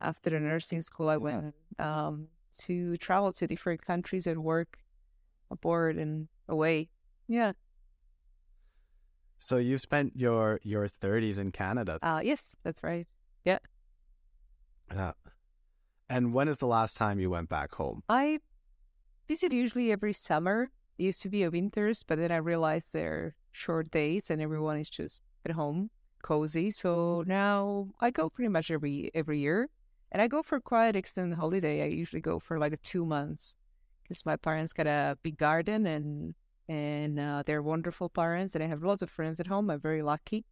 After 0.00 0.30
the 0.30 0.40
nursing 0.40 0.82
school, 0.82 1.08
I 1.08 1.16
went 1.16 1.54
um, 1.78 2.28
to 2.58 2.96
travel 2.96 3.32
to 3.34 3.46
different 3.46 3.84
countries 3.84 4.26
and 4.26 4.42
work 4.44 4.78
abroad 5.50 5.96
and 5.96 6.28
away. 6.48 6.88
Yeah. 7.28 7.52
So 9.38 9.58
you 9.58 9.78
spent 9.78 10.16
your 10.16 10.60
your 10.62 10.88
30s 10.88 11.38
in 11.38 11.52
Canada. 11.52 11.98
Uh, 12.02 12.20
yes, 12.24 12.56
that's 12.64 12.82
right. 12.82 13.06
Yeah. 13.44 13.58
Uh, 14.90 15.12
and 16.08 16.32
when 16.32 16.48
is 16.48 16.56
the 16.56 16.66
last 16.66 16.96
time 16.96 17.18
you 17.20 17.30
went 17.30 17.48
back 17.48 17.74
home? 17.74 18.02
I 18.08 18.40
visit 19.28 19.52
usually 19.52 19.92
every 19.92 20.12
summer. 20.12 20.70
It 20.98 21.04
used 21.04 21.20
to 21.22 21.28
be 21.28 21.42
a 21.42 21.50
winters, 21.50 22.02
but 22.02 22.16
then 22.18 22.32
I 22.32 22.36
realized 22.36 22.92
they're 22.92 23.34
short 23.56 23.90
days 23.90 24.30
and 24.30 24.42
everyone 24.42 24.76
is 24.78 24.90
just 24.90 25.22
at 25.44 25.52
home, 25.52 25.90
cozy. 26.22 26.70
So 26.70 27.24
now 27.26 27.88
I 28.00 28.10
go 28.10 28.28
pretty 28.28 28.50
much 28.50 28.70
every 28.70 29.10
every 29.14 29.38
year, 29.38 29.68
and 30.12 30.20
I 30.20 30.28
go 30.28 30.42
for 30.42 30.60
quite 30.60 30.94
extended 30.94 31.36
holiday. 31.38 31.82
I 31.82 31.86
usually 31.86 32.20
go 32.20 32.38
for 32.38 32.58
like 32.58 32.80
two 32.82 33.04
months 33.06 33.56
because 34.02 34.26
my 34.26 34.36
parents 34.36 34.72
got 34.72 34.86
a 34.86 35.18
big 35.22 35.38
garden 35.38 35.86
and 35.86 36.34
and 36.68 37.18
uh, 37.18 37.42
they're 37.46 37.62
wonderful 37.62 38.08
parents, 38.08 38.54
and 38.54 38.62
I 38.62 38.66
have 38.66 38.82
lots 38.82 39.02
of 39.02 39.10
friends 39.10 39.40
at 39.40 39.46
home. 39.46 39.70
I'm 39.70 39.80
very 39.80 40.02
lucky. 40.02 40.44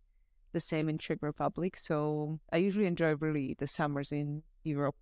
The 0.52 0.60
same 0.60 0.88
in 0.88 0.98
Czech 0.98 1.18
Republic. 1.20 1.76
So 1.76 2.38
I 2.52 2.58
usually 2.58 2.86
enjoy 2.86 3.16
really 3.16 3.56
the 3.58 3.66
summers 3.66 4.12
in 4.12 4.44
Europe. 4.62 4.94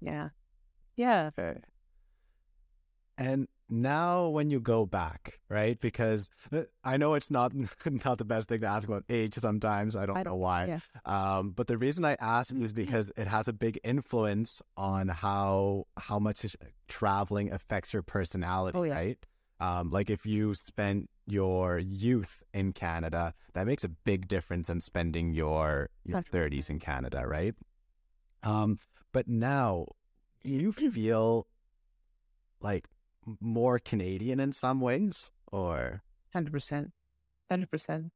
Yeah, 0.00 0.28
yeah. 0.96 1.30
Okay. 1.32 1.60
And 3.16 3.48
now 3.72 4.28
when 4.28 4.50
you 4.50 4.60
go 4.60 4.84
back, 4.86 5.40
right? 5.48 5.80
Because 5.80 6.28
uh, 6.52 6.62
I 6.84 6.96
know 6.98 7.14
it's 7.14 7.30
not 7.30 7.52
not 8.04 8.18
the 8.18 8.24
best 8.24 8.48
thing 8.48 8.60
to 8.60 8.66
ask 8.66 8.86
about 8.86 9.04
age 9.08 9.34
sometimes. 9.34 9.96
I 9.96 10.06
don't, 10.06 10.16
I 10.16 10.20
know 10.22 10.30
don't- 10.30 10.38
why. 10.40 10.66
yeah. 10.66 10.80
Um, 11.06 11.50
but 11.50 11.66
the 11.66 11.78
reason 11.78 12.04
I 12.04 12.16
ask 12.20 12.54
is 12.54 12.72
because 12.84 13.10
it 13.16 13.26
has 13.26 13.48
a 13.48 13.52
big 13.52 13.80
influence 13.82 14.60
on 14.76 15.08
how 15.08 15.86
how 15.96 16.18
much 16.18 16.44
traveling 16.88 17.50
affects 17.52 17.92
your 17.92 18.02
personality, 18.02 18.78
Oh, 18.78 18.82
yeah. 18.82 18.94
right? 18.94 19.18
Um, 19.60 19.90
like 19.90 20.10
if 20.10 20.26
you 20.26 20.54
spent 20.54 21.08
your 21.26 21.78
youth 21.78 22.42
in 22.52 22.72
Canada, 22.72 23.32
that 23.54 23.66
makes 23.66 23.84
a 23.84 23.88
big 23.88 24.26
difference 24.28 24.68
in 24.68 24.80
spending 24.80 25.32
your 25.32 25.88
your 26.04 26.20
100%. 26.20 26.26
thirties 26.28 26.68
in 26.68 26.78
Canada, 26.80 27.24
right? 27.26 27.54
Um, 28.42 28.78
but 29.12 29.28
now 29.28 29.86
you 30.42 30.72
feel 30.72 31.46
like 32.60 32.86
more 33.40 33.78
Canadian 33.78 34.40
in 34.40 34.52
some 34.52 34.80
ways, 34.80 35.30
or 35.50 36.02
Hundred 36.32 36.52
percent, 36.52 36.92
hundred 37.50 37.70
percent. 37.70 38.12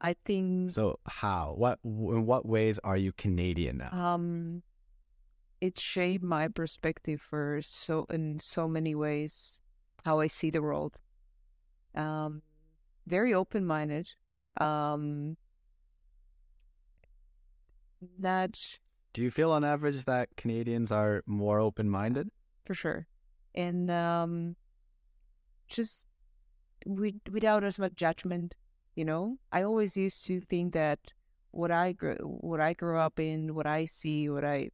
I 0.00 0.14
think 0.24 0.70
so? 0.70 0.98
How? 1.06 1.54
What? 1.56 1.78
In 1.84 2.24
what 2.26 2.46
ways 2.46 2.78
are 2.84 2.96
you 2.96 3.12
Canadian 3.12 3.78
now? 3.78 3.90
um, 3.92 4.62
it 5.60 5.78
shaped 5.78 6.24
my 6.24 6.48
perspective 6.48 7.20
for 7.20 7.60
so 7.62 8.06
in 8.08 8.38
so 8.38 8.66
many 8.66 8.94
ways 8.94 9.60
how 10.04 10.20
I 10.20 10.26
see 10.28 10.48
the 10.50 10.62
world. 10.62 10.96
Um, 11.94 12.40
very 13.06 13.34
open 13.34 13.66
minded. 13.66 14.14
Um, 14.58 15.36
not 18.18 18.78
Do 19.12 19.22
you 19.22 19.30
feel 19.30 19.50
on 19.52 19.64
average 19.64 20.04
that 20.04 20.28
Canadians 20.36 20.90
are 20.92 21.22
more 21.26 21.58
open 21.58 21.90
minded? 21.90 22.30
for 22.64 22.74
sure, 22.74 23.06
and 23.54 23.90
um, 23.90 24.56
just 25.68 26.06
with, 26.86 27.14
without 27.30 27.64
as 27.64 27.78
much 27.78 27.94
judgment. 27.94 28.54
You 28.96 29.04
know, 29.04 29.38
I 29.52 29.62
always 29.62 29.96
used 29.96 30.26
to 30.26 30.40
think 30.40 30.74
that 30.74 30.98
what 31.52 31.70
I 31.70 31.92
grew, 31.92 32.16
what 32.16 32.60
I 32.60 32.74
grew 32.74 32.98
up 32.98 33.18
in, 33.18 33.54
what 33.54 33.66
I 33.66 33.84
see, 33.84 34.28
what 34.28 34.44
I 34.44 34.70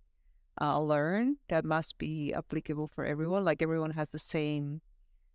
uh, 0.60 0.80
learn, 0.80 1.36
that 1.48 1.64
must 1.64 1.98
be 1.98 2.32
applicable 2.32 2.90
for 2.94 3.04
everyone. 3.04 3.44
Like 3.44 3.62
everyone 3.62 3.92
has 3.92 4.10
the 4.10 4.18
same 4.18 4.80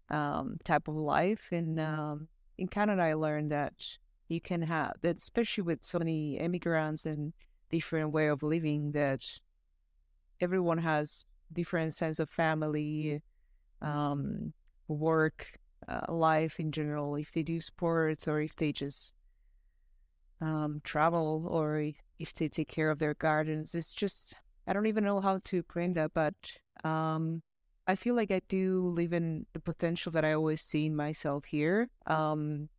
um, 0.09 0.57
type 0.65 0.87
of 0.87 0.95
life, 0.95 1.47
and 1.51 1.79
um, 1.79 2.27
in 2.57 2.67
Canada, 2.67 3.01
I 3.01 3.13
learned 3.13 3.51
that 3.51 3.97
you 4.27 4.41
can 4.41 4.63
have 4.63 4.93
that, 5.01 5.17
especially 5.17 5.63
with 5.63 5.83
so 5.83 5.99
many 5.99 6.37
immigrants 6.37 7.05
and 7.05 7.33
different 7.69 8.11
way 8.11 8.27
of 8.27 8.43
living, 8.43 8.91
that 8.91 9.23
everyone 10.41 10.79
has 10.79 11.25
different 11.53 11.93
sense 11.93 12.19
of 12.19 12.29
family, 12.29 13.21
um, 13.81 14.53
work, 14.87 15.59
uh, 15.87 16.11
life 16.11 16.59
in 16.59 16.71
general. 16.71 17.15
If 17.15 17.31
they 17.31 17.43
do 17.43 17.59
sports 17.61 18.27
or 18.27 18.41
if 18.41 18.55
they 18.55 18.71
just 18.71 19.13
um, 20.39 20.81
travel 20.83 21.47
or 21.49 21.91
if 22.19 22.33
they 22.33 22.49
take 22.49 22.67
care 22.67 22.89
of 22.89 22.99
their 22.99 23.13
gardens, 23.13 23.75
it's 23.75 23.93
just 23.93 24.35
I 24.67 24.73
don't 24.73 24.85
even 24.85 25.03
know 25.03 25.21
how 25.21 25.39
to 25.45 25.63
frame 25.63 25.93
that, 25.93 26.13
but 26.13 26.35
um, 26.83 27.41
I 27.87 27.95
feel 27.95 28.15
like 28.15 28.31
I 28.31 28.41
do 28.47 28.87
live 28.87 29.11
in 29.13 29.47
the 29.53 29.59
potential 29.59 30.11
that 30.11 30.23
I 30.23 30.33
always 30.33 30.61
see 30.61 30.85
in 30.85 30.95
myself 30.95 31.45
here. 31.45 31.89
Um, 32.05 32.69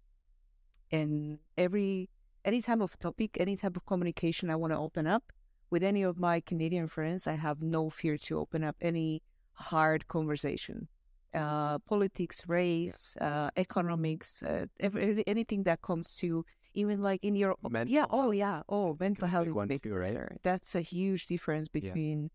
and 0.91 1.39
every 1.59 2.09
any 2.45 2.61
type 2.61 2.81
of 2.81 2.99
topic, 2.99 3.37
any 3.39 3.57
type 3.57 3.77
of 3.77 3.87
communication 3.87 4.51
I 4.51 4.57
want 4.57 4.73
to 4.73 4.79
open 4.79 5.07
up 5.07 5.25
with 5.71 5.83
any 5.83 6.03
of 6.03 6.19
my 6.19 6.41
Canadian 6.41 6.89
friends, 6.89 7.27
I 7.27 7.35
have 7.35 7.63
no 7.63 7.89
fear 7.89 8.17
to 8.19 8.39
open 8.39 8.63
up 8.63 8.77
any 8.81 9.23
hard 9.55 10.09
conversation. 10.09 10.89
Uh, 11.35 11.79
politics, 11.79 12.43
race, 12.47 13.17
uh, 13.21 13.49
economics, 13.57 14.43
uh, 14.43 14.67
every, 14.81 15.25
anything 15.27 15.63
that 15.63 15.81
comes 15.81 16.15
to 16.17 16.45
even 16.75 17.01
like 17.01 17.25
in 17.25 17.35
your 17.35 17.55
Mental 17.69 17.93
yeah 17.93 18.07
oh 18.11 18.31
yeah 18.31 18.63
oh 18.69 18.97
mental 18.99 19.29
health 19.29 19.49
one 19.49 19.69
big 19.69 19.83
too, 19.83 19.95
right? 19.95 20.17
That's 20.43 20.75
a 20.75 20.81
huge 20.81 21.27
difference 21.27 21.69
Yeah. 21.73 21.81
between 21.81 22.31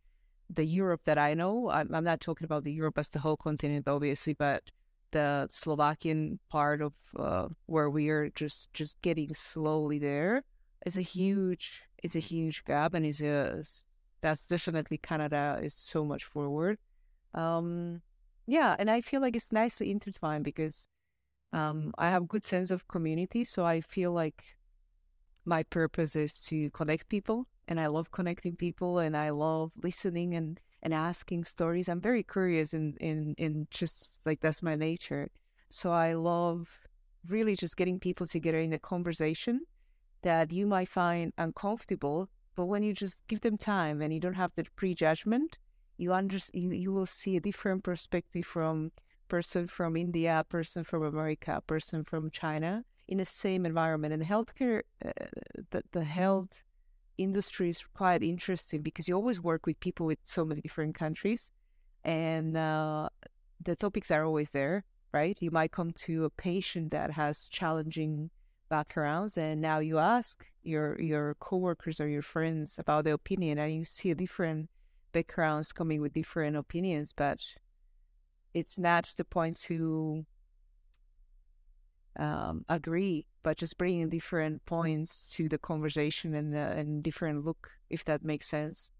the 0.49 0.63
Europe 0.65 1.01
that 1.05 1.17
I 1.17 1.33
know. 1.33 1.69
I'm, 1.69 1.93
I'm 1.93 2.03
not 2.03 2.21
talking 2.21 2.45
about 2.45 2.63
the 2.63 2.71
Europe 2.71 2.97
as 2.97 3.09
the 3.09 3.19
whole 3.19 3.37
continent, 3.37 3.87
obviously, 3.87 4.33
but 4.33 4.63
the 5.11 5.47
Slovakian 5.49 6.39
part 6.49 6.81
of 6.81 6.93
uh, 7.15 7.49
where 7.65 7.89
we 7.89 8.09
are 8.09 8.29
just 8.31 8.73
just 8.73 9.01
getting 9.01 9.33
slowly 9.35 9.99
there 9.99 10.43
is 10.85 10.97
a 10.97 11.01
huge 11.01 11.83
is 12.03 12.15
a 12.15 12.19
huge 12.19 12.63
gap, 12.65 12.93
and 12.93 13.05
is 13.05 13.21
a 13.21 13.63
that's 14.21 14.47
definitely 14.47 14.97
Canada 14.97 15.59
is 15.61 15.73
so 15.73 16.03
much 16.03 16.23
forward. 16.23 16.77
Um, 17.33 18.01
yeah, 18.45 18.75
and 18.79 18.89
I 18.89 19.01
feel 19.01 19.21
like 19.21 19.35
it's 19.35 19.51
nicely 19.51 19.91
intertwined 19.91 20.43
because 20.43 20.87
um, 21.53 21.93
I 21.97 22.09
have 22.09 22.27
good 22.27 22.45
sense 22.45 22.71
of 22.71 22.87
community, 22.87 23.43
so 23.43 23.65
I 23.65 23.81
feel 23.81 24.11
like 24.11 24.43
my 25.45 25.63
purpose 25.63 26.15
is 26.15 26.43
to 26.45 26.69
connect 26.71 27.09
people, 27.09 27.47
and 27.67 27.79
I 27.79 27.87
love 27.87 28.11
connecting 28.11 28.55
people, 28.55 28.99
and 28.99 29.15
I 29.15 29.29
love 29.29 29.71
listening 29.81 30.33
and 30.35 30.59
and 30.83 30.93
asking 30.93 31.43
stories. 31.43 31.89
I'm 31.89 32.01
very 32.01 32.23
curious, 32.23 32.73
in 32.73 32.95
in 32.99 33.35
in 33.37 33.67
just 33.71 34.19
like 34.25 34.41
that's 34.41 34.61
my 34.61 34.75
nature. 34.75 35.29
So 35.69 35.91
I 35.91 36.13
love 36.13 36.87
really 37.27 37.55
just 37.55 37.77
getting 37.77 37.99
people 37.99 38.27
together 38.27 38.59
in 38.59 38.73
a 38.73 38.79
conversation 38.79 39.61
that 40.21 40.51
you 40.51 40.65
might 40.67 40.89
find 40.89 41.33
uncomfortable, 41.37 42.29
but 42.55 42.65
when 42.65 42.83
you 42.83 42.93
just 42.93 43.25
give 43.27 43.41
them 43.41 43.57
time 43.57 44.01
and 44.01 44.13
you 44.13 44.19
don't 44.19 44.33
have 44.35 44.51
the 44.55 44.65
prejudgment, 44.75 45.57
you 45.97 46.13
under 46.13 46.37
you, 46.53 46.71
you 46.71 46.91
will 46.91 47.05
see 47.05 47.37
a 47.37 47.41
different 47.41 47.83
perspective 47.83 48.45
from 48.45 48.91
person 49.27 49.67
from 49.67 49.97
India, 49.97 50.45
person 50.47 50.83
from 50.83 51.03
America, 51.03 51.61
person 51.67 52.03
from 52.03 52.29
China 52.31 52.85
in 53.07 53.17
the 53.17 53.25
same 53.25 53.65
environment. 53.65 54.13
And 54.13 54.23
healthcare, 54.23 54.83
uh, 55.03 55.11
the 55.71 55.83
the 55.91 56.03
health 56.03 56.63
industry 57.17 57.69
is 57.69 57.83
quite 57.93 58.21
interesting 58.21 58.81
because 58.81 59.07
you 59.07 59.15
always 59.15 59.41
work 59.41 59.65
with 59.65 59.79
people 59.79 60.05
with 60.05 60.19
so 60.23 60.45
many 60.45 60.61
different 60.61 60.95
countries, 60.95 61.51
and 62.03 62.55
uh, 62.55 63.09
the 63.63 63.75
topics 63.75 64.11
are 64.11 64.23
always 64.23 64.51
there, 64.51 64.83
right? 65.13 65.37
You 65.39 65.51
might 65.51 65.71
come 65.71 65.91
to 66.05 66.25
a 66.25 66.29
patient 66.29 66.91
that 66.91 67.11
has 67.11 67.49
challenging 67.49 68.29
backgrounds, 68.69 69.37
and 69.37 69.61
now 69.61 69.79
you 69.79 69.97
ask 69.97 70.45
your 70.63 70.99
your 71.01 71.35
coworkers 71.35 71.99
or 71.99 72.07
your 72.07 72.21
friends 72.21 72.77
about 72.77 73.05
their 73.05 73.15
opinion, 73.15 73.57
and 73.57 73.73
you 73.73 73.85
see 73.85 74.11
a 74.11 74.15
different 74.15 74.69
backgrounds 75.17 75.73
coming 75.73 75.99
with 76.01 76.13
different 76.13 76.55
opinions, 76.55 77.11
but 77.15 77.39
it's 78.53 78.77
not 78.77 79.11
the 79.17 79.23
point 79.23 79.57
to 79.57 80.25
um, 82.19 82.65
agree, 82.69 83.25
but 83.41 83.57
just 83.57 83.77
bringing 83.77 84.09
different 84.09 84.63
points 84.65 85.29
to 85.35 85.49
the 85.49 85.57
conversation 85.57 86.35
and 86.35 86.55
uh, 86.55 86.79
and 86.79 87.03
different 87.03 87.45
look, 87.45 87.71
if 87.89 88.05
that 88.05 88.23
makes 88.23 88.47
sense. 88.47 88.91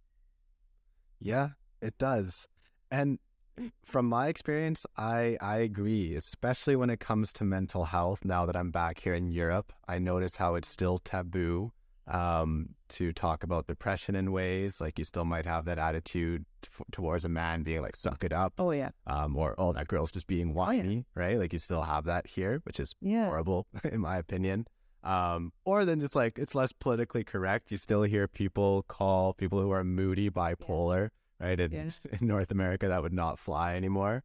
Yeah, 1.20 1.50
it 1.82 1.98
does. 1.98 2.48
And 2.90 3.20
from 3.86 4.06
my 4.08 4.28
experience, 4.28 4.86
I 4.96 5.38
I 5.40 5.58
agree, 5.58 6.16
especially 6.16 6.76
when 6.76 6.90
it 6.90 7.00
comes 7.00 7.32
to 7.34 7.44
mental 7.44 7.86
health. 7.86 8.26
Now 8.26 8.46
that 8.48 8.56
I'm 8.56 8.72
back 8.72 9.02
here 9.02 9.14
in 9.14 9.28
Europe, 9.30 9.72
I 9.88 10.00
notice 10.00 10.38
how 10.38 10.56
it's 10.56 10.70
still 10.70 10.98
taboo 10.98 11.72
um, 12.08 12.70
to 12.90 13.12
talk 13.12 13.44
about 13.44 13.68
depression 13.68 14.16
in 14.16 14.32
ways. 14.32 14.80
Like 14.80 14.98
you 14.98 15.06
still 15.06 15.26
might 15.26 15.46
have 15.46 15.66
that 15.66 15.78
attitude 15.78 16.46
t- 16.62 16.70
towards 16.92 17.26
a 17.26 17.30
man 17.30 17.64
being 17.64 17.82
like, 17.82 17.96
"Suck 17.96 18.24
it 18.24 18.32
up," 18.34 18.54
Oh 18.58 18.72
yeah, 18.72 18.90
um, 19.06 19.36
or 19.36 19.56
"Oh, 19.58 19.74
that 19.74 19.88
girl's 19.88 20.12
just 20.12 20.28
being 20.28 20.54
whiny," 20.54 21.06
right? 21.16 21.38
Like 21.38 21.54
you 21.54 21.60
still 21.60 21.84
have 21.84 22.06
that 22.06 22.28
here, 22.28 22.62
which 22.64 22.80
is 22.80 22.96
yeah, 23.02 23.26
horrible 23.26 23.68
in 23.84 24.00
my 24.00 24.18
opinion. 24.18 24.68
Um, 25.04 25.54
or 25.64 25.86
then 25.86 26.00
just 26.00 26.16
like 26.16 26.38
it's 26.40 26.56
less 26.56 26.72
politically 26.72 27.24
correct. 27.24 27.72
You 27.72 27.78
still 27.78 28.04
hear 28.04 28.28
people 28.28 28.84
call 28.88 29.34
people 29.34 29.62
who 29.62 29.72
are 29.72 29.84
moody 29.84 30.30
bipolar, 30.30 31.10
right? 31.40 31.60
In, 31.60 31.72
Yeah. 31.72 31.90
in 32.20 32.28
North 32.28 32.52
America, 32.52 32.88
that 32.88 33.02
would 33.04 33.14
not 33.14 33.40
fly 33.40 33.76
anymore. 33.76 34.24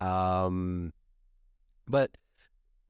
Um, 0.00 0.92
but 1.88 2.16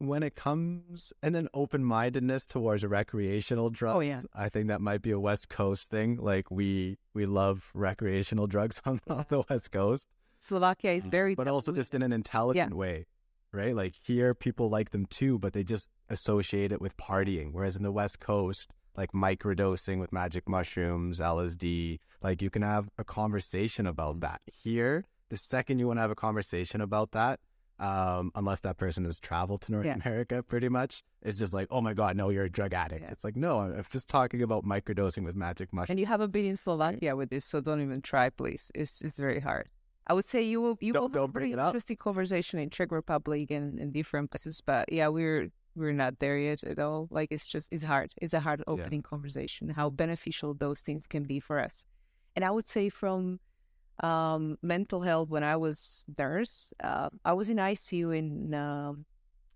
when 0.08 0.22
it 0.22 0.34
comes 0.34 1.12
and 1.22 1.34
then 1.34 1.48
open 1.54 1.84
mindedness 1.84 2.46
towards 2.46 2.84
recreational 2.84 3.70
drugs, 3.70 3.96
Oh, 3.96 4.00
yeah. 4.00 4.22
I 4.34 4.48
think 4.48 4.68
that 4.68 4.80
might 4.80 5.02
be 5.02 5.10
a 5.10 5.20
West 5.20 5.48
Coast 5.48 5.90
thing. 5.90 6.16
Like 6.16 6.50
we 6.50 6.98
we 7.14 7.26
love 7.26 7.70
recreational 7.74 8.46
drugs 8.54 8.80
on, 8.84 9.00
on 9.08 9.26
the 9.28 9.44
West 9.48 9.70
Coast 9.70 10.06
Slovakia 10.42 10.92
is 10.92 11.06
mm. 11.06 11.10
very, 11.10 11.34
but 11.34 11.48
also 11.48 11.72
just 11.72 11.94
in 11.94 12.02
an 12.02 12.12
intelligent 12.12 12.74
way, 12.74 13.06
right? 13.52 13.74
Like 13.74 13.94
here, 14.02 14.34
people 14.34 14.68
like 14.68 14.90
them 14.90 15.06
too, 15.06 15.38
but 15.38 15.52
they 15.52 15.62
just 15.62 15.88
associate 16.08 16.72
it 16.72 16.80
with 16.80 16.96
partying. 16.96 17.52
Whereas 17.52 17.76
in 17.76 17.82
the 17.82 17.92
West 17.92 18.18
Coast, 18.18 18.72
like 18.96 19.12
microdosing 19.12 20.00
with 20.00 20.12
magic 20.12 20.48
mushrooms, 20.48 21.20
LSD, 21.20 22.00
like 22.22 22.42
you 22.42 22.50
can 22.50 22.62
have 22.62 22.90
a 22.98 23.04
conversation 23.04 23.86
about 23.86 24.16
mm. 24.16 24.20
that. 24.22 24.40
Here, 24.52 25.04
the 25.28 25.36
second 25.36 25.78
you 25.78 25.86
want 25.86 25.98
to 25.98 26.02
have 26.02 26.10
a 26.10 26.16
conversation 26.16 26.80
about 26.80 27.12
that, 27.12 27.40
um, 27.82 28.30
unless 28.34 28.60
that 28.60 28.76
person 28.78 29.04
has 29.04 29.18
traveled 29.18 29.60
to 29.62 29.72
North 29.72 29.86
Yeah. 29.86 29.98
America 30.04 30.42
pretty 30.42 30.68
much, 30.68 31.02
it's 31.22 31.38
just 31.38 31.52
like, 31.52 31.66
oh 31.70 31.80
my 31.80 31.94
God, 31.94 32.16
no, 32.16 32.28
you're 32.30 32.44
a 32.44 32.50
drug 32.50 32.72
addict. 32.72 33.02
Yeah. 33.02 33.10
It's 33.10 33.24
like, 33.24 33.36
no, 33.36 33.60
I'm 33.60 33.84
just 33.90 34.08
talking 34.08 34.40
about 34.42 34.64
microdosing 34.64 35.24
with 35.24 35.34
magic 35.36 35.72
mushrooms. 35.72 35.90
and 35.90 36.00
you 36.00 36.06
haven't 36.06 36.32
been 36.32 36.44
in 36.46 36.56
Slovakia 36.56 37.16
with 37.16 37.30
this, 37.30 37.44
so 37.44 37.60
don't 37.60 37.82
even 37.82 38.00
try, 38.00 38.30
please. 38.30 38.70
It's 38.74 39.02
it's 39.02 39.18
very 39.18 39.40
hard. 39.40 39.66
I 40.06 40.12
would 40.14 40.24
say 40.24 40.42
you 40.42 40.60
will 40.60 40.76
you 40.80 40.92
Don't- 40.92 41.02
will 41.02 41.08
have 41.08 41.14
don't 41.14 41.32
bring 41.32 41.52
it 41.52 41.58
up. 41.58 41.68
interesting 41.70 41.96
conversation 41.96 42.58
in 42.58 42.70
Czech 42.70 42.90
Republic 42.92 43.50
and 43.50 43.78
in 43.78 43.92
different 43.92 44.30
places, 44.30 44.60
but 44.60 44.84
yeah, 44.92 45.08
we're 45.08 45.50
we're 45.74 45.92
not 46.04 46.18
there 46.18 46.36
yet 46.38 46.62
at 46.64 46.78
all. 46.78 47.08
Like 47.10 47.28
it's 47.32 47.46
just 47.46 47.72
it's 47.72 47.84
hard. 47.84 48.08
It's 48.20 48.34
a 48.34 48.40
hard 48.40 48.62
opening 48.66 49.02
conversation. 49.02 49.70
How 49.70 49.90
beneficial 49.90 50.54
those 50.54 50.80
things 50.82 51.06
can 51.06 51.22
be 51.24 51.38
for 51.40 51.58
us, 51.58 51.84
and 52.36 52.44
I 52.44 52.50
would 52.50 52.66
say 52.68 52.88
from 52.90 53.40
um, 54.02 54.58
mental 54.62 55.02
health 55.02 55.28
when 55.28 55.44
I 55.44 55.56
was 55.56 56.04
nurse, 56.18 56.72
uh, 56.82 57.08
I 57.24 57.32
was 57.32 57.48
in 57.48 57.56
ICU 57.56 58.16
in 58.16 58.54
um, 58.54 59.04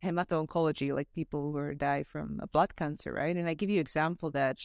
hemato-oncology, 0.02 0.94
like 0.94 1.08
people 1.14 1.52
who 1.52 1.74
die 1.74 2.04
from 2.04 2.40
a 2.42 2.46
blood 2.46 2.76
cancer, 2.76 3.12
right? 3.12 3.36
And 3.36 3.48
I 3.48 3.54
give 3.54 3.70
you 3.70 3.80
example 3.80 4.30
that 4.32 4.62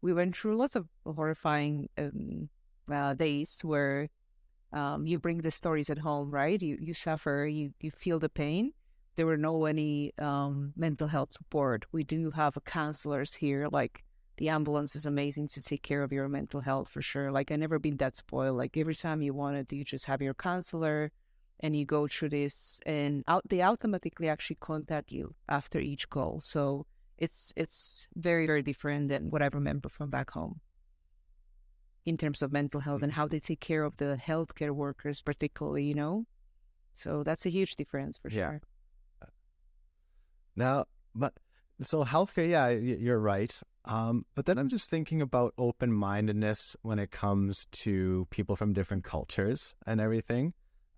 we 0.00 0.12
went 0.12 0.36
through 0.36 0.56
lots 0.56 0.76
of 0.76 0.88
horrifying 1.04 1.88
um, 1.98 2.48
uh, 2.90 3.14
days 3.14 3.60
where 3.62 4.08
um, 4.72 5.06
you 5.06 5.18
bring 5.18 5.38
the 5.38 5.50
stories 5.50 5.90
at 5.90 5.98
home, 5.98 6.30
right? 6.30 6.60
You 6.60 6.78
you 6.80 6.94
suffer, 6.94 7.46
you 7.46 7.72
you 7.80 7.90
feel 7.90 8.18
the 8.18 8.28
pain. 8.28 8.72
There 9.16 9.26
were 9.26 9.36
no 9.36 9.64
any 9.64 10.12
um, 10.18 10.72
mental 10.76 11.08
health 11.08 11.32
support. 11.32 11.86
We 11.90 12.04
do 12.04 12.30
have 12.32 12.56
counselors 12.64 13.34
here, 13.34 13.68
like 13.72 14.04
the 14.38 14.48
ambulance 14.48 14.96
is 14.96 15.06
amazing 15.06 15.48
to 15.48 15.62
take 15.62 15.82
care 15.82 16.02
of 16.02 16.12
your 16.12 16.28
mental 16.28 16.60
health 16.60 16.88
for 16.88 17.02
sure. 17.02 17.30
Like 17.30 17.52
I 17.52 17.56
never 17.56 17.78
been 17.78 17.98
that 17.98 18.16
spoiled. 18.16 18.56
Like 18.56 18.76
every 18.76 18.94
time 18.94 19.22
you 19.22 19.34
want 19.34 19.56
it, 19.56 19.72
you 19.72 19.84
just 19.84 20.06
have 20.06 20.22
your 20.22 20.34
counselor 20.34 21.12
and 21.60 21.76
you 21.76 21.84
go 21.84 22.06
through 22.08 22.30
this 22.30 22.80
and 22.86 23.24
out 23.28 23.42
they 23.48 23.62
automatically 23.62 24.28
actually 24.28 24.58
contact 24.60 25.10
you 25.12 25.34
after 25.48 25.78
each 25.80 26.08
call. 26.08 26.40
So 26.40 26.86
it's 27.18 27.52
it's 27.56 28.06
very, 28.14 28.46
very 28.46 28.62
different 28.62 29.08
than 29.08 29.30
what 29.30 29.42
I 29.42 29.48
remember 29.52 29.88
from 29.88 30.10
back 30.10 30.30
home 30.30 30.60
in 32.06 32.16
terms 32.16 32.42
of 32.42 32.52
mental 32.52 32.80
health 32.80 33.02
and 33.02 33.12
mm-hmm. 33.12 33.20
how 33.20 33.28
they 33.28 33.40
take 33.40 33.60
care 33.60 33.84
of 33.84 33.96
the 33.98 34.18
healthcare 34.24 34.70
workers 34.70 35.20
particularly, 35.20 35.84
you 35.84 35.94
know? 35.94 36.26
So 36.92 37.22
that's 37.22 37.44
a 37.44 37.50
huge 37.50 37.76
difference 37.76 38.16
for 38.16 38.30
Yeah. 38.30 38.50
sure. 38.50 38.60
Uh, 39.22 39.26
now, 40.56 40.86
but 41.14 41.34
so 41.82 42.04
healthcare, 42.04 42.48
yeah, 42.50 42.68
you're 42.68 43.18
right. 43.18 43.58
Um, 43.84 44.26
but 44.34 44.46
then 44.46 44.58
I'm 44.58 44.68
just 44.68 44.90
thinking 44.90 45.22
about 45.22 45.54
open 45.56 45.92
mindedness 45.92 46.76
when 46.82 46.98
it 46.98 47.10
comes 47.10 47.66
to 47.82 48.26
people 48.30 48.56
from 48.56 48.72
different 48.72 49.04
cultures 49.04 49.74
and 49.86 50.00
everything. 50.00 50.52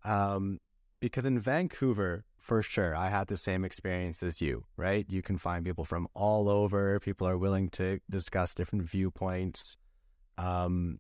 Um, 0.05 0.59
because 1.01 1.25
in 1.25 1.39
Vancouver, 1.39 2.25
for 2.41 2.63
sure. 2.63 2.97
I 2.97 3.11
had 3.11 3.29
the 3.29 3.37
same 3.37 3.65
experience 3.65 4.23
as 4.23 4.41
you, 4.41 4.65
right? 4.77 5.07
You 5.09 5.23
can 5.23 5.39
find 5.39 5.65
people 5.65 5.85
from 5.85 6.09
all 6.15 6.49
over. 6.49 6.99
People 6.99 7.29
are 7.29 7.39
willing 7.39 7.69
to 7.71 8.01
discuss 8.11 8.55
different 8.55 8.89
viewpoints. 8.91 9.77
Um, 10.39 10.99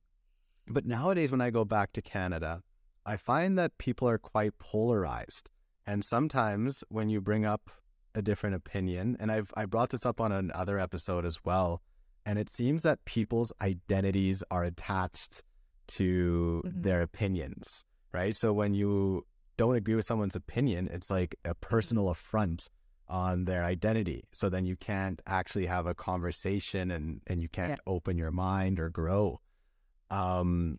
but 0.68 0.86
nowadays, 0.86 1.32
when 1.32 1.40
I 1.40 1.50
go 1.50 1.64
back 1.64 1.92
to 1.94 2.02
Canada, 2.02 2.62
I 3.04 3.16
find 3.16 3.58
that 3.58 3.78
people 3.78 4.08
are 4.08 4.18
quite 4.18 4.58
polarized. 4.58 5.48
And 5.86 6.04
sometimes 6.04 6.84
when 6.88 7.08
you 7.08 7.20
bring 7.20 7.44
up 7.44 7.70
a 8.14 8.22
different 8.22 8.56
opinion, 8.56 9.16
and 9.20 9.30
I've 9.30 9.52
I 9.56 9.64
brought 9.66 9.90
this 9.90 10.04
up 10.06 10.20
on 10.20 10.32
another 10.32 10.78
episode 10.78 11.24
as 11.24 11.44
well, 11.44 11.82
and 12.26 12.38
it 12.38 12.48
seems 12.50 12.82
that 12.82 13.04
people's 13.04 13.52
identities 13.62 14.42
are 14.50 14.64
attached 14.64 15.42
to 15.88 16.62
Mhm. 16.64 16.82
their 16.82 17.02
opinions, 17.02 17.84
right? 18.12 18.36
So 18.36 18.52
when 18.52 18.74
you 18.74 19.26
don't 19.56 19.74
agree 19.76 19.94
with 19.94 20.04
someone's 20.04 20.36
opinion, 20.36 20.88
it's 20.90 21.10
like 21.10 21.34
a 21.44 21.54
personal 21.54 22.08
affront 22.08 22.68
on 23.08 23.44
their 23.44 23.64
identity. 23.64 24.22
So 24.32 24.48
then 24.48 24.64
you 24.64 24.76
can't 24.76 25.20
actually 25.26 25.66
have 25.66 25.86
a 25.86 25.94
conversation 25.94 26.90
and 26.92 27.20
and 27.26 27.42
you 27.42 27.48
can't 27.48 27.70
Yeah. 27.72 27.76
open 27.94 28.16
your 28.16 28.30
mind 28.30 28.78
or 28.80 28.88
grow. 28.90 29.40
Um 30.10 30.78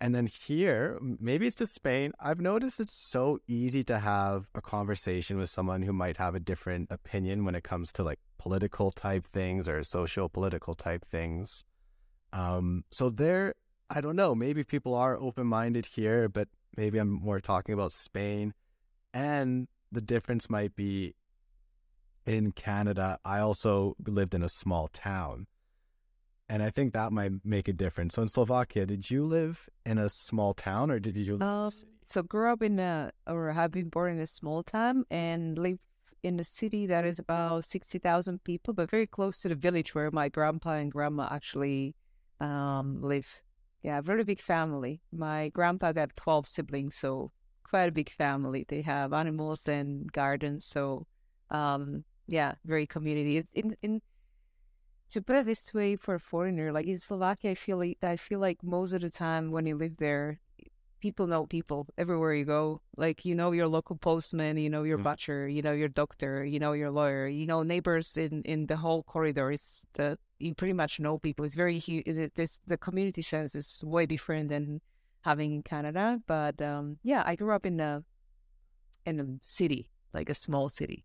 and 0.00 0.14
then 0.14 0.26
here, 0.26 0.98
maybe 1.00 1.46
it's 1.46 1.56
just 1.56 1.74
Spain. 1.74 2.12
I've 2.20 2.40
noticed 2.40 2.80
it's 2.80 2.94
so 2.94 3.38
easy 3.46 3.84
to 3.84 3.98
have 3.98 4.48
a 4.54 4.60
conversation 4.60 5.38
with 5.38 5.50
someone 5.50 5.82
who 5.82 5.92
might 5.92 6.16
have 6.16 6.34
a 6.34 6.40
different 6.40 6.90
opinion 6.90 7.44
when 7.44 7.54
it 7.54 7.64
comes 7.64 7.92
to 7.94 8.02
like 8.02 8.18
political 8.38 8.90
type 8.90 9.26
things 9.26 9.68
or 9.68 9.82
social 9.84 10.28
political 10.28 10.74
type 10.74 11.04
things. 11.10 11.64
Um, 12.32 12.84
so 12.90 13.08
there, 13.08 13.54
I 13.88 14.00
don't 14.00 14.16
know. 14.16 14.34
Maybe 14.34 14.64
people 14.64 14.94
are 14.94 15.16
open 15.18 15.46
minded 15.46 15.86
here, 15.86 16.28
but 16.28 16.48
maybe 16.76 16.98
I'm 16.98 17.10
more 17.10 17.40
talking 17.40 17.72
about 17.72 17.92
Spain. 17.92 18.52
And 19.12 19.68
the 19.92 20.00
difference 20.00 20.50
might 20.50 20.74
be 20.74 21.14
in 22.26 22.52
Canada. 22.52 23.18
I 23.24 23.38
also 23.38 23.96
lived 24.04 24.34
in 24.34 24.42
a 24.42 24.48
small 24.48 24.88
town. 24.88 25.46
And 26.48 26.62
I 26.62 26.70
think 26.70 26.92
that 26.92 27.12
might 27.12 27.32
make 27.44 27.68
a 27.68 27.72
difference. 27.72 28.14
So 28.14 28.22
in 28.22 28.28
Slovakia, 28.28 28.84
did 28.86 29.10
you 29.10 29.24
live 29.24 29.68
in 29.86 29.98
a 29.98 30.08
small 30.08 30.52
town 30.52 30.90
or 30.90 30.98
did 31.00 31.16
you 31.16 31.36
live 31.36 31.42
in 31.42 31.48
a 31.48 31.70
city? 31.70 31.90
so 32.04 32.22
grew 32.22 32.52
up 32.52 32.62
in 32.62 32.78
a 32.78 33.10
or 33.26 33.50
have 33.50 33.70
been 33.72 33.88
born 33.88 34.12
in 34.12 34.20
a 34.20 34.26
small 34.26 34.62
town 34.62 35.04
and 35.10 35.58
live 35.58 35.78
in 36.22 36.38
a 36.38 36.44
city 36.44 36.86
that 36.86 37.04
is 37.04 37.18
about 37.18 37.64
sixty 37.64 37.98
thousand 37.98 38.44
people, 38.44 38.74
but 38.74 38.90
very 38.90 39.06
close 39.06 39.40
to 39.42 39.48
the 39.48 39.54
village 39.54 39.94
where 39.94 40.10
my 40.10 40.28
grandpa 40.28 40.72
and 40.74 40.92
grandma 40.92 41.28
actually 41.30 41.94
um, 42.40 43.00
live. 43.02 43.42
Yeah, 43.82 44.00
very 44.00 44.24
big 44.24 44.40
family. 44.40 45.00
My 45.12 45.50
grandpa 45.50 45.92
got 45.92 46.16
twelve 46.16 46.46
siblings, 46.46 46.94
so 46.94 47.30
quite 47.68 47.88
a 47.88 47.92
big 47.92 48.10
family. 48.10 48.64
They 48.68 48.82
have 48.82 49.12
animals 49.12 49.68
and 49.68 50.10
gardens, 50.12 50.64
so 50.64 51.06
um, 51.50 52.04
yeah, 52.26 52.54
very 52.64 52.86
community. 52.86 53.36
It's 53.36 53.52
in 53.52 53.76
in 53.82 54.00
to 55.10 55.22
put 55.22 55.36
it 55.36 55.46
this 55.46 55.72
way 55.74 55.96
for 55.96 56.14
a 56.16 56.20
foreigner, 56.20 56.72
like 56.72 56.86
in 56.86 56.98
Slovakia, 56.98 57.52
I 57.52 57.54
feel 57.54 57.78
like 57.78 57.98
I 58.02 58.16
feel 58.16 58.40
like 58.40 58.62
most 58.62 58.92
of 58.92 59.00
the 59.02 59.10
time 59.10 59.50
when 59.50 59.66
you 59.66 59.76
live 59.76 59.96
there, 59.98 60.40
people 61.00 61.26
know 61.26 61.44
people 61.46 61.86
everywhere 61.98 62.34
you 62.34 62.44
go. 62.44 62.80
Like 62.96 63.24
you 63.24 63.34
know 63.34 63.52
your 63.52 63.68
local 63.68 63.96
postman, 63.96 64.56
you 64.56 64.70
know 64.70 64.82
your 64.82 64.98
Mhm. 64.98 65.04
butcher, 65.04 65.48
you 65.48 65.60
know 65.62 65.72
your 65.76 65.88
doctor, 65.92 66.44
you 66.44 66.58
know 66.58 66.72
your 66.72 66.90
lawyer, 66.90 67.28
you 67.28 67.46
know 67.46 67.62
neighbors 67.62 68.16
in 68.16 68.42
in 68.42 68.66
the 68.66 68.76
whole 68.80 69.02
corridor. 69.04 69.50
Is 69.52 69.86
the 69.94 70.18
you 70.40 70.54
pretty 70.54 70.72
much 70.74 70.98
know 70.98 71.18
people. 71.18 71.44
It's 71.44 71.54
very 71.54 71.78
hu- 71.78 72.02
it- 72.06 72.34
this 72.34 72.60
the 72.66 72.78
community 72.80 73.22
sense 73.22 73.54
is 73.54 73.84
way 73.84 74.06
different 74.06 74.48
than 74.48 74.80
having 75.22 75.52
in 75.52 75.62
Canada. 75.62 76.20
But 76.26 76.60
um, 76.60 76.98
yeah, 77.04 77.22
I 77.26 77.36
grew 77.36 77.52
up 77.52 77.66
in 77.66 77.78
a 77.80 78.04
in 79.06 79.20
a 79.20 79.26
city, 79.44 79.88
like 80.12 80.30
a 80.30 80.34
small 80.34 80.68
city. 80.68 81.04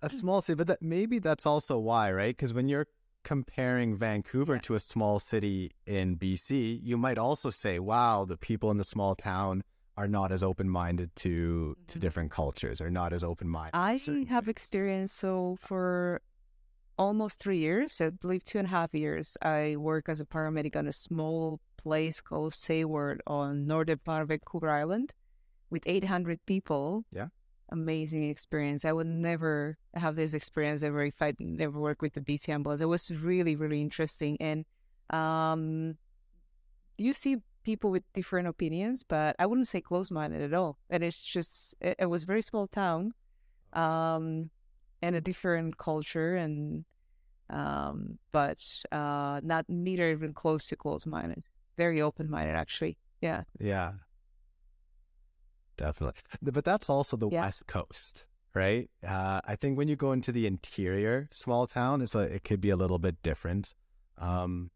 A 0.00 0.08
small 0.08 0.40
city, 0.42 0.56
but 0.56 0.66
that 0.66 0.82
maybe 0.82 1.18
that's 1.18 1.46
also 1.46 1.78
why, 1.78 2.10
right? 2.12 2.36
Because 2.36 2.52
when 2.52 2.68
you're 2.68 2.86
comparing 3.24 3.96
Vancouver 3.96 4.58
to 4.58 4.74
a 4.74 4.80
small 4.80 5.18
city 5.18 5.70
in 5.86 6.16
BC, 6.16 6.80
you 6.82 6.96
might 6.96 7.18
also 7.18 7.50
say, 7.50 7.78
"Wow, 7.78 8.24
the 8.24 8.36
people 8.36 8.70
in 8.70 8.78
the 8.78 8.84
small 8.84 9.14
town 9.14 9.62
are 9.96 10.08
not 10.08 10.32
as 10.32 10.42
open-minded 10.42 11.14
to 11.16 11.76
to 11.86 11.98
Mhm. 11.98 12.00
different 12.00 12.30
cultures, 12.30 12.80
or 12.80 12.90
not 12.90 13.12
as 13.12 13.22
open-minded." 13.22 13.76
I 13.76 13.92
have 13.92 14.44
things." 14.44 14.48
experience. 14.48 15.12
So 15.12 15.56
for 15.60 16.20
almost 16.98 17.38
three 17.40 17.58
years, 17.58 18.00
I 18.00 18.10
believe 18.10 18.44
two 18.44 18.58
and 18.58 18.66
a 18.66 18.70
half 18.70 18.92
years, 18.94 19.36
I 19.42 19.76
work 19.76 20.08
as 20.08 20.20
a 20.20 20.24
paramedic 20.24 20.74
on 20.76 20.86
a 20.86 20.92
small 20.92 21.60
place 21.76 22.20
called 22.20 22.54
Sayward 22.54 23.20
on 23.26 23.66
northern 23.66 23.98
part 23.98 24.22
of 24.22 24.28
Vancouver 24.28 24.70
Island 24.70 25.14
with 25.70 25.82
800 25.86 26.44
people. 26.46 27.04
Yeah. 27.10 27.28
Amazing 27.72 28.28
experience. 28.28 28.84
I 28.84 28.92
would 28.92 29.06
never 29.06 29.78
have 29.94 30.14
this 30.14 30.34
experience 30.34 30.82
ever 30.82 31.04
if 31.04 31.20
I 31.20 31.32
never 31.38 31.80
worked 31.80 32.02
with 32.02 32.12
the 32.12 32.20
BC 32.20 32.50
ambulance. 32.50 32.82
It 32.82 32.86
was 32.86 33.10
really, 33.10 33.56
really 33.56 33.80
interesting. 33.80 34.36
And 34.40 34.64
um, 35.10 35.96
you 36.98 37.12
see 37.14 37.38
people 37.64 37.90
with 37.90 38.02
different 38.12 38.48
opinions, 38.48 39.04
but 39.06 39.36
I 39.38 39.46
wouldn't 39.46 39.68
say 39.68 39.80
close-minded 39.80 40.42
at 40.42 40.52
all. 40.52 40.78
And 40.90 41.02
it's 41.02 41.24
just, 41.24 41.74
it, 41.80 41.96
it 41.98 42.06
was 42.06 42.24
a 42.24 42.26
very 42.26 42.42
small 42.42 42.66
town 42.66 43.14
um, 43.72 44.50
and 45.00 45.16
a 45.16 45.20
different 45.20 45.78
culture 45.78 46.36
and 46.36 46.84
um, 47.50 48.18
but 48.32 48.64
uh, 48.90 49.40
not 49.42 49.66
neither 49.68 50.10
even 50.10 50.32
close 50.32 50.66
to 50.68 50.76
close-minded. 50.76 51.44
Very 51.76 52.00
open-minded, 52.00 52.54
actually. 52.54 52.96
Yeah. 53.20 53.44
Yeah, 53.60 53.92
definitely. 55.82 56.20
But 56.40 56.64
that's 56.64 56.88
also 56.88 57.16
the 57.16 57.28
Yeah. 57.28 57.42
West 57.42 57.66
Coast, 57.66 58.24
right? 58.54 58.88
Uh, 59.02 59.40
I 59.52 59.54
think 59.56 59.76
when 59.78 59.88
you 59.90 59.96
go 59.96 60.12
into 60.16 60.30
the 60.32 60.46
interior, 60.46 61.28
small 61.30 61.66
town, 61.66 62.00
it's 62.04 62.14
a, 62.14 62.24
it 62.36 62.42
could 62.44 62.60
be 62.60 62.70
a 62.70 62.78
little 62.82 63.00
bit 63.06 63.16
different. 63.22 63.74
Um, 64.18 64.70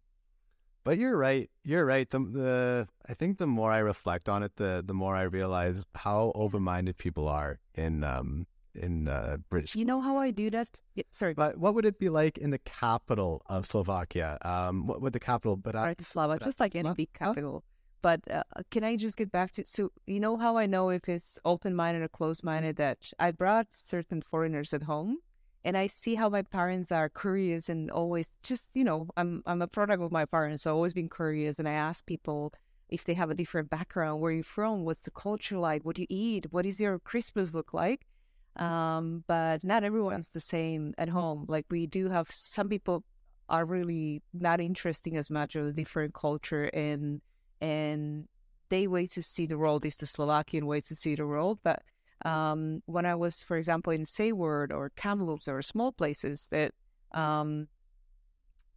but 0.87 0.99
you're 0.99 1.19
right. 1.19 1.51
You're 1.65 1.87
right. 1.95 2.09
The 2.15 2.21
the 2.21 2.89
I 3.11 3.15
think 3.15 3.39
the 3.39 3.47
more 3.47 3.71
I 3.79 3.79
reflect 3.83 4.29
on 4.29 4.43
it, 4.47 4.53
the 4.57 4.83
the 4.87 4.95
more 4.95 5.15
I 5.17 5.23
realize 5.23 5.85
how 5.95 6.33
open 6.35 6.63
minded 6.63 6.97
people 6.97 7.27
are 7.27 7.59
in 7.75 8.05
um 8.05 8.47
in 8.75 9.09
uh, 9.09 9.39
British. 9.51 9.75
You 9.75 9.85
know 9.85 10.01
how 10.01 10.17
I 10.27 10.31
do 10.31 10.51
that? 10.51 10.71
Yeah, 10.95 11.09
sorry. 11.11 11.35
But 11.35 11.59
what 11.59 11.75
would 11.75 11.87
it 11.87 11.99
be 11.99 12.09
like 12.09 12.39
in 12.39 12.51
the 12.51 12.63
capital 12.63 13.43
of 13.47 13.67
Slovakia? 13.67 14.39
Um, 14.43 14.87
what 14.87 15.01
would 15.03 15.13
the 15.13 15.25
capital? 15.31 15.57
But 15.57 15.75
Bratislava, 15.75 16.39
just 16.45 16.61
like 16.61 16.77
any 16.77 16.93
big 16.95 17.13
capital. 17.13 17.65
But 18.07 18.21
uh, 18.31 18.45
can 18.71 18.85
I 18.85 18.95
just 18.95 19.17
get 19.17 19.33
back 19.33 19.51
to 19.55 19.67
so 19.67 19.91
you 20.07 20.21
know 20.21 20.37
how 20.37 20.57
I 20.57 20.67
know 20.67 20.91
if 20.91 21.09
it's 21.09 21.41
open-minded 21.45 22.05
or 22.05 22.07
closed-minded 22.07 22.77
that 22.77 23.11
I 23.19 23.33
brought 23.33 23.67
certain 23.73 24.23
foreigners 24.23 24.73
at 24.73 24.85
home 24.85 25.19
and 25.65 25.77
I 25.77 25.89
see 25.89 26.15
how 26.15 26.29
my 26.29 26.43
parents 26.43 26.93
are 26.93 27.09
curious 27.09 27.69
and 27.69 27.91
always 27.91 28.31
just 28.45 28.71
you 28.75 28.85
know 28.85 29.09
I'm 29.17 29.43
I'm 29.45 29.61
a 29.61 29.67
product 29.67 30.01
of 30.05 30.13
my 30.13 30.25
parents 30.25 30.63
so 30.63 30.71
I've 30.71 30.77
always 30.77 30.95
been 30.95 31.09
curious 31.09 31.59
and 31.59 31.69
I 31.69 31.73
ask 31.73 32.07
people 32.07 32.53
if 32.89 33.05
they 33.05 33.15
have 33.15 33.29
a 33.29 33.35
different 33.35 33.71
background 33.71 34.21
where 34.21 34.31
you 34.31 34.45
from? 34.45 34.85
What's 34.85 35.03
the 35.03 35.11
culture 35.11 35.59
like? 35.59 35.83
What 35.85 35.97
do 35.97 36.03
you 36.03 36.09
eat? 36.09 36.53
What 36.53 36.65
is 36.65 36.81
your 36.81 37.01
Christmas 37.01 37.55
look 37.55 37.75
like? 37.75 38.07
Um 38.55 39.25
but 39.27 39.65
not 39.65 39.83
everyone's 39.83 40.29
the 40.29 40.47
same 40.55 40.95
at 40.97 41.09
home 41.09 41.45
like 41.49 41.67
we 41.71 41.89
do 41.89 42.09
have 42.11 42.31
some 42.31 42.69
people 42.69 43.03
are 43.49 43.65
really 43.65 44.23
not 44.33 44.61
interesting 44.61 45.17
as 45.17 45.29
much 45.29 45.57
of 45.57 45.67
a 45.67 45.73
different 45.73 46.15
culture 46.15 46.67
and 46.67 47.21
and 47.61 48.29
they 48.69 48.87
way 48.87 49.07
to 49.07 49.23
see 49.23 49.47
the 49.47 49.59
world 49.59 49.85
is 49.85 49.97
the 49.97 50.07
Slovakian 50.07 50.67
way 50.67 50.81
to 50.81 50.95
see 50.95 51.15
the 51.15 51.27
world. 51.27 51.59
But 51.63 51.83
um, 52.25 52.83
when 52.87 53.07
I 53.07 53.15
was, 53.15 53.43
for 53.43 53.57
example, 53.57 53.93
in 53.93 54.05
Sayward 54.05 54.73
or 54.73 54.91
Kamloops 54.97 55.49
or 55.49 55.63
small 55.63 55.93
places, 55.93 56.49
that 56.51 56.73
um, 57.13 57.69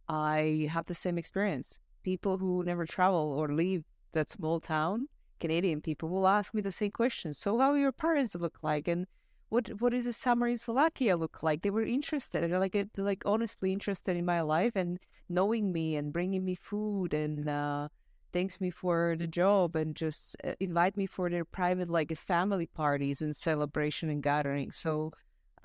I 0.08 0.68
have 0.70 0.86
the 0.86 0.94
same 0.94 1.18
experience. 1.18 1.78
People 2.02 2.38
who 2.38 2.64
never 2.64 2.86
travel 2.86 3.32
or 3.32 3.52
leave 3.52 3.84
that 4.12 4.30
small 4.30 4.60
town, 4.60 5.08
Canadian 5.38 5.80
people, 5.80 6.08
will 6.08 6.28
ask 6.28 6.54
me 6.54 6.62
the 6.62 6.72
same 6.72 6.90
question. 6.90 7.34
So, 7.34 7.58
how 7.58 7.74
your 7.74 7.92
parents 7.92 8.34
look 8.34 8.58
like, 8.62 8.88
and 8.88 9.06
what 9.50 9.68
what 9.80 9.92
is 9.92 10.06
a 10.06 10.12
summer 10.12 10.48
in 10.48 10.58
Slovakia 10.58 11.16
look 11.16 11.42
like? 11.42 11.62
They 11.62 11.70
were 11.70 11.84
interested, 11.84 12.44
and 12.44 12.58
like 12.58 12.76
like 12.96 13.22
honestly 13.26 13.72
interested 13.72 14.16
in 14.16 14.24
my 14.24 14.40
life 14.40 14.72
and 14.76 14.98
knowing 15.28 15.72
me 15.72 15.96
and 15.96 16.12
bringing 16.12 16.44
me 16.44 16.54
food 16.54 17.14
and. 17.14 17.48
Uh, 17.48 17.88
thanks 18.32 18.60
me 18.60 18.70
for 18.70 19.14
the 19.18 19.26
job 19.26 19.74
and 19.76 19.94
just 19.96 20.36
uh, 20.44 20.52
invite 20.60 20.96
me 20.96 21.06
for 21.06 21.28
their 21.30 21.44
private 21.44 21.88
like 21.90 22.16
family 22.16 22.66
parties 22.66 23.20
and 23.20 23.34
celebration 23.34 24.08
and 24.10 24.22
gathering 24.22 24.70
so 24.70 25.12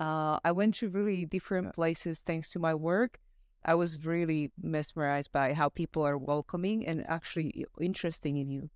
uh, 0.00 0.38
i 0.44 0.50
went 0.52 0.74
to 0.74 0.88
really 0.88 1.24
different 1.24 1.74
places 1.74 2.20
thanks 2.22 2.50
to 2.50 2.58
my 2.58 2.74
work 2.74 3.18
i 3.64 3.74
was 3.74 4.04
really 4.04 4.50
mesmerized 4.62 5.32
by 5.32 5.52
how 5.54 5.68
people 5.68 6.02
are 6.06 6.18
welcoming 6.18 6.86
and 6.86 7.04
actually 7.08 7.64
interesting 7.80 8.36
in 8.36 8.50
you 8.50 8.70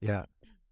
Yeah. 0.00 0.24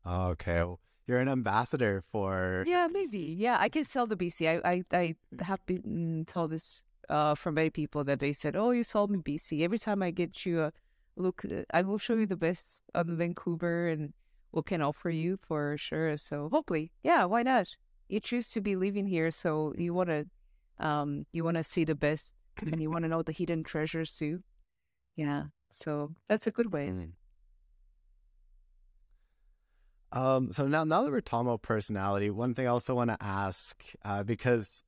Okay. 0.07 0.63
Well, 0.65 0.81
You're 1.07 1.21
an 1.21 1.29
ambassador 1.29 2.03
for. 2.13 2.65
yeah 2.67 2.87
maybe 2.91 3.21
yeah 3.45 3.57
i 3.61 3.69
can 3.69 3.85
sell 3.85 4.07
the 4.07 4.17
bc 4.17 4.39
i 4.49 4.55
i, 4.73 4.85
I 5.03 5.15
have 5.43 5.61
been 5.67 6.25
told 6.27 6.51
this 6.51 6.83
uh, 7.09 7.35
from 7.35 7.55
many 7.55 7.71
people 7.71 8.05
that 8.05 8.21
they 8.21 8.33
said 8.35 8.55
oh 8.57 8.71
you 8.71 8.85
sold 8.85 9.11
me 9.11 9.19
bc 9.19 9.63
every 9.63 9.79
time 9.79 10.03
i 10.03 10.11
get 10.11 10.45
you 10.45 10.61
a 10.61 10.73
look 11.19 11.43
uh, 11.45 11.63
i 11.73 11.83
will 11.83 11.99
show 11.99 12.15
you 12.15 12.27
the 12.27 12.37
best 12.37 12.83
of 12.95 13.07
vancouver 13.07 13.89
and 13.89 14.13
we 14.53 14.63
can 14.63 14.83
offer 14.83 15.11
you 15.11 15.39
for 15.47 15.77
sure. 15.77 16.17
So 16.17 16.49
hopefully, 16.51 16.93
yeah, 17.03 17.25
why 17.25 17.43
not? 17.43 17.77
You 18.09 18.21
choose 18.21 18.51
to 18.51 18.61
be 18.61 18.77
living 18.77 19.07
here, 19.07 19.31
so 19.31 19.75
you 19.77 19.93
want 19.93 20.09
to, 20.09 20.27
um, 20.79 21.27
you 21.33 21.45
want 21.45 21.59
to 21.59 21.65
see 21.65 21.85
the 21.85 21.95
best, 21.95 22.35
and 22.61 22.81
you 22.81 22.91
want 22.91 23.03
to 23.05 23.09
know 23.09 23.23
the 23.23 23.33
hidden 23.33 23.63
treasures 23.63 24.13
too. 24.17 24.43
Yeah, 25.17 25.45
so 25.69 26.15
that's 26.29 26.47
a 26.47 26.51
good 26.51 26.73
way. 26.73 26.93
Um, 30.11 30.53
so 30.53 30.67
now, 30.67 30.85
now 30.85 31.03
that 31.03 31.11
we're 31.11 31.21
talking 31.21 31.49
about 31.49 31.61
personality, 31.61 32.31
one 32.31 32.55
thing 32.55 32.67
I 32.67 32.71
also 32.71 32.95
want 32.95 33.11
to 33.11 33.19
ask, 33.21 33.85
uh, 34.07 34.23
because, 34.23 34.83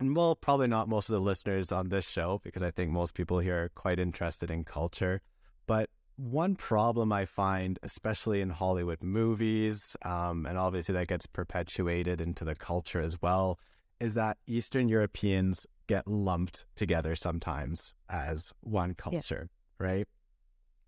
well, 0.00 0.34
probably 0.34 0.68
not 0.68 0.88
most 0.88 1.10
of 1.10 1.14
the 1.14 1.20
listeners 1.20 1.70
on 1.70 1.90
this 1.90 2.08
show, 2.08 2.40
because 2.42 2.62
I 2.62 2.70
think 2.70 2.90
most 2.90 3.12
people 3.12 3.40
here 3.40 3.64
are 3.64 3.68
quite 3.74 3.98
interested 3.98 4.50
in 4.50 4.64
culture. 4.64 5.20
But 5.66 5.90
one 6.16 6.54
problem 6.54 7.12
I 7.12 7.24
find, 7.24 7.78
especially 7.82 8.40
in 8.40 8.50
Hollywood 8.50 9.02
movies, 9.02 9.96
um, 10.04 10.46
and 10.46 10.58
obviously 10.58 10.94
that 10.94 11.08
gets 11.08 11.26
perpetuated 11.26 12.20
into 12.20 12.44
the 12.44 12.54
culture 12.54 13.00
as 13.00 13.20
well, 13.20 13.58
is 14.00 14.14
that 14.14 14.38
Eastern 14.46 14.88
Europeans 14.88 15.66
get 15.86 16.06
lumped 16.06 16.64
together 16.76 17.14
sometimes 17.14 17.92
as 18.08 18.52
one 18.60 18.94
culture, 18.94 19.48
yeah. 19.80 19.86
right? 19.86 20.08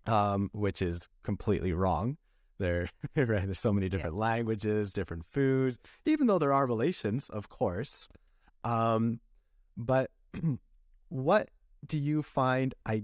Um, 0.05 0.49
which 0.53 0.81
is 0.81 1.07
completely 1.23 1.73
wrong. 1.73 2.17
There, 2.57 2.87
right? 3.15 3.43
There's 3.43 3.59
so 3.59 3.73
many 3.73 3.89
different 3.89 4.15
yeah. 4.15 4.21
languages, 4.21 4.93
different 4.93 5.25
foods, 5.25 5.77
even 6.05 6.27
though 6.27 6.39
there 6.39 6.53
are 6.53 6.65
relations, 6.65 7.29
of 7.29 7.49
course. 7.49 8.07
Um, 8.63 9.19
but 9.75 10.11
what 11.09 11.49
do 11.85 11.97
you 11.97 12.23
find 12.23 12.73
I 12.85 13.03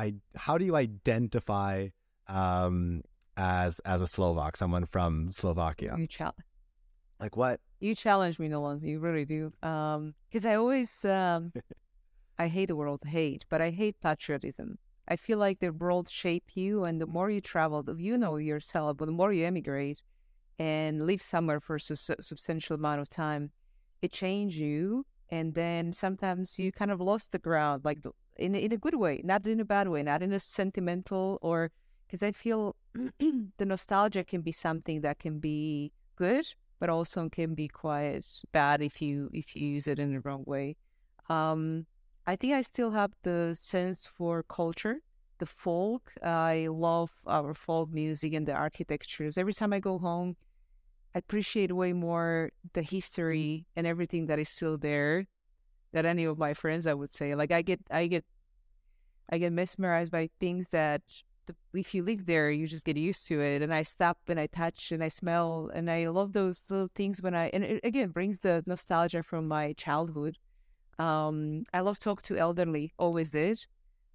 I 0.00 0.14
how 0.34 0.56
do 0.56 0.64
you 0.64 0.76
identify 0.76 1.88
um, 2.26 3.02
as 3.36 3.80
as 3.84 4.00
a 4.00 4.06
Slovak, 4.06 4.56
someone 4.56 4.86
from 4.86 5.30
Slovakia? 5.30 5.94
You 5.98 6.06
challenge. 6.06 6.48
Like 7.20 7.36
what? 7.36 7.60
You 7.80 7.94
challenge 7.94 8.38
me, 8.38 8.48
Nolan. 8.48 8.80
You 8.82 8.98
really 8.98 9.26
do. 9.26 9.52
Um, 9.62 10.14
because 10.28 10.46
I 10.46 10.54
always 10.56 11.04
um, 11.04 11.52
I 12.38 12.48
hate 12.48 12.68
the 12.72 12.76
world 12.76 13.02
hate, 13.04 13.44
but 13.50 13.60
I 13.60 13.70
hate 13.70 14.00
patriotism. 14.00 14.78
I 15.06 15.16
feel 15.16 15.38
like 15.38 15.58
the 15.60 15.72
world 15.72 16.08
shape 16.08 16.48
you, 16.54 16.84
and 16.84 17.00
the 17.00 17.06
more 17.06 17.28
you 17.28 17.42
travel, 17.42 17.84
you 17.98 18.16
know 18.16 18.36
yourself. 18.36 18.96
But 18.96 19.06
the 19.06 19.18
more 19.20 19.32
you 19.32 19.44
emigrate 19.44 20.00
and 20.58 21.04
live 21.04 21.20
somewhere 21.20 21.60
for 21.60 21.76
a 21.76 21.80
su- 21.80 22.20
substantial 22.20 22.76
amount 22.76 23.00
of 23.00 23.08
time, 23.10 23.50
it 24.00 24.12
changes 24.12 24.58
you. 24.58 25.04
And 25.30 25.54
then 25.54 25.92
sometimes 25.92 26.58
you 26.58 26.72
kind 26.72 26.90
of 26.90 27.00
lost 27.00 27.32
the 27.32 27.38
ground, 27.38 27.84
like 27.84 28.02
the, 28.02 28.10
in 28.36 28.54
in 28.54 28.72
a 28.72 28.76
good 28.76 28.94
way, 28.94 29.20
not 29.24 29.46
in 29.46 29.60
a 29.60 29.64
bad 29.64 29.88
way, 29.88 30.02
not 30.02 30.22
in 30.22 30.32
a 30.32 30.40
sentimental 30.40 31.38
or 31.42 31.70
because 32.06 32.22
I 32.22 32.32
feel 32.32 32.74
the 32.94 33.66
nostalgia 33.66 34.24
can 34.24 34.40
be 34.40 34.52
something 34.52 35.00
that 35.02 35.18
can 35.18 35.38
be 35.38 35.92
good, 36.16 36.44
but 36.80 36.90
also 36.90 37.28
can 37.28 37.54
be 37.54 37.68
quite 37.68 38.22
bad 38.52 38.82
if 38.82 39.00
you 39.00 39.30
if 39.32 39.54
you 39.54 39.68
use 39.68 39.86
it 39.86 39.98
in 39.98 40.12
the 40.12 40.20
wrong 40.20 40.44
way. 40.46 40.76
Um, 41.28 41.86
I 42.26 42.36
think 42.36 42.54
I 42.54 42.62
still 42.62 42.90
have 42.90 43.12
the 43.22 43.54
sense 43.54 44.06
for 44.06 44.42
culture, 44.42 44.98
the 45.38 45.46
folk. 45.46 46.12
I 46.22 46.68
love 46.70 47.10
our 47.26 47.54
folk 47.54 47.90
music 47.92 48.34
and 48.34 48.46
the 48.46 48.54
architectures. 48.54 49.38
Every 49.38 49.54
time 49.54 49.72
I 49.72 49.80
go 49.80 49.98
home, 49.98 50.36
I 51.14 51.18
appreciate 51.18 51.72
way 51.72 51.92
more 51.92 52.50
the 52.72 52.82
history 52.82 53.66
and 53.76 53.86
everything 53.86 54.26
that 54.26 54.38
is 54.38 54.48
still 54.48 54.76
there 54.78 55.26
than 55.92 56.06
any 56.06 56.24
of 56.24 56.38
my 56.38 56.54
friends 56.54 56.86
I 56.86 56.94
would 56.94 57.12
say. 57.12 57.34
Like 57.34 57.52
I 57.52 57.62
get 57.62 57.80
I 57.90 58.06
get 58.06 58.24
I 59.30 59.38
get 59.38 59.52
mesmerized 59.52 60.10
by 60.10 60.30
things 60.40 60.70
that 60.70 61.02
if 61.74 61.94
you 61.94 62.02
live 62.02 62.26
there, 62.26 62.50
you 62.50 62.66
just 62.66 62.84
get 62.84 62.96
used 62.96 63.26
to 63.28 63.40
it. 63.40 63.62
And 63.62 63.72
I 63.72 63.82
stop 63.82 64.18
and 64.28 64.38
I 64.38 64.46
touch 64.46 64.92
and 64.92 65.02
I 65.02 65.08
smell 65.08 65.70
and 65.74 65.90
I 65.90 66.08
love 66.08 66.32
those 66.32 66.70
little 66.70 66.90
things 66.94 67.22
when 67.22 67.34
I 67.34 67.48
and 67.48 67.64
it 67.64 67.80
again 67.84 68.10
brings 68.10 68.40
the 68.40 68.62
nostalgia 68.66 69.22
from 69.22 69.48
my 69.48 69.72
childhood. 69.74 70.38
Um, 70.98 71.64
I 71.72 71.80
love 71.80 71.98
talk 71.98 72.20
to 72.22 72.36
elderly, 72.36 72.92
always 72.98 73.30
did, 73.30 73.64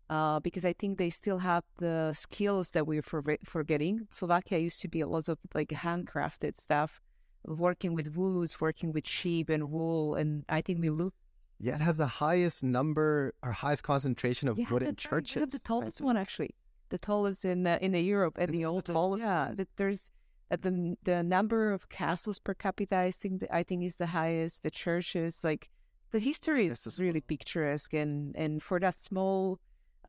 uh, 0.07 0.39
because 0.39 0.63
I 0.65 0.73
think 0.73 0.99
they 0.99 1.09
still 1.09 1.39
have 1.39 1.63
the 1.79 2.13
skills 2.13 2.71
that 2.71 2.85
we're 2.85 3.01
for- 3.01 3.37
forgetting. 3.43 4.07
Slovakia 4.11 4.59
used 4.59 4.81
to 4.81 4.87
be 4.87 5.01
a 5.01 5.07
lot 5.07 5.27
of 5.27 5.39
like 5.55 5.69
handcrafted 5.69 6.57
stuff, 6.57 7.01
working 7.43 7.95
with 7.95 8.15
woods, 8.15 8.61
working 8.61 8.91
with 8.91 9.07
sheep 9.07 9.49
and 9.49 9.71
wool, 9.71 10.13
and 10.13 10.45
I 10.47 10.61
think 10.61 10.79
we 10.79 10.91
look 10.91 11.15
yeah, 11.59 11.75
it 11.75 11.81
has 11.81 11.97
the 11.97 12.07
highest 12.07 12.63
number 12.63 13.33
or 13.41 13.51
highest 13.51 13.83
concentration 13.83 14.47
of 14.47 14.57
yeah, 14.57 14.65
wooden 14.69 14.95
churches. 14.95 15.41
Right. 15.41 15.49
the 15.49 15.59
tallest 15.59 16.01
one 16.01 16.17
actually, 16.17 16.55
the 16.89 16.97
tallest 16.97 17.45
in 17.45 17.65
uh, 17.65 17.77
in 17.81 17.93
Europe 17.93 18.37
and 18.37 18.53
the 18.53 18.65
oldest. 18.65 18.93
Tallest 18.93 19.23
yeah, 19.23 19.51
that 19.55 19.69
there's 19.77 20.11
uh, 20.51 20.57
the 20.61 20.97
the 21.03 21.23
number 21.23 21.71
of 21.71 21.89
castles 21.89 22.39
per 22.39 22.53
capita. 22.53 22.97
I 22.97 23.11
think 23.11 23.43
I 23.51 23.63
think 23.63 23.83
is 23.83 23.95
the 23.95 24.07
highest. 24.07 24.63
The 24.63 24.71
churches, 24.71 25.43
like 25.43 25.69
the 26.11 26.19
history, 26.19 26.67
is 26.67 26.83
yes, 26.85 26.99
really 26.99 27.21
picturesque, 27.21 27.93
and 27.93 28.35
and 28.35 28.61
for 28.61 28.79
that 28.81 28.99
small 28.99 29.59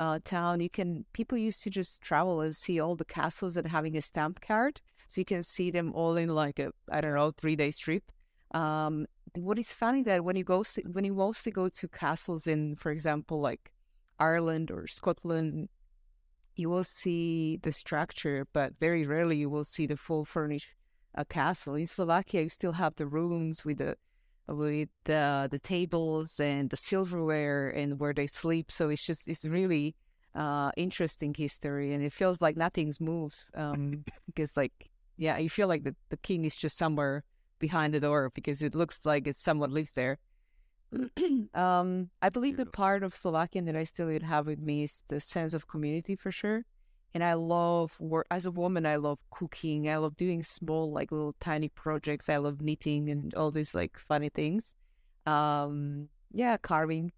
uh, 0.01 0.19
town, 0.25 0.61
you 0.61 0.71
can 0.71 1.05
people 1.13 1.39
used 1.39 1.63
to 1.63 1.71
just 1.71 2.03
travel 2.03 2.41
and 2.41 2.57
see 2.57 2.81
all 2.81 2.97
the 2.97 3.05
castles 3.05 3.57
and 3.57 3.69
having 3.69 3.97
a 3.97 4.03
stamp 4.03 4.41
card, 4.41 4.81
so 5.07 5.21
you 5.21 5.25
can 5.25 5.45
see 5.45 5.71
them 5.71 5.93
all 5.95 6.17
in 6.17 6.29
like 6.29 6.59
a 6.59 6.73
I 6.91 7.01
don't 7.01 7.15
know 7.15 7.31
three 7.31 7.55
day 7.55 7.71
trip. 7.71 8.03
Um, 8.53 9.07
what 9.35 9.59
is 9.59 9.73
funny 9.73 10.03
that 10.05 10.25
when 10.25 10.37
you 10.37 10.45
go 10.45 10.65
when 10.93 11.05
you 11.05 11.15
mostly 11.15 11.53
go 11.53 11.69
to 11.69 11.89
castles 11.89 12.47
in, 12.47 12.77
for 12.77 12.91
example, 12.91 13.41
like 13.41 13.73
Ireland 14.19 14.71
or 14.71 14.87
Scotland, 14.87 15.69
you 16.55 16.71
will 16.71 16.85
see 16.85 17.59
the 17.63 17.73
structure, 17.73 18.47
but 18.53 18.75
very 18.81 19.07
rarely 19.07 19.37
you 19.37 19.51
will 19.51 19.65
see 19.65 19.87
the 19.87 19.97
full 19.97 20.25
furnished 20.25 20.69
uh, 21.15 21.25
castle. 21.25 21.75
In 21.75 21.87
Slovakia, 21.87 22.43
you 22.43 22.49
still 22.49 22.73
have 22.73 22.97
the 22.97 23.07
rooms 23.07 23.65
with 23.65 23.79
the 23.79 23.97
with 24.49 24.89
the 25.05 25.49
the 25.51 25.59
tables 25.59 26.39
and 26.41 26.71
the 26.71 26.77
silverware 26.77 27.69
and 27.69 27.99
where 27.99 28.15
they 28.15 28.27
sleep. 28.27 28.71
So 28.73 28.89
it's 28.89 29.05
just 29.05 29.29
it's 29.29 29.45
really 29.45 29.97
uh, 30.35 30.71
interesting 30.77 31.35
history, 31.35 31.93
and 31.93 32.03
it 32.03 32.13
feels 32.13 32.41
like 32.41 32.57
nothing's 32.57 33.01
moves 33.01 33.45
um, 33.55 34.05
because 34.27 34.57
like 34.57 34.91
yeah, 35.19 35.37
you 35.39 35.51
feel 35.51 35.69
like 35.69 35.85
the 35.85 35.95
the 36.09 36.17
king 36.17 36.45
is 36.45 36.57
just 36.57 36.79
somewhere 36.79 37.25
behind 37.59 37.95
the 37.95 38.01
door 38.01 38.31
because 38.35 38.63
it 38.63 38.75
looks 38.75 39.05
like 39.05 39.27
it's 39.27 39.39
someone 39.39 39.73
lives 39.73 39.93
there. 39.93 40.19
um, 41.55 42.11
I 42.23 42.29
believe 42.29 42.57
the 42.57 42.67
part 42.67 43.03
of 43.03 43.17
Slovakian 43.17 43.65
that 43.67 43.77
I 43.77 43.85
still 43.85 44.09
have 44.21 44.47
with 44.47 44.61
me 44.61 44.85
is 44.85 45.03
the 45.09 45.21
sense 45.21 45.55
of 45.55 45.67
community 45.67 46.17
for 46.17 46.31
sure. 46.31 46.65
And 47.15 47.25
I 47.25 47.35
love 47.35 47.99
work 47.99 48.27
as 48.31 48.45
a 48.47 48.51
woman. 48.51 48.85
I 48.85 48.97
love 48.97 49.19
cooking. 49.31 49.89
I 49.89 49.97
love 49.97 50.17
doing 50.17 50.43
small, 50.43 50.93
like 50.93 51.11
little 51.11 51.35
tiny 51.41 51.69
projects. 51.69 52.29
I 52.29 52.37
love 52.37 52.61
knitting 52.61 53.09
and 53.09 53.35
all 53.35 53.51
these 53.51 53.75
like 53.75 53.99
funny 53.99 54.29
things. 54.29 54.77
Um, 55.25 56.09
yeah, 56.31 56.57
carving, 56.59 57.13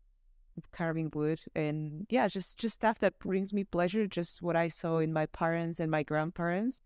carving 0.72 1.10
wood, 1.12 1.40
and 1.54 2.06
yeah, 2.08 2.28
just 2.28 2.58
just 2.58 2.76
stuff 2.76 3.00
that 3.00 3.18
brings 3.18 3.52
me 3.52 3.64
pleasure. 3.64 4.06
Just 4.06 4.40
what 4.40 4.56
I 4.56 4.68
saw 4.68 4.98
in 4.98 5.12
my 5.12 5.26
parents 5.26 5.80
and 5.80 5.90
my 5.90 6.04
grandparents 6.04 6.80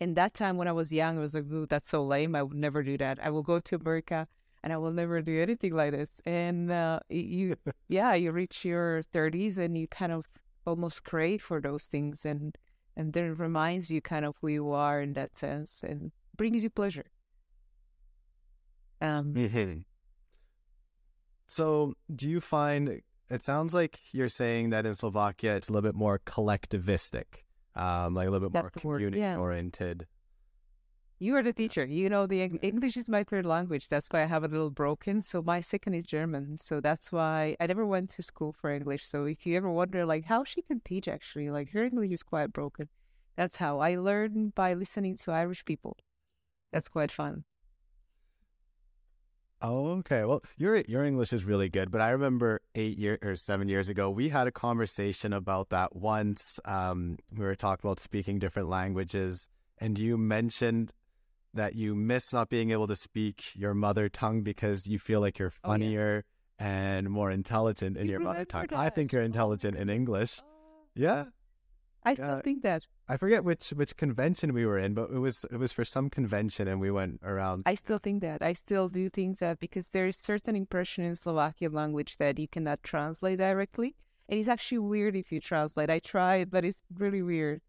in 0.00 0.14
that 0.14 0.34
time 0.34 0.56
when 0.56 0.68
I 0.68 0.72
was 0.72 0.92
young, 0.92 1.18
I 1.18 1.20
was 1.20 1.34
like, 1.34 1.50
Ooh, 1.50 1.66
that's 1.66 1.88
so 1.88 2.04
lame. 2.04 2.34
I 2.34 2.42
would 2.42 2.56
never 2.56 2.82
do 2.82 2.96
that. 2.98 3.18
I 3.22 3.30
will 3.30 3.42
go 3.42 3.58
to 3.58 3.76
America 3.76 4.28
and 4.62 4.72
I 4.72 4.76
will 4.76 4.92
never 4.92 5.20
do 5.22 5.40
anything 5.40 5.74
like 5.74 5.92
this. 5.92 6.20
And 6.24 6.70
uh, 6.70 7.00
you, 7.08 7.56
yeah, 7.88 8.14
you 8.14 8.32
reach 8.32 8.64
your 8.64 9.02
30s 9.14 9.58
and 9.58 9.76
you 9.76 9.86
kind 9.88 10.12
of 10.12 10.28
almost 10.66 11.04
crave 11.04 11.42
for 11.42 11.60
those 11.60 11.84
things. 11.84 12.24
And, 12.24 12.56
and 12.96 13.12
then 13.12 13.24
it 13.24 13.38
reminds 13.38 13.90
you 13.90 14.00
kind 14.00 14.24
of 14.24 14.34
who 14.40 14.48
you 14.48 14.72
are 14.72 15.00
in 15.00 15.14
that 15.14 15.36
sense 15.36 15.82
and 15.86 16.12
brings 16.36 16.62
you 16.62 16.70
pleasure. 16.70 17.06
Um, 19.00 19.34
mm-hmm. 19.34 19.78
So, 21.46 21.94
do 22.14 22.28
you 22.28 22.40
find 22.40 23.00
it 23.30 23.42
sounds 23.42 23.72
like 23.72 24.00
you're 24.12 24.28
saying 24.28 24.70
that 24.70 24.86
in 24.86 24.94
Slovakia 24.94 25.56
it's 25.56 25.68
a 25.68 25.72
little 25.72 25.88
bit 25.88 25.94
more 25.94 26.18
collectivistic? 26.18 27.44
Um, 27.78 28.14
like 28.14 28.28
a 28.28 28.30
little 28.30 28.50
bit 28.50 28.62
That's 28.62 28.84
more 28.84 28.96
community 28.98 29.20
yeah. 29.20 29.36
oriented. 29.36 30.06
You 31.20 31.34
are 31.34 31.42
the 31.42 31.52
teacher. 31.52 31.84
You 31.84 32.08
know, 32.08 32.26
the 32.26 32.42
English 32.42 32.96
is 32.96 33.08
my 33.08 33.24
third 33.24 33.44
language. 33.44 33.88
That's 33.88 34.06
why 34.10 34.22
I 34.22 34.26
have 34.26 34.44
a 34.44 34.48
little 34.48 34.70
broken. 34.70 35.20
So 35.20 35.42
my 35.42 35.60
second 35.60 35.94
is 35.94 36.04
German. 36.04 36.58
So 36.58 36.80
that's 36.80 37.10
why 37.10 37.56
I 37.58 37.66
never 37.66 37.84
went 37.84 38.10
to 38.10 38.22
school 38.22 38.52
for 38.52 38.70
English. 38.70 39.04
So 39.04 39.24
if 39.24 39.44
you 39.44 39.56
ever 39.56 39.68
wonder, 39.68 40.06
like, 40.06 40.26
how 40.26 40.44
she 40.44 40.62
can 40.62 40.80
teach, 40.80 41.08
actually, 41.08 41.50
like, 41.50 41.70
her 41.72 41.84
English 41.84 42.12
is 42.12 42.22
quite 42.22 42.52
broken. 42.52 42.88
That's 43.36 43.56
how 43.56 43.80
I 43.80 43.96
learned 43.96 44.54
by 44.54 44.74
listening 44.74 45.16
to 45.16 45.32
Irish 45.32 45.64
people. 45.64 45.96
That's 46.72 46.88
quite 46.88 47.10
fun. 47.10 47.44
Oh, 49.60 49.88
okay. 49.98 50.24
Well, 50.24 50.42
your 50.56 50.76
your 50.88 51.04
English 51.04 51.32
is 51.32 51.44
really 51.44 51.68
good, 51.68 51.90
but 51.90 52.00
I 52.00 52.10
remember 52.10 52.60
eight 52.74 52.96
years 52.96 53.18
or 53.22 53.34
seven 53.34 53.68
years 53.68 53.88
ago, 53.88 54.08
we 54.08 54.28
had 54.28 54.46
a 54.46 54.52
conversation 54.52 55.32
about 55.32 55.70
that 55.70 55.96
once. 55.96 56.60
Um, 56.64 57.18
we 57.36 57.44
were 57.44 57.56
talking 57.56 57.88
about 57.88 57.98
speaking 57.98 58.38
different 58.38 58.68
languages, 58.68 59.48
and 59.78 59.98
you 59.98 60.16
mentioned 60.16 60.92
that 61.54 61.74
you 61.74 61.96
miss 61.96 62.32
not 62.32 62.48
being 62.48 62.70
able 62.70 62.86
to 62.86 62.94
speak 62.94 63.50
your 63.54 63.74
mother 63.74 64.08
tongue 64.08 64.42
because 64.42 64.86
you 64.86 64.98
feel 64.98 65.20
like 65.20 65.38
you're 65.38 65.50
funnier 65.50 66.24
oh, 66.24 66.64
yeah. 66.64 66.94
and 66.94 67.10
more 67.10 67.30
intelligent 67.30 67.96
in 67.96 68.06
you 68.06 68.12
your 68.12 68.20
mother 68.20 68.44
tongue. 68.44 68.66
That. 68.70 68.78
I 68.78 68.90
think 68.90 69.12
you're 69.12 69.22
intelligent 69.22 69.76
oh, 69.76 69.82
in 69.82 69.90
English. 69.90 70.40
Oh. 70.40 70.44
Yeah. 70.94 71.24
I 72.10 72.14
still 72.14 72.30
uh, 72.38 72.42
think 72.42 72.62
that. 72.62 72.86
I 73.08 73.16
forget 73.16 73.44
which 73.44 73.70
which 73.70 73.96
convention 73.96 74.52
we 74.52 74.64
were 74.66 74.78
in, 74.78 74.94
but 74.94 75.10
it 75.10 75.18
was 75.18 75.44
it 75.50 75.58
was 75.58 75.72
for 75.72 75.84
some 75.84 76.08
convention, 76.10 76.68
and 76.68 76.80
we 76.80 76.90
went 76.90 77.20
around. 77.22 77.62
I 77.66 77.74
still 77.74 77.98
think 77.98 78.20
that. 78.22 78.42
I 78.42 78.52
still 78.54 78.88
do 78.88 79.08
think 79.10 79.38
that 79.38 79.58
because 79.60 79.90
there 79.90 80.06
is 80.06 80.16
certain 80.16 80.54
impression 80.56 81.04
in 81.04 81.16
Slovakian 81.16 81.72
language 81.72 82.16
that 82.18 82.38
you 82.38 82.48
cannot 82.48 82.82
translate 82.82 83.38
directly. 83.38 83.94
And 84.28 84.38
it's 84.38 84.48
actually 84.48 84.80
weird 84.80 85.16
if 85.16 85.32
you 85.32 85.40
translate. 85.40 85.88
I 85.88 86.00
tried, 86.00 86.50
but 86.50 86.62
it's 86.64 86.82
really 86.94 87.22
weird. 87.22 87.62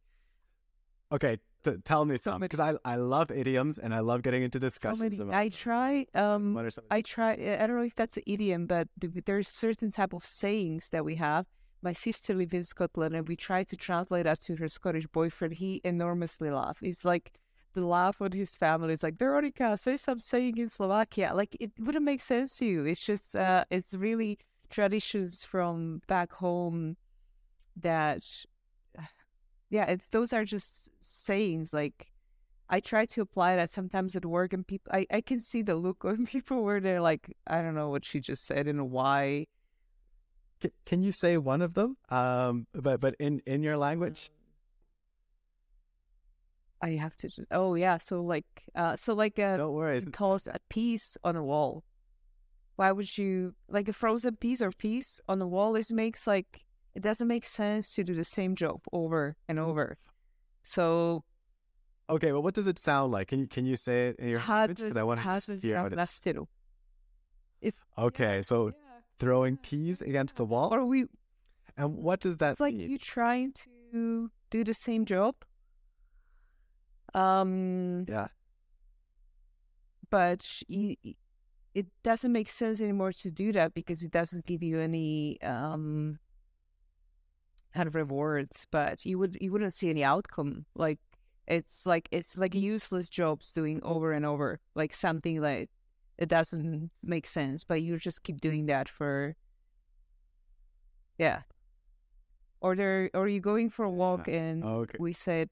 Okay, 1.11 1.37
t- 1.63 1.77
tell 1.85 2.05
me 2.05 2.17
So 2.17 2.31
some 2.31 2.41
because 2.41 2.59
I 2.59 2.75
I 2.85 2.95
love 2.97 3.31
idioms 3.31 3.77
and 3.79 3.93
I 3.95 3.99
love 3.99 4.21
getting 4.21 4.43
into 4.43 4.57
So 4.59 4.67
discussions 4.67 5.19
many- 5.19 5.29
about. 5.29 5.39
I 5.39 5.49
try. 5.49 6.05
Um, 6.13 6.53
what 6.53 6.65
are 6.65 6.69
some? 6.69 6.83
I 6.91 7.01
try. 7.01 7.31
I 7.33 7.65
don't 7.65 7.77
know 7.77 7.83
if 7.83 7.95
that's 7.95 8.17
an 8.17 8.23
idiom, 8.27 8.67
but 8.67 8.87
th- 9.01 9.23
there's 9.25 9.47
certain 9.47 9.89
type 9.91 10.13
of 10.13 10.25
sayings 10.25 10.89
that 10.91 11.03
we 11.05 11.15
have. 11.15 11.45
My 11.81 11.93
sister 11.93 12.33
lives 12.33 12.53
in 12.53 12.63
Scotland, 12.63 13.15
and 13.15 13.27
we 13.27 13.35
try 13.35 13.63
to 13.63 13.75
translate 13.75 14.25
that 14.25 14.41
to 14.41 14.55
her 14.57 14.67
Scottish 14.67 15.07
boyfriend. 15.07 15.55
He 15.55 15.81
enormously 15.83 16.49
laughs. 16.49 16.79
It's 16.81 17.05
like 17.05 17.31
the 17.73 17.85
laugh 17.85 18.19
of 18.19 18.33
his 18.33 18.55
family 18.55 18.93
is 18.93 19.03
like, 19.03 19.17
Veronica, 19.17 19.77
say 19.77 19.97
some 19.97 20.19
saying 20.19 20.57
in 20.57 20.67
Slovakia. 20.67 21.31
Like 21.33 21.55
it 21.59 21.71
wouldn't 21.79 22.03
make 22.05 22.21
sense 22.21 22.57
to 22.57 22.65
you. 22.65 22.85
It's 22.85 23.05
just, 23.05 23.35
uh, 23.35 23.65
it's 23.69 23.93
really 23.93 24.39
traditions 24.69 25.45
from 25.45 26.01
back 26.07 26.33
home 26.33 26.97
that, 27.79 28.23
yeah, 29.69 29.85
it's 29.85 30.09
those 30.09 30.33
are 30.33 30.45
just 30.45 30.89
sayings. 31.01 31.73
Like 31.73 32.11
I 32.69 32.79
try 32.79 33.05
to 33.07 33.21
apply 33.21 33.55
that 33.55 33.69
sometimes 33.69 34.15
at 34.15 34.25
work, 34.25 34.53
and 34.53 34.65
people, 34.65 34.91
I, 34.93 35.07
I 35.11 35.21
can 35.21 35.39
see 35.39 35.61
the 35.61 35.75
look 35.75 36.05
on 36.05 36.25
people 36.33 36.63
where 36.63 36.79
they're 36.79 37.01
like, 37.01 37.35
I 37.47 37.61
don't 37.61 37.75
know 37.75 37.89
what 37.89 38.05
she 38.05 38.19
just 38.19 38.45
said 38.45 38.67
and 38.67 38.91
why. 38.91 39.47
C- 40.61 40.71
can 40.85 41.01
you 41.01 41.11
say 41.11 41.37
one 41.37 41.61
of 41.61 41.73
them? 41.73 41.97
Um, 42.09 42.67
but 42.73 42.99
but 42.99 43.15
in 43.19 43.41
in 43.45 43.63
your 43.63 43.77
language. 43.77 44.31
I 46.81 46.91
have 46.91 47.15
to 47.17 47.27
just, 47.27 47.47
oh 47.51 47.75
yeah, 47.75 47.97
so 47.97 48.21
like, 48.23 48.45
uh, 48.73 48.95
so 48.95 49.13
like 49.13 49.37
a 49.37 49.57
Don't 49.57 49.73
worry. 49.73 49.97
it 49.97 50.13
calls 50.13 50.47
a 50.47 50.59
piece 50.69 51.17
on 51.25 51.35
a 51.35 51.43
wall. 51.43 51.83
Why 52.77 52.93
would 52.93 53.17
you 53.17 53.55
like 53.67 53.89
a 53.89 53.93
frozen 53.93 54.37
piece 54.37 54.61
or 54.61 54.71
piece 54.71 55.19
on 55.27 55.39
the 55.39 55.47
wall? 55.47 55.75
Is 55.75 55.91
makes 55.91 56.25
like 56.25 56.61
it 56.95 57.03
doesn't 57.03 57.27
make 57.27 57.45
sense 57.45 57.93
to 57.95 58.03
do 58.05 58.15
the 58.15 58.23
same 58.23 58.55
job 58.55 58.79
over 58.93 59.35
and 59.49 59.59
over. 59.59 59.97
So 60.63 61.25
Okay, 62.09 62.31
but 62.31 62.41
what 62.41 62.55
does 62.55 62.67
it 62.67 62.79
sound 62.79 63.11
like? 63.11 63.27
Can 63.27 63.39
you 63.39 63.47
can 63.47 63.65
you 63.65 63.75
say 63.75 64.07
it 64.07 64.15
in 64.17 64.29
your 64.29 64.39
language? 64.39 64.77
Because 64.77 64.97
I 64.97 65.03
want 65.03 65.19
to 65.19 65.57
hear. 65.57 65.89
Rastiru. 65.89 66.47
If 67.61 67.75
Okay, 67.97 68.41
so 68.41 68.71
throwing 69.19 69.57
peas 69.57 70.01
against 70.01 70.35
the 70.37 70.45
wall, 70.45 70.73
or 70.73 70.85
we 70.85 71.05
and 71.77 71.95
what 71.95 72.19
does 72.21 72.37
that 72.37 72.51
it's 72.53 72.59
like 72.59 72.73
mean? 72.75 72.89
you 72.89 72.97
trying 72.97 73.53
to 73.91 74.31
do 74.49 74.63
the 74.63 74.73
same 74.73 75.05
job. 75.05 75.35
Um, 77.13 78.05
Yeah. 78.07 78.27
but 80.09 80.61
y- 80.69 80.97
y- 81.03 81.15
it 81.73 81.87
doesn't 82.03 82.31
make 82.31 82.49
sense 82.49 82.81
anymore 82.81 83.13
to 83.13 83.31
do 83.31 83.51
that 83.53 83.73
because 83.73 84.01
it 84.03 84.11
doesn't 84.11 84.45
give 84.45 84.61
you 84.63 84.79
any 84.79 85.39
um 85.41 86.19
kind 87.73 87.87
of 87.87 87.93
rewards 87.95 88.65
but 88.71 89.05
you 89.05 89.19
would 89.19 89.37
you 89.39 89.51
wouldn't 89.51 89.73
see 89.73 89.89
any 89.89 90.03
outcome 90.03 90.65
like 90.75 90.97
it's 91.47 91.85
like 91.85 92.09
it's 92.11 92.35
like 92.37 92.55
useless 92.55 93.09
jobs 93.09 93.51
doing 93.51 93.79
over 93.83 94.11
and 94.11 94.25
over 94.25 94.59
like 94.75 94.93
something 94.93 95.39
like 95.41 95.69
it 96.19 96.29
doesn't 96.29 96.91
make 97.01 97.25
sense 97.25 97.63
but 97.63 97.81
you 97.81 97.97
just 97.97 98.21
keep 98.23 98.39
doing 98.41 98.67
that 98.67 98.87
for 98.87 99.35
yeah. 101.17 101.41
Or 102.61 102.75
there 102.75 103.09
or 103.13 103.27
you 103.27 103.39
going 103.39 103.69
for 103.69 103.85
a 103.85 103.89
walk 103.91 104.27
and 104.27 104.63
Okay. 104.63 104.97
we 104.99 105.13
said 105.13 105.49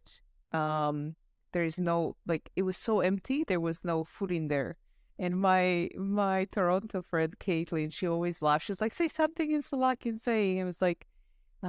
um 0.53 1.15
there 1.53 1.63
is 1.63 1.79
no 1.79 2.15
like 2.25 2.49
it 2.55 2.63
was 2.63 2.77
so 2.77 2.99
empty 3.01 3.43
there 3.43 3.59
was 3.59 3.83
no 3.83 4.03
food 4.03 4.31
in 4.31 4.47
there. 4.47 4.75
And 5.19 5.39
my 5.39 5.89
my 5.97 6.45
toronto 6.51 7.01
friend 7.01 7.33
caitlin 7.39 7.91
she 7.91 8.07
always 8.07 8.41
laughs. 8.41 8.65
She's 8.65 8.81
like 8.81 8.93
say 8.93 9.07
something 9.07 9.51
in 9.51 9.61
slovakian 9.61 10.17
saying 10.17 10.59
and 10.59 10.67
it 10.67 10.71
was 10.73 10.81
like 10.81 11.07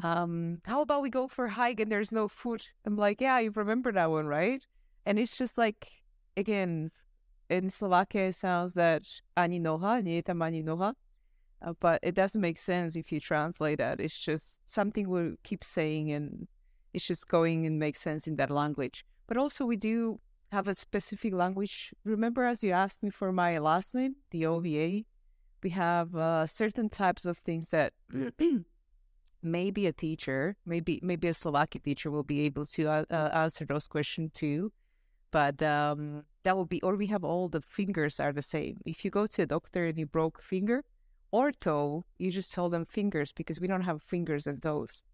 um 0.03 0.61
how 0.65 0.83
about 0.83 1.03
we 1.03 1.11
go 1.11 1.29
for 1.29 1.47
a 1.47 1.51
hike 1.51 1.81
and 1.81 1.91
there's 1.91 2.13
no 2.13 2.29
food? 2.29 2.63
I'm 2.85 2.97
like 2.97 3.21
yeah 3.21 3.39
you 3.39 3.51
remember 3.55 3.93
that 3.93 4.11
one 4.11 4.27
right? 4.27 4.65
And 5.07 5.19
it's 5.19 5.37
just 5.39 5.57
like 5.57 5.89
again 6.37 6.91
in 7.51 7.71
slovakia 7.71 8.29
it 8.29 8.35
sounds 8.35 8.75
that 8.75 9.03
ani 9.37 9.59
noha 9.59 10.03
nie 10.03 10.23
je 10.23 10.43
ani 10.43 10.63
noha 10.63 10.95
uh, 11.63 11.73
but 11.81 11.99
it 12.03 12.15
doesn't 12.15 12.41
make 12.41 12.59
sense 12.59 12.95
if 12.95 13.11
you 13.11 13.21
translate 13.21 13.79
that 13.79 14.01
it's 14.01 14.19
just 14.19 14.61
something 14.67 15.09
we'll 15.09 15.35
keep 15.43 15.65
saying 15.65 16.13
and 16.13 16.47
it's 16.93 17.07
just 17.07 17.29
going 17.29 17.67
and 17.67 17.79
makes 17.79 18.01
sense 18.01 18.27
in 18.27 18.37
that 18.37 18.51
language. 18.51 19.05
But 19.27 19.37
also, 19.37 19.65
we 19.65 19.77
do 19.77 20.21
have 20.51 20.69
a 20.69 20.75
specific 20.75 21.33
language. 21.35 21.93
Remember, 22.05 22.45
as 22.45 22.63
you 22.63 22.73
asked 22.73 23.03
me 23.03 23.11
for 23.11 23.33
my 23.33 23.59
last 23.59 23.95
name, 23.95 24.17
the 24.31 24.47
OVA, 24.47 25.05
we 25.63 25.71
have 25.71 26.15
uh, 26.15 26.47
certain 26.47 26.89
types 26.89 27.25
of 27.25 27.39
things 27.39 27.71
that 27.71 27.93
maybe 29.43 29.87
a 29.87 29.93
teacher, 29.93 30.57
maybe 30.65 31.01
maybe 31.03 31.29
a 31.29 31.35
Slovakian 31.35 31.83
teacher 31.83 32.11
will 32.11 32.25
be 32.25 32.41
able 32.41 32.65
to 32.67 32.89
uh, 32.89 33.05
uh, 33.11 33.31
answer 33.33 33.65
those 33.65 33.87
questions 33.87 34.31
too. 34.33 34.73
But 35.31 35.63
um, 35.63 36.25
that 36.45 36.57
will 36.57 36.65
be, 36.67 36.81
or 36.83 36.97
we 36.97 37.07
have 37.07 37.25
all 37.25 37.49
the 37.49 37.61
fingers 37.61 38.19
are 38.19 38.33
the 38.33 38.43
same. 38.43 38.79
If 38.87 39.05
you 39.05 39.11
go 39.11 39.27
to 39.27 39.43
a 39.43 39.47
doctor 39.47 39.87
and 39.87 39.99
you 39.99 40.07
broke 40.07 40.41
finger 40.41 40.85
or 41.31 41.53
toe, 41.53 42.05
you 42.19 42.31
just 42.31 42.53
tell 42.53 42.71
them 42.71 42.87
fingers 42.87 43.33
because 43.33 43.61
we 43.61 43.67
don't 43.67 43.83
have 43.83 44.03
fingers 44.03 44.47
and 44.47 44.63
toes. 44.63 45.05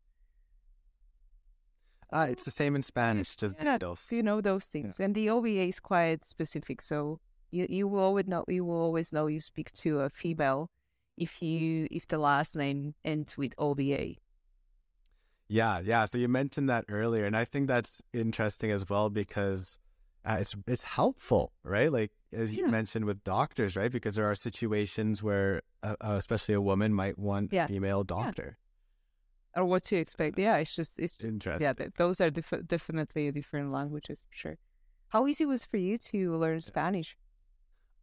Ah, 2.12 2.26
it's 2.26 2.44
the 2.44 2.50
same 2.52 2.76
in 2.76 2.82
Spanish, 2.82 3.34
just 3.34 3.56
Yeah. 3.60 3.78
You 4.10 4.22
know 4.22 4.40
those 4.40 4.66
things, 4.66 5.00
and 5.00 5.14
the 5.16 5.28
OVA 5.28 5.68
is 5.68 5.80
quite 5.80 6.24
specific. 6.24 6.80
So 6.80 7.18
you 7.50 7.66
you 7.68 7.88
will 7.88 8.00
always 8.00 8.28
know 8.28 8.44
you 8.46 8.64
will 8.64 8.80
always 8.80 9.12
know 9.12 9.26
you 9.26 9.40
speak 9.40 9.72
to 9.72 10.00
a 10.00 10.10
female 10.10 10.70
if 11.16 11.42
you 11.42 11.88
if 11.90 12.06
the 12.06 12.18
last 12.18 12.54
name 12.54 12.94
ends 13.04 13.36
with 13.36 13.52
OVA. 13.58 14.16
Yeah, 15.48 15.80
yeah. 15.80 16.04
So 16.04 16.18
you 16.18 16.28
mentioned 16.28 16.68
that 16.68 16.84
earlier, 16.88 17.24
and 17.26 17.36
I 17.36 17.44
think 17.44 17.66
that's 17.66 18.02
interesting 18.12 18.70
as 18.70 18.88
well 18.88 19.10
because 19.10 19.78
uh, 20.25 20.39
it's 20.41 20.55
it's 20.66 20.85
helpful, 20.85 21.53
right? 21.62 21.91
Like 21.93 22.12
as 22.33 22.55
you 22.55 22.64
Yeah. 22.64 22.70
mentioned 22.70 23.05
with 23.05 23.22
doctors, 23.25 23.77
right? 23.77 23.93
Because 23.93 24.14
there 24.16 24.25
are 24.31 24.35
situations 24.35 25.22
where, 25.22 25.62
uh, 25.83 25.97
uh, 26.01 26.16
especially 26.18 26.55
a 26.55 26.61
woman, 26.61 26.93
might 26.95 27.18
want 27.18 27.53
Yeah. 27.53 27.64
a 27.64 27.68
female 27.68 28.05
doctor. 28.05 28.59
Or 29.57 29.64
what 29.64 29.85
to 29.85 29.97
expect? 29.97 30.37
Yeah, 30.39 30.57
it's 30.57 30.75
just 30.75 30.99
it's 30.99 31.12
just, 31.12 31.22
Interesting. 31.25 31.62
yeah. 31.62 31.72
th- 31.72 31.93
Those 31.97 32.20
are 32.20 32.31
definitely 32.31 33.31
different 33.31 33.70
languages 33.70 34.25
for 34.29 34.35
sure. 34.37 34.59
How 35.09 35.27
easy 35.29 35.47
was 35.47 35.64
for 35.64 35.77
you 35.77 35.97
to 35.99 36.37
learn 36.37 36.61
Spanish? 36.61 37.16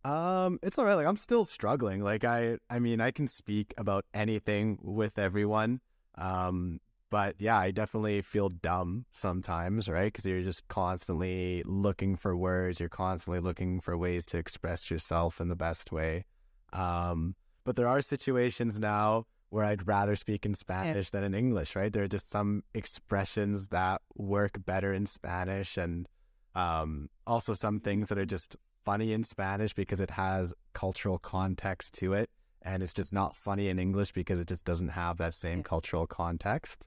Um, 0.04 0.60
it's 0.64 0.78
all 0.80 0.86
right. 0.86 0.96
Like 0.96 1.08
I'm 1.08 1.18
still 1.18 1.46
struggling. 1.46 2.02
Like 2.04 2.24
I, 2.24 2.58
I 2.70 2.80
mean, 2.80 3.02
I 3.02 3.12
can 3.12 3.28
speak 3.28 3.74
about 3.78 4.06
anything 4.14 4.80
with 4.82 5.20
everyone. 5.20 5.82
Um, 6.16 6.80
but 7.12 7.36
yeah, 7.38 7.60
I 7.60 7.70
definitely 7.72 8.22
feel 8.22 8.50
dumb 8.50 9.06
sometimes, 9.12 9.88
right? 9.88 10.06
Because 10.12 10.26
you're 10.26 10.42
just 10.42 10.68
constantly 10.70 11.62
looking 11.66 12.16
for 12.16 12.36
words. 12.36 12.80
You're 12.80 12.90
constantly 12.90 13.42
looking 13.42 13.82
for 13.82 13.96
ways 13.98 14.26
to 14.28 14.38
express 14.40 14.90
yourself 14.90 15.40
in 15.40 15.50
the 15.50 15.56
best 15.56 15.92
way. 15.92 16.26
Um, 16.74 17.36
but 17.66 17.76
there 17.76 17.88
are 17.88 18.02
situations 18.02 18.80
now 18.80 19.26
where 19.50 19.66
I'd 19.66 19.86
rather 19.86 20.16
speak 20.16 20.46
in 20.46 20.56
Spanish 20.56 21.10
than 21.10 21.26
in 21.26 21.34
English, 21.34 21.76
right? 21.76 21.92
There 21.92 22.04
are 22.04 22.08
just 22.08 22.30
some 22.30 22.64
expressions 22.74 23.68
that 23.68 24.02
work 24.16 24.66
better 24.66 24.94
in 24.94 25.06
Spanish 25.06 25.76
and 25.78 26.08
um, 26.56 27.10
also 27.28 27.54
some 27.54 27.82
things 27.82 28.08
that 28.08 28.18
are 28.18 28.26
just 28.26 28.56
funny 28.86 29.12
in 29.12 29.26
Spanish 29.26 29.74
because 29.74 30.00
it 30.00 30.12
has 30.12 30.54
cultural 30.74 31.20
context 31.20 31.94
to 31.96 32.14
it. 32.14 32.30
And 32.62 32.82
it's 32.82 32.94
just 32.94 33.12
not 33.12 33.36
funny 33.36 33.68
in 33.68 33.80
English 33.80 34.14
because 34.14 34.40
it 34.40 34.48
just 34.48 34.64
doesn't 34.64 34.90
have 34.90 35.18
that 35.18 35.34
same 35.34 35.58
Yeah. 35.58 35.64
cultural 35.64 36.08
context. 36.08 36.86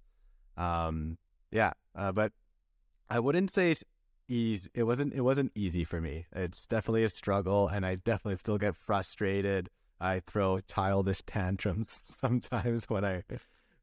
Um, 0.57 1.19
yeah, 1.51 1.73
uh, 1.95 2.13
but 2.13 2.33
I 3.09 3.21
wouldn't 3.21 3.51
say 3.51 3.73
it's 3.73 3.85
easy. 4.29 4.71
It 4.75 4.85
wasn't. 4.85 5.15
It 5.15 5.23
wasn't 5.23 5.53
easy 5.55 5.85
for 5.85 6.01
me. 6.01 6.27
It's 6.33 6.67
definitely 6.67 7.05
a 7.05 7.09
struggle, 7.09 7.69
and 7.69 7.85
I 7.85 7.97
definitely 7.97 8.37
still 8.37 8.59
get 8.59 8.77
frustrated. 8.77 9.71
I 10.01 10.21
throw 10.21 10.61
childish 10.61 11.23
tantrums 11.27 12.01
sometimes 12.05 12.89
when 12.91 13.05
I 13.05 13.23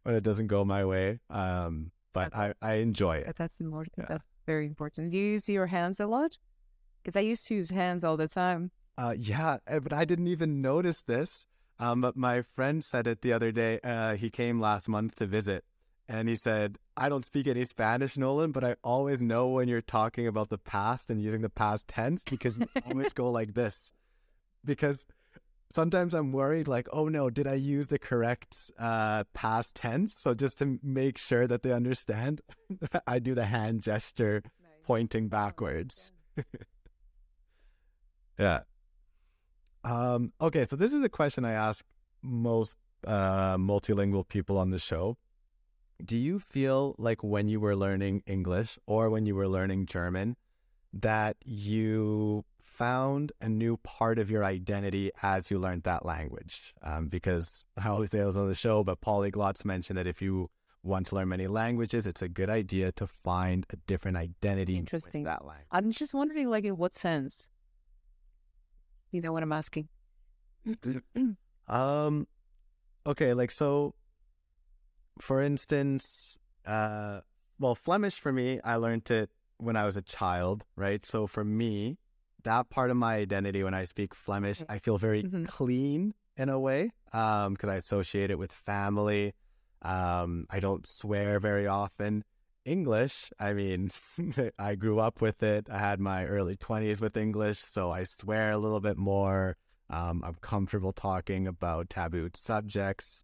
when 0.03 0.15
it 0.15 0.23
doesn't 0.23 0.47
go 0.47 0.65
my 0.65 0.85
way. 0.85 1.19
Um, 1.29 1.91
but 2.13 2.35
I, 2.35 2.53
I 2.61 2.73
enjoy 2.75 3.17
it. 3.17 3.35
That's 3.37 3.59
important. 3.59 3.95
Yeah. 3.97 4.05
That's 4.09 4.25
very 4.45 4.65
important. 4.65 5.11
Do 5.11 5.17
you 5.17 5.31
use 5.31 5.47
your 5.47 5.67
hands 5.67 5.99
a 5.99 6.07
lot? 6.07 6.37
Because 7.01 7.15
I 7.15 7.21
used 7.21 7.47
to 7.47 7.55
use 7.55 7.69
hands 7.69 8.03
all 8.03 8.17
the 8.17 8.27
time. 8.27 8.71
Uh, 8.97 9.15
yeah, 9.17 9.57
eh, 9.67 9.79
but 9.79 9.93
I 9.93 10.05
didn't 10.05 10.27
even 10.27 10.61
notice 10.61 11.01
this. 11.01 11.45
Um, 11.79 12.01
but 12.01 12.15
my 12.15 12.43
friend 12.43 12.83
said 12.83 13.07
it 13.07 13.21
the 13.21 13.33
other 13.33 13.51
day. 13.51 13.79
Uh, 13.83 14.15
he 14.15 14.29
came 14.29 14.59
last 14.59 14.87
month 14.87 15.15
to 15.15 15.25
visit, 15.25 15.63
and 16.07 16.27
he 16.27 16.35
said, 16.35 16.77
"I 16.97 17.09
don't 17.09 17.25
speak 17.25 17.47
any 17.47 17.63
Spanish, 17.63 18.17
Nolan, 18.17 18.51
but 18.51 18.63
I 18.63 18.75
always 18.83 19.21
know 19.21 19.47
when 19.47 19.67
you're 19.67 19.81
talking 19.81 20.27
about 20.27 20.49
the 20.49 20.57
past 20.57 21.09
and 21.09 21.21
using 21.21 21.41
the 21.41 21.49
past 21.49 21.87
tense 21.87 22.23
because 22.23 22.57
you 22.57 22.67
always 22.85 23.13
go 23.13 23.29
like 23.39 23.53
this." 23.53 23.91
Because 24.63 25.05
sometimes 25.71 26.13
I'm 26.13 26.31
worried, 26.31 26.67
like, 26.67 26.87
oh 26.93 27.07
no, 27.07 27.29
did 27.29 27.47
I 27.47 27.53
use 27.55 27.87
the 27.87 27.99
correct 27.99 28.71
uh, 28.77 29.23
past 29.33 29.75
tense? 29.75 30.13
So 30.13 30.33
just 30.33 30.59
to 30.59 30.79
make 30.83 31.17
sure 31.17 31.47
that 31.47 31.63
they 31.63 31.71
understand, 31.71 32.41
I 33.07 33.19
do 33.19 33.33
the 33.33 33.45
hand 33.45 33.81
gesture 33.81 34.43
pointing 34.83 35.29
backwards. 35.29 36.11
yeah. 38.39 38.61
Um, 39.83 40.33
okay, 40.39 40.65
so 40.65 40.75
this 40.75 40.93
is 40.93 41.03
a 41.03 41.09
question 41.09 41.45
I 41.45 41.53
ask 41.53 41.83
most 42.21 42.77
uh, 43.07 43.57
multilingual 43.57 44.27
people 44.27 44.57
on 44.57 44.69
the 44.69 44.79
show. 44.79 45.17
Do 46.05 46.17
you 46.17 46.39
feel 46.39 46.95
like 46.97 47.23
when 47.23 47.47
you 47.47 47.59
were 47.59 47.75
learning 47.75 48.23
English 48.25 48.79
or 48.85 49.09
when 49.09 49.25
you 49.25 49.35
were 49.35 49.47
learning 49.47 49.85
German 49.85 50.35
that 50.93 51.37
you 51.43 52.43
found 52.61 53.31
a 53.41 53.47
new 53.47 53.77
part 53.77 54.17
of 54.17 54.29
your 54.31 54.43
identity 54.43 55.11
as 55.21 55.51
you 55.51 55.59
learned 55.59 55.83
that 55.83 56.05
language? 56.05 56.73
Um, 56.81 57.07
because 57.07 57.65
I 57.77 57.89
always 57.89 58.11
say 58.11 58.19
this 58.19 58.35
on 58.35 58.47
the 58.47 58.55
show, 58.55 58.83
but 58.83 59.01
polyglots 59.01 59.63
mention 59.65 59.95
that 59.95 60.07
if 60.07 60.21
you 60.21 60.49
want 60.83 61.07
to 61.07 61.15
learn 61.15 61.29
many 61.29 61.47
languages, 61.47 62.07
it's 62.07 62.21
a 62.21 62.29
good 62.29 62.49
idea 62.49 62.91
to 62.93 63.07
find 63.07 63.65
a 63.69 63.75
different 63.87 64.17
identity. 64.17 64.77
Interesting. 64.77 65.23
that 65.23 65.45
language. 65.45 65.67
I'm 65.71 65.91
just 65.91 66.13
wondering, 66.13 66.49
like, 66.49 66.65
in 66.65 66.77
what 66.77 66.95
sense? 66.95 67.47
You 69.11 69.21
know 69.21 69.31
what 69.31 69.43
I'm 69.43 69.53
asking? 69.53 69.89
Um, 71.67 72.27
okay, 73.05 73.33
like 73.33 73.49
so. 73.49 73.95
For 75.19 75.41
instance, 75.41 76.37
uh, 76.65 77.21
well, 77.59 77.75
Flemish 77.75 78.19
for 78.19 78.31
me, 78.31 78.59
I 78.63 78.75
learned 78.75 79.09
it 79.11 79.29
when 79.57 79.75
I 79.75 79.85
was 79.85 79.97
a 79.97 80.01
child, 80.01 80.65
right? 80.75 81.05
So 81.05 81.27
for 81.27 81.43
me, 81.43 81.97
that 82.43 82.69
part 82.69 82.89
of 82.89 82.97
my 82.97 83.15
identity 83.17 83.63
when 83.63 83.73
I 83.73 83.83
speak 83.83 84.15
Flemish, 84.15 84.59
Mhm. 84.61 84.65
I 84.69 84.79
feel 84.79 84.97
very 84.97 85.23
Mhm. 85.23 85.47
clean 85.47 86.13
in 86.37 86.49
a 86.49 86.59
way, 86.59 86.91
um, 87.13 87.53
because 87.53 87.69
I 87.69 87.75
associate 87.75 88.31
it 88.31 88.39
with 88.39 88.51
family. 88.51 89.33
Um, 89.83 90.45
I 90.49 90.59
don't 90.59 90.87
swear 90.87 91.39
very 91.39 91.67
often. 91.67 92.23
English, 92.65 93.31
I 93.39 93.53
mean, 93.53 93.89
I 94.59 94.75
grew 94.75 94.99
up 94.99 95.21
with 95.21 95.41
it. 95.43 95.67
I 95.69 95.79
had 95.79 95.99
my 95.99 96.25
early 96.25 96.55
20s 96.55 97.01
with 97.01 97.17
English, 97.17 97.59
so 97.59 97.91
I 97.91 98.03
swear 98.03 98.51
a 98.51 98.57
little 98.57 98.79
bit 98.79 98.97
more. 98.97 99.57
Um, 99.89 100.23
I'm 100.23 100.35
comfortable 100.35 100.93
talking 100.93 101.47
about 101.47 101.89
taboo 101.89 102.29
subjects. 102.35 103.23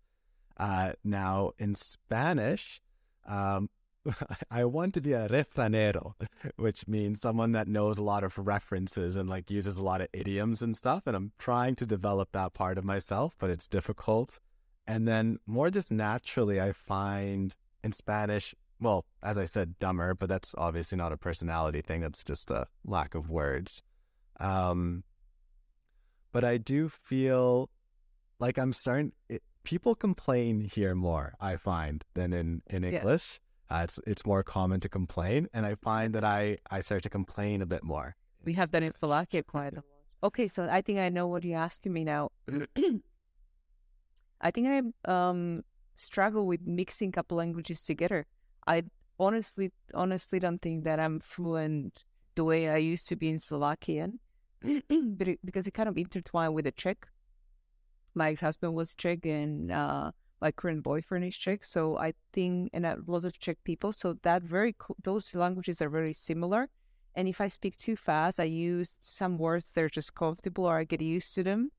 Uh, 0.58 0.94
now, 1.04 1.52
in 1.60 1.76
Spanish, 1.76 2.82
um, 3.28 3.70
I 4.52 4.66
want 4.66 4.94
to 4.96 5.02
be 5.02 5.14
a 5.14 5.28
refranero, 5.28 6.14
which 6.56 6.88
means 6.88 7.22
someone 7.22 7.52
that 7.52 7.68
knows 7.68 7.98
a 7.98 8.04
lot 8.04 8.24
of 8.24 8.38
references 8.38 9.16
and 9.16 9.30
like 9.30 9.52
uses 9.52 9.78
a 9.78 9.84
lot 9.84 10.02
of 10.02 10.08
idioms 10.14 10.62
and 10.62 10.76
stuff. 10.76 11.04
And 11.06 11.16
I'm 11.16 11.32
trying 11.38 11.76
to 11.76 11.86
develop 11.86 12.32
that 12.32 12.54
part 12.54 12.78
of 12.78 12.86
myself, 12.86 13.36
but 13.38 13.50
it's 13.50 13.68
difficult. 13.68 14.40
And 14.88 15.08
then 15.08 15.40
more 15.46 15.70
just 15.70 15.92
naturally, 15.92 16.62
I 16.62 16.72
find 16.72 17.54
in 17.84 17.92
Spanish, 17.92 18.56
well, 18.80 19.06
as 19.22 19.38
I 19.38 19.46
said, 19.46 19.78
dumber, 19.80 20.14
but 20.14 20.30
that's 20.30 20.56
obviously 20.58 20.98
not 20.98 21.12
a 21.12 21.18
personality 21.18 21.82
thing. 21.82 22.02
That's 22.02 22.24
just 22.24 22.50
a 22.50 22.68
lack 22.86 23.14
of 23.14 23.30
words. 23.30 23.82
Um, 24.40 25.04
but 26.32 26.44
I 26.44 26.58
do 26.58 26.90
feel 26.90 27.70
like 28.40 28.58
I'm 28.58 28.72
starting. 28.72 29.12
It, 29.28 29.42
people 29.68 29.96
complain 29.96 30.62
here 30.62 30.96
more, 30.96 31.34
I 31.42 31.58
find, 31.58 32.04
than 32.14 32.32
in 32.32 32.62
in 32.76 32.84
Yeah. 32.84 32.92
English. 32.92 33.40
Uh, 33.70 33.82
it's 33.84 34.00
it's 34.08 34.24
more 34.26 34.44
common 34.44 34.80
to 34.80 34.90
complain, 34.90 35.48
and 35.54 35.66
I 35.66 35.76
find 35.76 36.16
that 36.16 36.24
I 36.24 36.58
I 36.72 36.80
start 36.82 37.04
to 37.04 37.10
complain 37.10 37.62
a 37.62 37.66
bit 37.66 37.84
more. 37.84 38.16
We 38.46 38.54
have 38.54 38.72
that 38.72 38.82
in 38.82 38.92
Slovakia 38.92 39.44
quite 39.44 39.74
a 39.74 39.84
lot. 39.84 40.00
Okay, 40.24 40.48
so 40.48 40.60
I 40.78 40.82
think 40.82 41.00
I 41.00 41.10
know 41.10 41.28
what 41.28 41.44
you're 41.44 41.60
asking 41.60 41.92
me 41.92 42.04
now. 42.04 42.32
I 44.48 44.52
think 44.52 44.66
I 44.68 44.80
um 45.16 45.64
struggle 45.96 46.48
with 46.48 46.62
mixing 46.66 47.12
couple 47.12 47.36
languages 47.38 47.82
together. 47.84 48.26
I 48.66 48.84
honestly 49.20 49.72
honestly 49.94 50.40
don't 50.40 50.62
think 50.62 50.84
that 50.88 50.98
I'm 51.00 51.20
fluent 51.20 52.06
the 52.36 52.44
way 52.44 52.70
I 52.70 52.78
used 52.94 53.10
to 53.10 53.16
be 53.16 53.28
in 53.30 53.40
Slovakian, 53.40 54.20
but 55.20 55.28
because 55.44 55.68
it 55.68 55.74
kind 55.74 55.90
of 55.90 55.98
intertwined 55.98 56.56
with 56.56 56.66
the 56.66 56.72
Czech. 56.72 57.12
My 58.18 58.32
ex-husband 58.32 58.74
was 58.74 58.96
Czech, 58.96 59.26
and 59.26 59.72
uh, 59.72 60.12
my 60.42 60.52
current 60.52 60.84
boyfriend 60.84 61.24
is 61.26 61.38
Czech. 61.38 61.64
So 61.64 61.98
I 61.98 62.14
think, 62.34 62.72
and 62.74 62.86
uh, 62.86 62.96
lots 63.06 63.26
of 63.26 63.38
Czech 63.40 63.58
people. 63.64 63.94
So 63.94 64.18
that 64.24 64.42
very 64.42 64.76
those 65.04 65.36
languages 65.36 65.82
are 65.82 65.90
very 65.90 66.14
similar. 66.14 66.70
And 67.16 67.28
if 67.28 67.42
I 67.42 67.48
speak 67.48 67.78
too 67.78 67.96
fast, 67.96 68.40
I 68.40 68.44
use 68.46 68.98
some 69.02 69.38
words 69.38 69.72
that 69.72 69.84
are 69.84 69.90
just 69.90 70.14
comfortable, 70.14 70.66
or 70.66 70.78
I 70.78 70.84
get 70.84 71.02
used 71.02 71.34
to 71.36 71.44
them. 71.44 71.72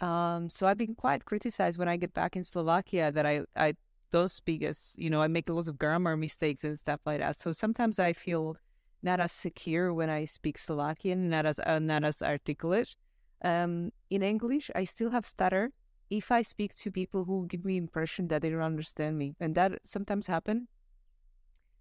Um, 0.00 0.50
so 0.50 0.66
I've 0.66 0.78
been 0.78 0.94
quite 0.94 1.24
criticized 1.24 1.78
when 1.78 1.88
I 1.88 1.96
get 1.96 2.14
back 2.14 2.36
in 2.36 2.44
Slovakia 2.44 3.10
that 3.12 3.26
I 3.26 3.42
I 3.56 3.74
don't 4.12 4.30
speak 4.30 4.62
as 4.62 4.94
you 4.98 5.10
know 5.10 5.20
I 5.20 5.28
make 5.28 5.48
lots 5.48 5.68
of 5.68 5.78
grammar 5.78 6.16
mistakes 6.16 6.64
and 6.64 6.78
stuff 6.78 7.00
like 7.06 7.20
that. 7.20 7.36
So 7.36 7.52
sometimes 7.52 7.98
I 7.98 8.12
feel 8.12 8.56
not 9.02 9.20
as 9.20 9.32
secure 9.32 9.92
when 9.94 10.10
I 10.10 10.24
speak 10.24 10.58
Slovakian, 10.58 11.28
not 11.28 11.46
as 11.46 11.58
uh, 11.58 11.78
not 11.78 12.04
as 12.04 12.22
articulate. 12.22 12.94
Um, 13.42 13.92
in 14.10 14.22
English, 14.22 14.70
I 14.74 14.84
still 14.84 15.10
have 15.10 15.26
stutter 15.26 15.72
if 16.10 16.30
I 16.32 16.42
speak 16.42 16.74
to 16.76 16.90
people 16.90 17.24
who 17.24 17.46
give 17.46 17.64
me 17.64 17.76
impression 17.76 18.28
that 18.28 18.42
they 18.42 18.50
don't 18.50 18.62
understand 18.62 19.18
me, 19.18 19.36
and 19.40 19.54
that 19.54 19.80
sometimes 19.84 20.26
happen. 20.26 20.68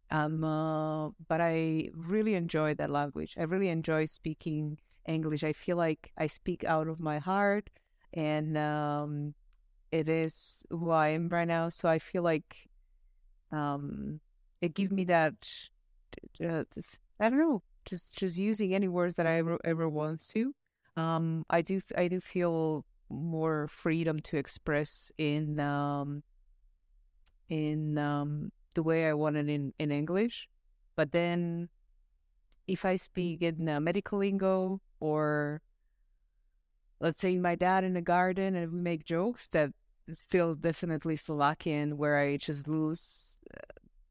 Um, 0.09 0.43
uh, 0.43 1.09
but 1.27 1.41
I 1.41 1.89
really 1.93 2.35
enjoy 2.35 2.75
that 2.75 2.89
language. 2.89 3.35
I 3.37 3.43
really 3.43 3.69
enjoy 3.69 4.05
speaking 4.05 4.77
English. 5.05 5.43
I 5.43 5.53
feel 5.53 5.77
like 5.77 6.11
I 6.17 6.27
speak 6.27 6.63
out 6.63 6.87
of 6.87 6.99
my 6.99 7.19
heart, 7.19 7.69
and 8.13 8.57
um, 8.57 9.33
it 9.91 10.07
is 10.07 10.63
who 10.69 10.91
I 10.91 11.09
am 11.09 11.29
right 11.29 11.47
now. 11.47 11.69
So 11.69 11.89
I 11.89 11.99
feel 11.99 12.23
like 12.23 12.69
um, 13.51 14.19
it 14.61 14.73
gives 14.73 14.91
me 14.91 15.05
that. 15.05 15.35
Uh, 16.43 16.63
I 17.19 17.29
don't 17.29 17.39
know, 17.39 17.61
just 17.85 18.17
just 18.17 18.37
using 18.37 18.73
any 18.73 18.87
words 18.87 19.15
that 19.15 19.27
I 19.27 19.37
ever 19.37 19.59
ever 19.63 19.89
want 19.89 20.25
to. 20.29 20.53
Um, 20.97 21.45
I 21.49 21.61
do 21.61 21.79
I 21.95 22.07
do 22.09 22.19
feel 22.19 22.83
more 23.09 23.67
freedom 23.69 24.19
to 24.19 24.37
express 24.37 25.11
in 25.17 25.59
um, 25.59 26.23
in 27.49 27.97
um, 27.97 28.51
the 28.73 28.83
way 28.83 29.07
I 29.07 29.13
want 29.13 29.37
it 29.37 29.47
in, 29.47 29.73
in 29.79 29.91
English. 29.91 30.49
But 30.95 31.11
then 31.11 31.69
if 32.67 32.83
I 32.83 32.95
speak 32.95 33.41
in 33.41 33.69
uh, 33.69 33.79
medical 33.79 34.19
lingo 34.19 34.81
or 34.99 35.61
let's 36.99 37.19
say 37.19 37.37
my 37.37 37.55
dad 37.55 37.83
in 37.83 37.93
the 37.93 38.01
garden 38.01 38.55
and 38.55 38.71
we 38.71 38.79
make 38.79 39.05
jokes, 39.05 39.47
that's 39.47 39.73
still 40.11 40.55
definitely 40.55 41.15
Slovakian 41.15 41.97
where 41.97 42.17
I 42.17 42.37
just 42.37 42.67
lose 42.67 43.37
a 43.53 43.59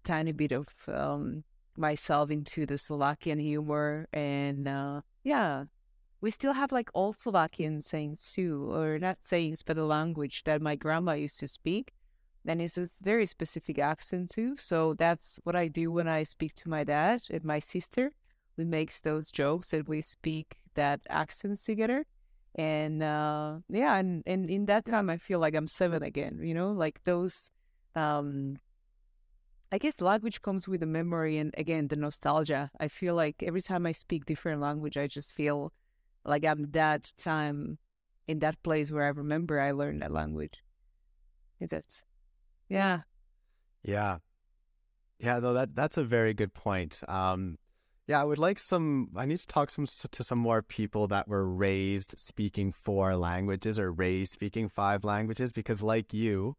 tiny 0.04 0.32
bit 0.32 0.52
of 0.52 0.68
um, 0.88 1.44
myself 1.76 2.30
into 2.30 2.64
the 2.64 2.78
Slovakian 2.78 3.38
humor. 3.38 4.08
And 4.12 4.68
uh, 4.68 5.00
yeah, 5.24 5.64
we 6.26 6.32
still 6.32 6.54
have 6.54 6.72
like 6.72 6.90
all 6.92 7.12
Slovakian 7.12 7.80
sayings 7.80 8.32
too, 8.32 8.68
or 8.74 8.98
not 8.98 9.18
sayings, 9.22 9.62
but 9.62 9.78
a 9.78 9.84
language 9.84 10.42
that 10.42 10.60
my 10.60 10.74
grandma 10.74 11.12
used 11.12 11.38
to 11.38 11.46
speak. 11.46 11.94
And 12.44 12.60
it's 12.60 12.76
a 12.76 12.88
very 13.00 13.26
specific 13.26 13.78
accent 13.78 14.30
too. 14.30 14.56
So 14.56 14.94
that's 14.94 15.38
what 15.44 15.54
I 15.54 15.68
do 15.68 15.92
when 15.92 16.08
I 16.08 16.24
speak 16.24 16.52
to 16.54 16.68
my 16.68 16.82
dad 16.82 17.22
and 17.30 17.44
my 17.44 17.60
sister. 17.60 18.10
We 18.56 18.64
make 18.64 18.92
those 19.02 19.30
jokes 19.30 19.72
and 19.72 19.86
we 19.86 20.00
speak 20.00 20.56
that 20.74 20.98
accents 21.08 21.64
together. 21.64 22.06
And 22.56 23.04
uh, 23.04 23.58
yeah, 23.68 23.94
and, 23.94 24.24
and 24.26 24.50
in 24.50 24.66
that 24.66 24.84
time, 24.84 25.08
I 25.08 25.18
feel 25.18 25.38
like 25.38 25.54
I'm 25.54 25.68
seven 25.68 26.02
again, 26.02 26.40
you 26.42 26.54
know, 26.54 26.72
like 26.72 27.04
those. 27.04 27.52
Um, 27.94 28.58
I 29.70 29.78
guess 29.78 30.00
language 30.00 30.42
comes 30.42 30.66
with 30.66 30.80
the 30.80 30.86
memory 30.86 31.38
and 31.38 31.54
again, 31.56 31.86
the 31.86 31.94
nostalgia. 31.94 32.72
I 32.80 32.88
feel 32.88 33.14
like 33.14 33.44
every 33.44 33.62
time 33.62 33.86
I 33.86 33.92
speak 33.92 34.24
different 34.24 34.60
language, 34.60 34.96
I 34.96 35.06
just 35.06 35.32
feel 35.32 35.72
like 36.26 36.44
I'm 36.44 36.70
that 36.72 37.12
time 37.16 37.78
in 38.26 38.40
that 38.40 38.62
place 38.62 38.90
where 38.90 39.04
I 39.04 39.08
remember 39.08 39.60
I 39.60 39.70
learned 39.70 40.02
that 40.02 40.12
language. 40.12 40.62
Is 41.60 41.70
that 41.70 42.02
yeah. 42.68 43.00
Yeah. 43.82 44.18
Yeah, 45.18 45.40
though 45.40 45.54
that 45.54 45.74
that's 45.74 45.96
a 45.96 46.04
very 46.04 46.34
good 46.34 46.52
point. 46.52 47.02
Um 47.08 47.58
yeah, 48.08 48.20
I 48.20 48.24
would 48.24 48.38
like 48.38 48.58
some 48.58 49.10
I 49.16 49.26
need 49.26 49.38
to 49.38 49.46
talk 49.46 49.70
some 49.70 49.86
to 49.86 50.22
some 50.22 50.38
more 50.38 50.62
people 50.62 51.06
that 51.08 51.28
were 51.28 51.48
raised 51.48 52.18
speaking 52.18 52.72
four 52.72 53.16
languages 53.16 53.78
or 53.78 53.90
raised 53.92 54.32
speaking 54.32 54.68
five 54.68 55.04
languages 55.04 55.52
because 55.52 55.82
like 55.82 56.12
you, 56.12 56.56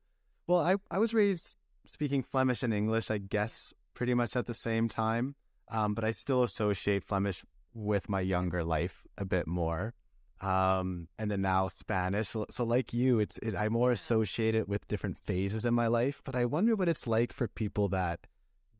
well, 0.48 0.60
I 0.60 0.76
I 0.90 1.00
was 1.00 1.14
raised 1.14 1.58
speaking 1.86 2.24
Flemish 2.24 2.64
and 2.64 2.74
English, 2.74 3.12
I 3.12 3.18
guess 3.18 3.74
pretty 3.94 4.14
much 4.14 4.36
at 4.36 4.46
the 4.46 4.54
same 4.54 4.88
time. 4.88 5.36
Um 5.70 5.94
but 5.94 6.04
I 6.04 6.12
still 6.12 6.44
associate 6.44 7.04
Flemish 7.04 7.44
with 7.78 8.10
my 8.10 8.22
younger 8.22 8.64
life 8.64 9.04
a 9.18 9.26
bit 9.26 9.48
more. 9.48 9.94
Um 10.42 11.08
and 11.18 11.32
then 11.32 11.42
now 11.42 11.68
Spanish. 11.68 12.30
So, 12.30 12.46
so 12.50 12.64
like 12.64 12.94
you, 12.94 13.20
it's 13.20 13.38
it, 13.40 13.56
I 13.56 13.70
more 13.70 13.92
associate 13.92 14.54
it 14.56 14.68
with 14.70 14.88
different 14.88 15.18
phases 15.26 15.66
in 15.66 15.74
my 15.74 15.88
life, 15.88 16.22
but 16.26 16.36
I 16.36 16.46
wonder 16.46 16.76
what 16.76 16.90
it's 16.90 17.08
like 17.08 17.34
for 17.34 17.48
people 17.48 17.88
that 17.90 18.28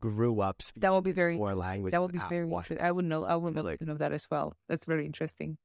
grew 0.00 0.40
up 0.40 0.62
speaking 0.62 0.82
That 0.82 0.92
will 0.92 1.02
be 1.02 1.10
very 1.12 1.36
four 1.36 1.54
languages. 1.56 1.92
that 1.92 2.00
would 2.02 2.12
be 2.12 2.20
very 2.28 2.44
once. 2.46 2.66
interesting. 2.66 2.86
I 2.86 2.92
would 2.92 3.04
know 3.04 3.24
I 3.24 3.34
would 3.34 3.56
love 3.56 3.64
Like- 3.64 3.80
to 3.80 3.84
know 3.86 3.94
that 3.96 4.12
as 4.12 4.28
well. 4.30 4.54
That's 4.68 4.84
very 4.84 5.04
interesting. 5.04 5.58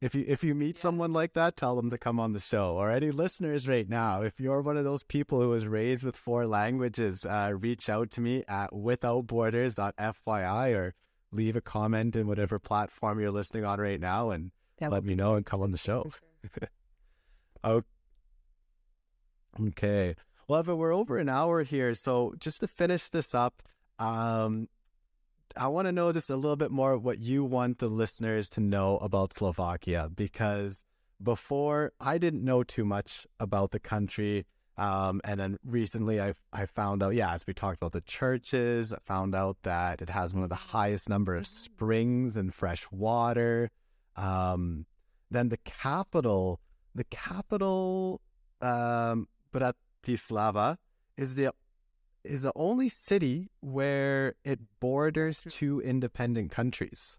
if 0.00 0.14
you 0.14 0.24
if 0.28 0.42
you 0.44 0.54
meet 0.54 0.78
someone 0.78 1.12
like 1.12 1.32
that, 1.34 1.56
tell 1.56 1.76
them 1.76 1.90
to 1.90 1.98
come 1.98 2.18
on 2.20 2.32
the 2.32 2.40
show. 2.40 2.76
Or 2.76 2.90
any 2.90 3.10
listeners 3.10 3.66
right 3.68 3.88
now, 3.88 4.22
if 4.22 4.38
you're 4.40 4.62
one 4.62 4.76
of 4.78 4.84
those 4.84 5.02
people 5.02 5.40
who 5.42 5.48
was 5.50 5.66
raised 5.66 6.02
with 6.02 6.16
four 6.16 6.46
languages, 6.46 7.24
uh, 7.26 7.52
reach 7.66 7.88
out 7.88 8.10
to 8.12 8.20
me 8.20 8.44
at 8.48 8.70
withoutborders.fyi 8.72 10.74
or 10.74 10.94
leave 11.36 11.56
a 11.56 11.60
comment 11.60 12.16
in 12.16 12.26
whatever 12.26 12.58
platform 12.58 13.20
you're 13.20 13.30
listening 13.30 13.64
on 13.64 13.78
right 13.78 14.00
now 14.00 14.30
and 14.30 14.50
That 14.78 14.90
let 14.90 15.04
me 15.04 15.14
know 15.14 15.36
and 15.36 15.44
come 15.44 15.62
on 15.62 15.70
the 15.70 15.78
show. 15.78 16.10
Okay. 19.60 20.14
Well, 20.48 20.60
Eva, 20.60 20.76
we're 20.76 20.94
over 20.94 21.18
an 21.18 21.28
hour 21.28 21.62
here, 21.62 21.94
so 21.94 22.34
just 22.38 22.60
to 22.60 22.68
finish 22.68 23.08
this 23.08 23.34
up, 23.34 23.62
um, 23.98 24.68
I 25.56 25.68
want 25.68 25.86
to 25.86 25.92
know 25.92 26.12
just 26.12 26.30
a 26.30 26.36
little 26.36 26.56
bit 26.56 26.70
more 26.70 26.96
what 26.98 27.18
you 27.18 27.42
want 27.44 27.78
the 27.78 27.88
listeners 27.88 28.48
to 28.50 28.60
know 28.60 28.98
about 28.98 29.32
Slovakia 29.32 30.10
because 30.14 30.84
before 31.22 31.92
I 32.00 32.18
didn't 32.18 32.44
know 32.44 32.62
too 32.62 32.84
much 32.84 33.26
about 33.40 33.70
the 33.70 33.80
country. 33.80 34.46
Um, 34.78 35.20
and 35.24 35.40
then 35.40 35.56
recently 35.64 36.20
I, 36.20 36.34
I 36.52 36.66
found 36.66 37.02
out, 37.02 37.14
yeah, 37.14 37.32
as 37.32 37.46
we 37.46 37.54
talked 37.54 37.78
about 37.78 37.92
the 37.92 38.02
churches, 38.02 38.92
I 38.92 38.98
found 39.06 39.34
out 39.34 39.56
that 39.62 40.02
it 40.02 40.10
has 40.10 40.34
one 40.34 40.42
of 40.42 40.50
the 40.50 40.54
highest 40.54 41.08
number 41.08 41.34
of 41.34 41.46
springs 41.46 42.36
and 42.36 42.52
fresh 42.54 42.86
water. 42.90 43.70
Um, 44.16 44.84
then 45.30 45.48
the 45.48 45.56
capital, 45.58 46.60
the 46.94 47.04
capital, 47.04 48.20
um, 48.60 49.28
Bratislava 49.52 50.76
is 51.16 51.34
the 51.34 51.52
is 52.24 52.42
the 52.42 52.52
only 52.56 52.88
city 52.88 53.48
where 53.60 54.34
it 54.44 54.58
borders 54.80 55.44
two 55.48 55.80
independent 55.80 56.50
countries 56.50 57.18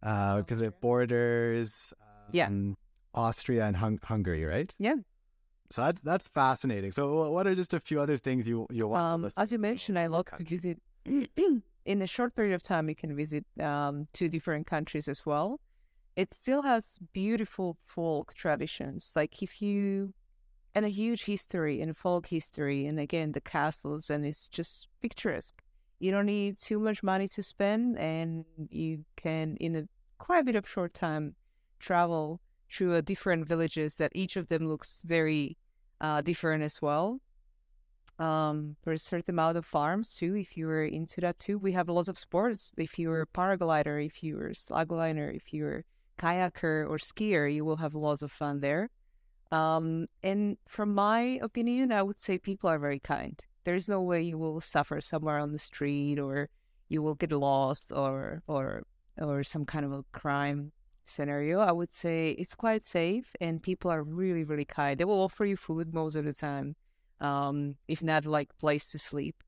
because 0.00 0.60
it 0.60 0.80
borders 0.80 1.92
Yeah. 2.32 2.48
um, 2.48 2.76
Austria 3.14 3.64
and 3.66 3.76
Hung- 3.76 4.00
Hungary, 4.02 4.44
right? 4.44 4.74
Yeah. 4.78 4.96
So 5.70 5.82
that's 5.82 6.00
that's 6.02 6.28
fascinating. 6.28 6.90
So 6.90 7.30
what 7.30 7.46
are 7.46 7.54
just 7.54 7.74
a 7.74 7.80
few 7.80 8.00
other 8.00 8.16
things 8.16 8.46
you 8.46 8.66
you 8.70 8.88
want? 8.88 9.02
Um, 9.02 9.30
as 9.36 9.52
you 9.52 9.58
mentioned, 9.58 9.98
I 9.98 10.06
love 10.06 10.26
to 10.26 10.44
visit. 10.44 10.80
in 11.84 12.00
a 12.00 12.06
short 12.06 12.34
period 12.34 12.54
of 12.54 12.62
time, 12.62 12.88
you 12.88 12.94
can 12.94 13.14
visit 13.14 13.44
um, 13.60 14.08
two 14.12 14.28
different 14.28 14.66
countries 14.66 15.08
as 15.08 15.26
well. 15.26 15.60
It 16.16 16.32
still 16.32 16.62
has 16.62 16.98
beautiful 17.12 17.76
folk 17.86 18.34
traditions. 18.34 19.12
Like 19.16 19.42
if 19.42 19.60
you, 19.60 20.14
and 20.74 20.84
a 20.84 20.88
huge 20.88 21.24
history 21.24 21.80
and 21.80 21.96
folk 21.96 22.26
history, 22.26 22.86
and 22.86 22.98
again 22.98 23.32
the 23.32 23.40
castles, 23.40 24.10
and 24.10 24.24
it's 24.24 24.48
just 24.48 24.88
picturesque. 25.02 25.62
You 25.98 26.10
don't 26.10 26.26
need 26.26 26.58
too 26.58 26.78
much 26.78 27.02
money 27.02 27.28
to 27.28 27.42
spend, 27.42 27.98
and 27.98 28.44
you 28.70 29.04
can, 29.16 29.56
in 29.56 29.76
a 29.76 29.88
quite 30.18 30.40
a 30.40 30.44
bit 30.44 30.56
of 30.56 30.68
short 30.68 30.94
time, 30.94 31.34
travel 31.78 32.40
through 32.74 32.94
a 32.94 33.02
different 33.02 33.46
villages 33.46 33.94
that 33.96 34.12
each 34.14 34.36
of 34.36 34.48
them 34.48 34.66
looks 34.66 35.00
very 35.04 35.56
uh, 36.00 36.20
different 36.20 36.62
as 36.64 36.82
well. 36.82 37.20
Um 38.18 38.76
there's 38.84 39.02
a 39.02 39.04
certain 39.04 39.34
amount 39.34 39.56
of 39.56 39.66
farms 39.66 40.14
too 40.14 40.36
if 40.36 40.56
you're 40.56 40.84
into 40.84 41.20
that 41.20 41.38
too. 41.40 41.58
We 41.58 41.72
have 41.72 41.88
lots 41.88 42.08
of 42.08 42.18
sports. 42.18 42.72
If 42.76 42.96
you're 42.98 43.22
a 43.22 43.26
paraglider 43.26 44.04
if 44.04 44.22
you're 44.22 44.50
a 44.50 44.54
slackliner 44.54 45.34
if 45.34 45.52
you're 45.52 45.78
a 45.78 45.84
kayaker 46.22 46.88
or 46.88 46.98
skier 46.98 47.52
you 47.52 47.64
will 47.64 47.78
have 47.78 47.94
lots 47.94 48.22
of 48.22 48.30
fun 48.30 48.60
there. 48.60 48.90
Um 49.50 50.06
and 50.22 50.58
from 50.68 50.94
my 50.94 51.40
opinion 51.42 51.90
i 51.92 52.02
would 52.02 52.20
say 52.20 52.38
people 52.38 52.70
are 52.70 52.78
very 52.78 53.00
kind. 53.00 53.36
There's 53.64 53.88
no 53.88 54.00
way 54.00 54.22
you 54.22 54.38
will 54.38 54.60
suffer 54.60 55.00
somewhere 55.00 55.38
on 55.38 55.50
the 55.52 55.58
street 55.58 56.18
or 56.20 56.50
you 56.88 57.02
will 57.02 57.16
get 57.16 57.32
lost 57.32 57.90
or 57.90 58.42
or 58.46 58.84
or 59.18 59.42
some 59.42 59.64
kind 59.64 59.84
of 59.84 59.92
a 59.92 60.04
crime 60.12 60.70
scenario 61.04 61.60
i 61.60 61.72
would 61.72 61.92
say 61.92 62.30
it's 62.30 62.54
quite 62.54 62.84
safe 62.84 63.34
and 63.40 63.62
people 63.62 63.90
are 63.90 64.02
really 64.02 64.44
really 64.44 64.64
kind 64.64 64.98
they 64.98 65.04
will 65.04 65.22
offer 65.22 65.44
you 65.44 65.56
food 65.56 65.92
most 65.94 66.16
of 66.16 66.24
the 66.24 66.32
time 66.32 66.76
um, 67.20 67.76
if 67.88 68.02
not 68.02 68.26
like 68.26 68.56
place 68.58 68.90
to 68.90 68.98
sleep. 68.98 69.42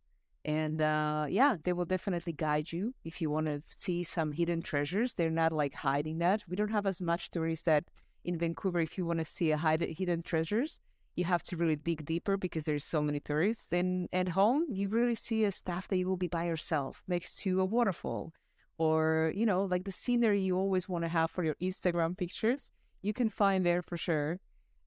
And 0.45 0.81
uh, 0.81 1.27
yeah, 1.29 1.57
they 1.63 1.73
will 1.73 1.85
definitely 1.85 2.33
guide 2.33 2.73
you 2.73 2.95
if 3.05 3.21
you 3.21 3.31
want 3.31 3.47
to 3.47 3.63
see 3.69 4.05
some 4.05 4.33
hidden 4.33 4.63
treasures. 4.63 5.15
They're 5.15 5.31
not 5.31 5.53
like 5.53 5.75
hiding 5.75 6.19
that. 6.19 6.45
We 6.49 6.57
don't 6.57 6.71
have 6.71 6.87
as 6.87 7.01
much 7.01 7.31
tourists 7.31 7.65
that 7.65 7.85
in 8.25 8.39
Vancouver. 8.39 8.81
If 8.81 8.97
you 8.97 9.05
want 9.05 9.19
to 9.19 9.25
see 9.25 9.51
a 9.51 9.57
hide- 9.57 9.83
hidden 9.83 10.23
treasures, 10.23 10.81
you 11.17 11.25
have 11.25 11.43
to 11.45 11.57
really 11.57 11.75
dig 11.75 12.05
deeper 12.05 12.37
because 12.37 12.65
there's 12.65 12.85
so 12.85 13.03
many 13.03 13.19
tourists. 13.19 13.73
And 13.73 14.09
at 14.13 14.29
home, 14.29 14.67
you 14.69 14.89
really 14.89 15.17
see 15.17 15.45
a 15.45 15.51
stuff 15.51 15.89
that 15.89 15.97
you 15.97 16.09
will 16.09 16.17
be 16.17 16.29
by 16.29 16.45
yourself 16.45 17.03
next 17.09 17.37
to 17.41 17.61
a 17.61 17.65
waterfall, 17.65 18.33
or 18.79 19.33
you 19.35 19.47
know, 19.47 19.65
like 19.65 19.85
the 19.85 19.93
scenery 19.93 20.41
you 20.41 20.57
always 20.57 20.89
want 20.89 21.05
to 21.05 21.09
have 21.09 21.31
for 21.31 21.45
your 21.45 21.55
Instagram 21.63 22.17
pictures. 22.17 22.71
You 23.03 23.13
can 23.13 23.29
find 23.31 23.65
there 23.65 23.83
for 23.83 23.97
sure 23.97 24.41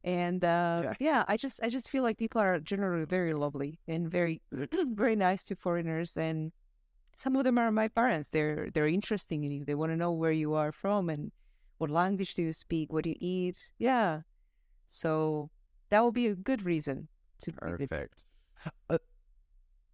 and 0.04 0.46
uh, 0.46 0.82
Yeah. 0.84 0.94
yeah. 1.00 1.26
i 1.28 1.36
just 1.36 1.60
i 1.62 1.68
just 1.68 1.90
feel 1.90 2.04
like 2.04 2.18
people 2.18 2.40
are 2.40 2.58
generally 2.60 3.04
very 3.04 3.34
lovely 3.34 3.80
and 3.86 4.10
very 4.10 4.42
very 4.96 5.16
nice 5.18 5.44
to 5.46 5.58
foreigners 5.58 6.16
and 6.16 6.54
some 7.18 7.36
of 7.36 7.44
them 7.44 7.58
are 7.58 7.70
my 7.70 7.90
parents 7.90 8.30
they're 8.30 8.70
they're 8.74 8.88
interesting 8.88 9.44
in 9.44 9.52
you 9.52 9.66
they 9.66 9.76
want 9.76 9.92
to 9.92 9.98
know 9.98 10.14
where 10.14 10.32
you 10.32 10.54
are 10.54 10.72
from 10.72 11.10
and 11.10 11.34
what 11.80 11.90
language 11.90 12.34
do 12.34 12.44
you 12.44 12.54
speak 12.54 12.94
what 12.94 13.04
do 13.04 13.10
you 13.10 13.18
eat 13.20 13.58
yeah 13.78 14.22
so 14.88 15.50
that 15.90 16.00
will 16.02 16.14
be 16.14 16.28
a 16.28 16.36
good 16.36 16.64
reason 16.64 17.10
to. 17.44 17.52
Perfect. 17.52 18.26
Uh, 18.90 18.98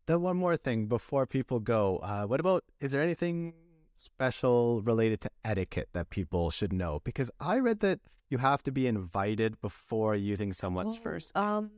then 0.06 0.22
one 0.22 0.38
more 0.38 0.58
thing 0.58 0.86
before 0.88 1.26
people 1.26 1.60
go. 1.60 1.98
Uh, 1.98 2.26
what 2.26 2.40
about? 2.40 2.64
Is 2.80 2.92
there 2.92 3.02
anything 3.02 3.54
special 3.96 4.82
related 4.82 5.22
to 5.22 5.30
etiquette 5.44 5.90
that 5.94 6.10
people 6.10 6.50
should 6.52 6.74
know? 6.74 7.02
Because 7.04 7.32
I 7.40 7.58
read 7.60 7.80
that 7.82 8.00
you 8.30 8.38
have 8.40 8.64
to 8.64 8.72
be 8.72 8.88
invited 8.88 9.62
before 9.62 10.16
using 10.16 10.54
someone's 10.54 10.96
Oh, 10.96 11.02
first. 11.02 11.36
Um, 11.38 11.72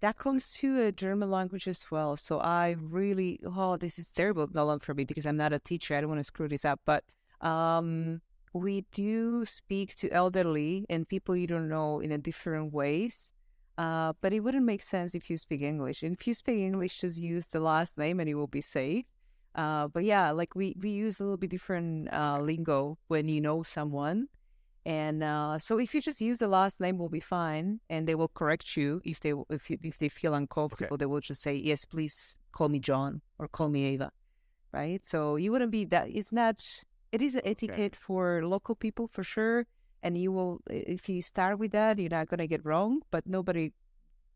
that 0.00 0.16
comes 0.16 0.50
to 0.54 0.80
a 0.80 0.92
German 0.92 1.30
language 1.30 1.68
as 1.68 1.90
well. 1.90 2.16
So 2.16 2.38
I 2.40 2.76
really, 2.80 3.40
oh, 3.44 3.76
this 3.76 3.98
is 3.98 4.10
terrible, 4.12 4.48
Nolan, 4.52 4.80
for 4.80 4.94
me 4.94 5.04
because 5.04 5.26
I'm 5.26 5.36
not 5.36 5.52
a 5.52 5.58
teacher. 5.58 5.94
I 5.94 6.00
don't 6.00 6.08
want 6.08 6.20
to 6.20 6.24
screw 6.24 6.48
this 6.48 6.64
up, 6.64 6.80
but 6.86 7.04
um, 7.42 8.22
we 8.54 8.86
do 8.92 9.44
speak 9.44 9.94
to 9.96 10.10
elderly 10.10 10.86
and 10.88 11.06
people 11.06 11.36
you 11.36 11.46
don't 11.46 11.68
know 11.68 12.00
in 12.00 12.12
a 12.12 12.18
different 12.18 12.72
ways. 12.72 13.32
Uh, 13.76 14.12
but 14.20 14.32
it 14.32 14.40
wouldn't 14.40 14.64
make 14.64 14.82
sense 14.82 15.14
if 15.14 15.30
you 15.30 15.36
speak 15.36 15.62
English. 15.62 16.02
And 16.02 16.14
if 16.18 16.26
you 16.26 16.34
speak 16.34 16.58
English, 16.58 17.00
just 17.00 17.18
use 17.18 17.48
the 17.48 17.60
last 17.60 17.96
name 17.96 18.20
and 18.20 18.28
it 18.28 18.34
will 18.34 18.46
be 18.46 18.60
safe. 18.60 19.06
Uh, 19.54 19.88
but 19.88 20.04
yeah, 20.04 20.30
like 20.30 20.54
we, 20.54 20.76
we 20.80 20.90
use 20.90 21.20
a 21.20 21.24
little 21.24 21.36
bit 21.36 21.50
different 21.50 22.12
uh, 22.12 22.38
lingo 22.40 22.98
when 23.08 23.28
you 23.28 23.40
know 23.40 23.62
someone. 23.62 24.28
And 24.86 25.22
uh, 25.22 25.58
so 25.58 25.78
if 25.78 25.94
you 25.94 26.00
just 26.00 26.20
use 26.20 26.38
the 26.38 26.48
last 26.48 26.80
name, 26.80 26.96
will 26.96 27.10
be 27.10 27.20
fine, 27.20 27.80
and 27.90 28.08
they 28.08 28.14
will 28.14 28.28
correct 28.28 28.76
you 28.76 29.02
if 29.04 29.20
they 29.20 29.34
if 29.50 29.68
you, 29.68 29.78
if 29.82 29.98
they 29.98 30.08
feel 30.08 30.32
uncomfortable. 30.34 30.96
They 30.96 31.04
will 31.04 31.20
just 31.20 31.42
say, 31.42 31.54
"Yes, 31.54 31.84
please 31.84 32.38
call 32.52 32.70
me 32.70 32.78
John 32.78 33.20
or 33.38 33.46
call 33.46 33.68
me 33.68 33.84
Ava," 33.84 34.10
right? 34.72 35.04
So 35.04 35.36
you 35.36 35.52
wouldn't 35.52 35.70
be 35.70 35.84
that. 35.86 36.08
It's 36.08 36.32
not. 36.32 36.64
It 37.12 37.20
is 37.20 37.34
an 37.34 37.42
etiquette 37.44 37.94
for 37.94 38.42
local 38.46 38.74
people 38.74 39.06
for 39.06 39.22
sure, 39.22 39.66
and 40.02 40.16
you 40.16 40.32
will 40.32 40.60
if 40.70 41.10
you 41.10 41.20
start 41.20 41.58
with 41.58 41.72
that, 41.72 41.98
you're 41.98 42.08
not 42.08 42.28
gonna 42.28 42.46
get 42.46 42.64
wrong. 42.64 43.02
But 43.10 43.26
nobody, 43.26 43.72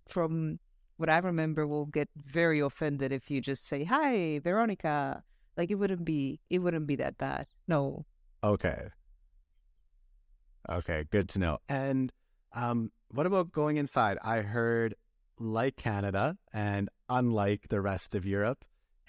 from 0.07 0.59
what 0.97 1.11
I 1.11 1.19
remember, 1.19 1.67
will 1.67 1.87
get 1.87 2.09
very 2.17 2.61
offended 2.61 3.13
if 3.13 3.31
you 3.31 3.41
just 3.41 3.67
say, 3.67 3.85
"Hi, 3.85 4.39
Veronica." 4.41 5.23
Like 5.57 5.71
it 5.71 5.77
wouldn't 5.77 6.05
be 6.05 6.41
it 6.51 6.59
wouldn't 6.59 6.87
be 6.87 6.97
that 6.97 7.17
bad. 7.19 7.47
No. 7.69 8.07
Okay. 8.43 8.89
Okay, 10.69 11.05
good 11.11 11.29
to 11.31 11.39
know. 11.39 11.59
And 11.69 12.13
um, 12.55 12.91
what 13.11 13.27
about 13.27 13.53
going 13.53 13.77
inside? 13.77 14.19
I 14.25 14.41
heard, 14.41 14.95
like 15.39 15.77
Canada 15.77 16.37
and 16.53 16.89
unlike 17.09 17.69
the 17.69 17.81
rest 17.81 18.15
of 18.15 18.25
Europe, 18.25 18.65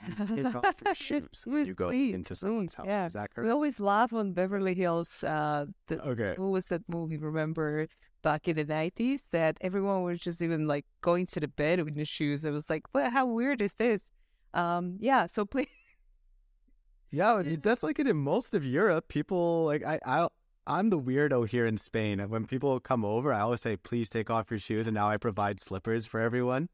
you 0.05 0.43
take 0.43 0.55
off 0.55 0.75
your 0.83 0.93
shoes 1.07 1.43
when 1.45 1.65
you 1.65 1.73
go 1.73 1.89
Sweet, 1.89 2.13
into 2.13 2.35
someone's 2.35 2.73
house. 2.73 2.87
yeah. 2.87 3.05
Is 3.05 3.13
that 3.13 3.29
We 3.37 3.49
always 3.49 3.79
laugh 3.79 4.11
on 4.11 4.33
Beverly 4.33 4.73
Hills. 4.75 5.23
Uh, 5.23 5.67
the, 5.87 6.01
Okay. 6.01 6.33
what 6.37 6.49
was 6.51 6.67
that 6.67 6.81
movie? 6.89 7.17
Remember 7.17 7.87
back 8.25 8.47
in 8.49 8.55
the 8.57 8.65
nineties 8.65 9.29
that 9.37 9.53
everyone 9.61 10.01
was 10.07 10.17
just 10.19 10.41
even 10.41 10.61
like 10.73 10.85
going 11.01 11.25
to 11.33 11.39
the 11.39 11.47
bed 11.47 11.77
with 11.85 11.95
the 11.95 12.05
shoes. 12.15 12.43
It 12.43 12.51
was 12.51 12.67
like, 12.73 12.83
well, 12.93 13.09
how 13.17 13.25
weird 13.37 13.61
is 13.61 13.75
this? 13.77 14.01
Um, 14.53 14.97
yeah. 14.99 15.27
So 15.27 15.45
please, 15.45 15.69
Yeah, 17.11 17.43
that's 17.61 17.83
like 17.83 17.99
it 17.99 18.07
in 18.07 18.17
most 18.17 18.53
of 18.57 18.65
Europe. 18.65 19.07
People 19.07 19.65
like 19.71 19.83
I, 19.85 19.99
I, 20.05 20.27
I'm 20.67 20.89
the 20.89 20.99
weirdo 20.99 21.47
here 21.47 21.65
in 21.65 21.77
Spain. 21.77 22.19
When 22.33 22.45
people 22.45 22.79
come 22.79 23.05
over, 23.05 23.31
I 23.31 23.41
always 23.41 23.61
say, 23.61 23.77
"Please 23.77 24.09
take 24.09 24.29
off 24.29 24.49
your 24.49 24.59
shoes." 24.59 24.87
And 24.87 24.95
now 24.95 25.07
I 25.07 25.17
provide 25.17 25.59
slippers 25.59 26.05
for 26.05 26.19
everyone 26.19 26.67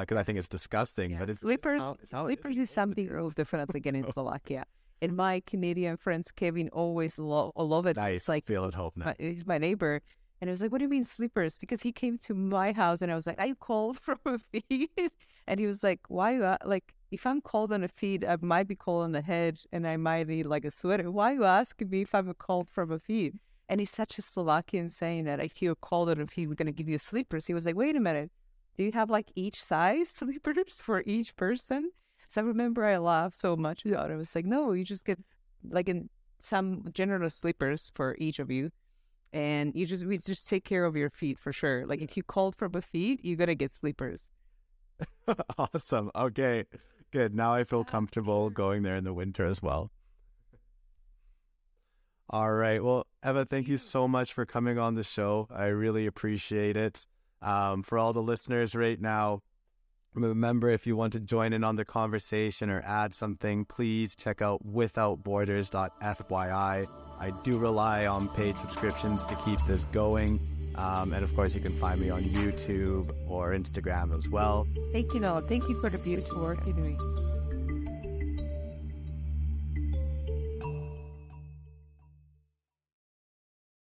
because 0.00 0.16
I 0.16 0.22
think 0.22 0.38
it's 0.38 0.48
disgusting. 0.48 1.18
But 1.18 1.28
it's 1.28 1.40
slippers, 1.40 1.74
It's 1.74 1.82
how, 1.82 1.96
it's 2.02 2.12
how 2.12 2.24
slippers 2.26 2.56
is 2.56 2.70
something 2.70 3.04
you'll 3.04 3.30
definitely 3.42 3.80
get 3.80 3.94
in 3.94 4.04
So- 4.08 4.12
Slovakia. 4.14 4.64
And 5.02 5.16
my 5.16 5.42
Canadian 5.50 5.96
friends, 5.96 6.30
Kevin, 6.30 6.68
always 6.72 7.18
lo- 7.18 7.50
love 7.56 7.86
it. 7.90 7.96
Nice. 7.96 8.16
It's 8.22 8.28
like 8.28 8.46
feel 8.46 8.64
at 8.70 8.74
home 8.74 8.92
now. 8.94 9.06
my, 9.06 9.14
he's 9.18 9.44
my 9.44 9.58
neighbor. 9.58 10.00
And 10.42 10.50
I 10.50 10.54
was 10.54 10.60
like, 10.60 10.72
what 10.72 10.78
do 10.78 10.86
you 10.86 10.88
mean 10.88 11.04
sleepers? 11.04 11.56
Because 11.56 11.82
he 11.82 11.92
came 11.92 12.18
to 12.18 12.34
my 12.34 12.72
house 12.72 13.00
and 13.00 13.12
I 13.12 13.14
was 13.14 13.28
like, 13.28 13.40
you 13.46 13.54
cold 13.54 14.00
from 14.02 14.18
a 14.26 14.38
feed? 14.38 14.90
And 15.46 15.60
he 15.60 15.68
was 15.68 15.84
like, 15.84 16.00
why 16.08 16.32
you, 16.32 16.56
like, 16.64 16.94
if 17.12 17.24
I'm 17.26 17.40
cold 17.40 17.72
on 17.72 17.84
a 17.84 17.88
feed, 17.88 18.24
I 18.24 18.36
might 18.40 18.66
be 18.66 18.74
cold 18.74 19.04
on 19.04 19.12
the 19.12 19.20
head 19.20 19.60
and 19.70 19.86
I 19.86 19.96
might 19.96 20.26
need 20.26 20.46
like 20.46 20.64
a 20.64 20.72
sweater. 20.72 21.12
Why 21.12 21.30
are 21.30 21.34
you 21.34 21.44
asking 21.44 21.90
me 21.90 22.00
if 22.00 22.12
I'm 22.12 22.34
cold 22.34 22.68
from 22.68 22.90
a 22.90 22.98
feed? 22.98 23.38
And 23.68 23.78
he's 23.78 23.90
such 23.90 24.18
a 24.18 24.22
Slovakian 24.22 24.90
saying 24.90 25.26
that 25.26 25.38
if 25.38 25.62
you're 25.62 25.76
called 25.76 26.10
on 26.10 26.20
a 26.20 26.26
feed. 26.26 26.48
We're 26.48 26.56
going 26.56 26.66
to 26.66 26.72
give 26.72 26.88
you 26.88 26.98
sleepers, 26.98 27.46
he 27.46 27.54
was 27.54 27.64
like, 27.64 27.76
wait 27.76 27.94
a 27.94 28.00
minute, 28.00 28.32
do 28.76 28.82
you 28.82 28.90
have 28.90 29.10
like 29.10 29.30
each 29.36 29.62
size 29.62 30.08
sleepers 30.18 30.80
for 30.80 31.04
each 31.06 31.36
person? 31.36 31.92
So 32.26 32.40
I 32.40 32.44
remember 32.44 32.84
I 32.84 32.98
laughed 32.98 33.36
so 33.36 33.54
much. 33.54 33.86
I 33.86 34.16
was 34.16 34.34
like, 34.34 34.46
no, 34.46 34.72
you 34.72 34.84
just 34.84 35.04
get 35.04 35.20
like 35.70 35.88
in 35.88 36.10
some 36.40 36.86
general 36.92 37.30
sleepers 37.30 37.92
for 37.94 38.16
each 38.18 38.40
of 38.40 38.50
you. 38.50 38.72
And 39.32 39.74
you 39.74 39.86
just 39.86 40.04
we 40.04 40.18
just 40.18 40.48
take 40.48 40.64
care 40.64 40.84
of 40.84 40.96
your 40.96 41.10
feet 41.10 41.38
for 41.38 41.52
sure. 41.52 41.86
Like 41.86 42.00
if 42.00 42.16
you 42.16 42.22
called 42.22 42.54
for 42.56 42.68
a 42.72 42.82
feet, 42.82 43.24
you 43.24 43.36
gotta 43.36 43.54
get 43.54 43.72
sleepers. 43.72 44.30
awesome. 45.58 46.10
Okay. 46.14 46.64
Good. 47.10 47.34
Now 47.34 47.52
I 47.54 47.64
feel 47.64 47.84
comfortable 47.84 48.50
going 48.50 48.82
there 48.82 48.96
in 48.96 49.04
the 49.04 49.12
winter 49.12 49.44
as 49.44 49.62
well. 49.62 49.90
All 52.30 52.52
right. 52.52 52.82
Well, 52.82 53.06
Eva, 53.24 53.44
thank 53.44 53.68
you 53.68 53.76
so 53.76 54.08
much 54.08 54.32
for 54.32 54.46
coming 54.46 54.78
on 54.78 54.94
the 54.94 55.04
show. 55.04 55.46
I 55.50 55.66
really 55.66 56.06
appreciate 56.06 56.76
it. 56.76 57.04
Um, 57.42 57.82
for 57.82 57.98
all 57.98 58.12
the 58.12 58.22
listeners 58.22 58.74
right 58.74 59.00
now, 59.00 59.40
remember 60.14 60.68
if 60.68 60.86
you 60.86 60.96
want 60.96 61.12
to 61.14 61.20
join 61.20 61.52
in 61.52 61.64
on 61.64 61.76
the 61.76 61.84
conversation 61.84 62.70
or 62.70 62.82
add 62.86 63.14
something, 63.14 63.64
please 63.64 64.14
check 64.14 64.42
out 64.42 64.64
withoutborders.fyi. 64.66 66.86
I 67.20 67.30
do 67.44 67.58
rely 67.58 68.06
on 68.06 68.28
paid 68.28 68.58
subscriptions 68.58 69.24
to 69.24 69.34
keep 69.36 69.60
this 69.66 69.84
going. 69.92 70.40
Um, 70.74 71.12
and 71.12 71.22
of 71.22 71.34
course, 71.34 71.54
you 71.54 71.60
can 71.60 71.78
find 71.78 72.00
me 72.00 72.10
on 72.10 72.22
YouTube 72.22 73.14
or 73.28 73.52
Instagram 73.52 74.16
as 74.16 74.28
well. 74.28 74.66
Thank 74.92 75.14
you, 75.14 75.20
Noah. 75.20 75.42
Thank 75.42 75.68
you 75.68 75.80
for 75.80 75.90
the 75.90 75.98
beautiful 75.98 76.42
work 76.42 76.58
you're 76.66 76.74
doing. 76.74 76.98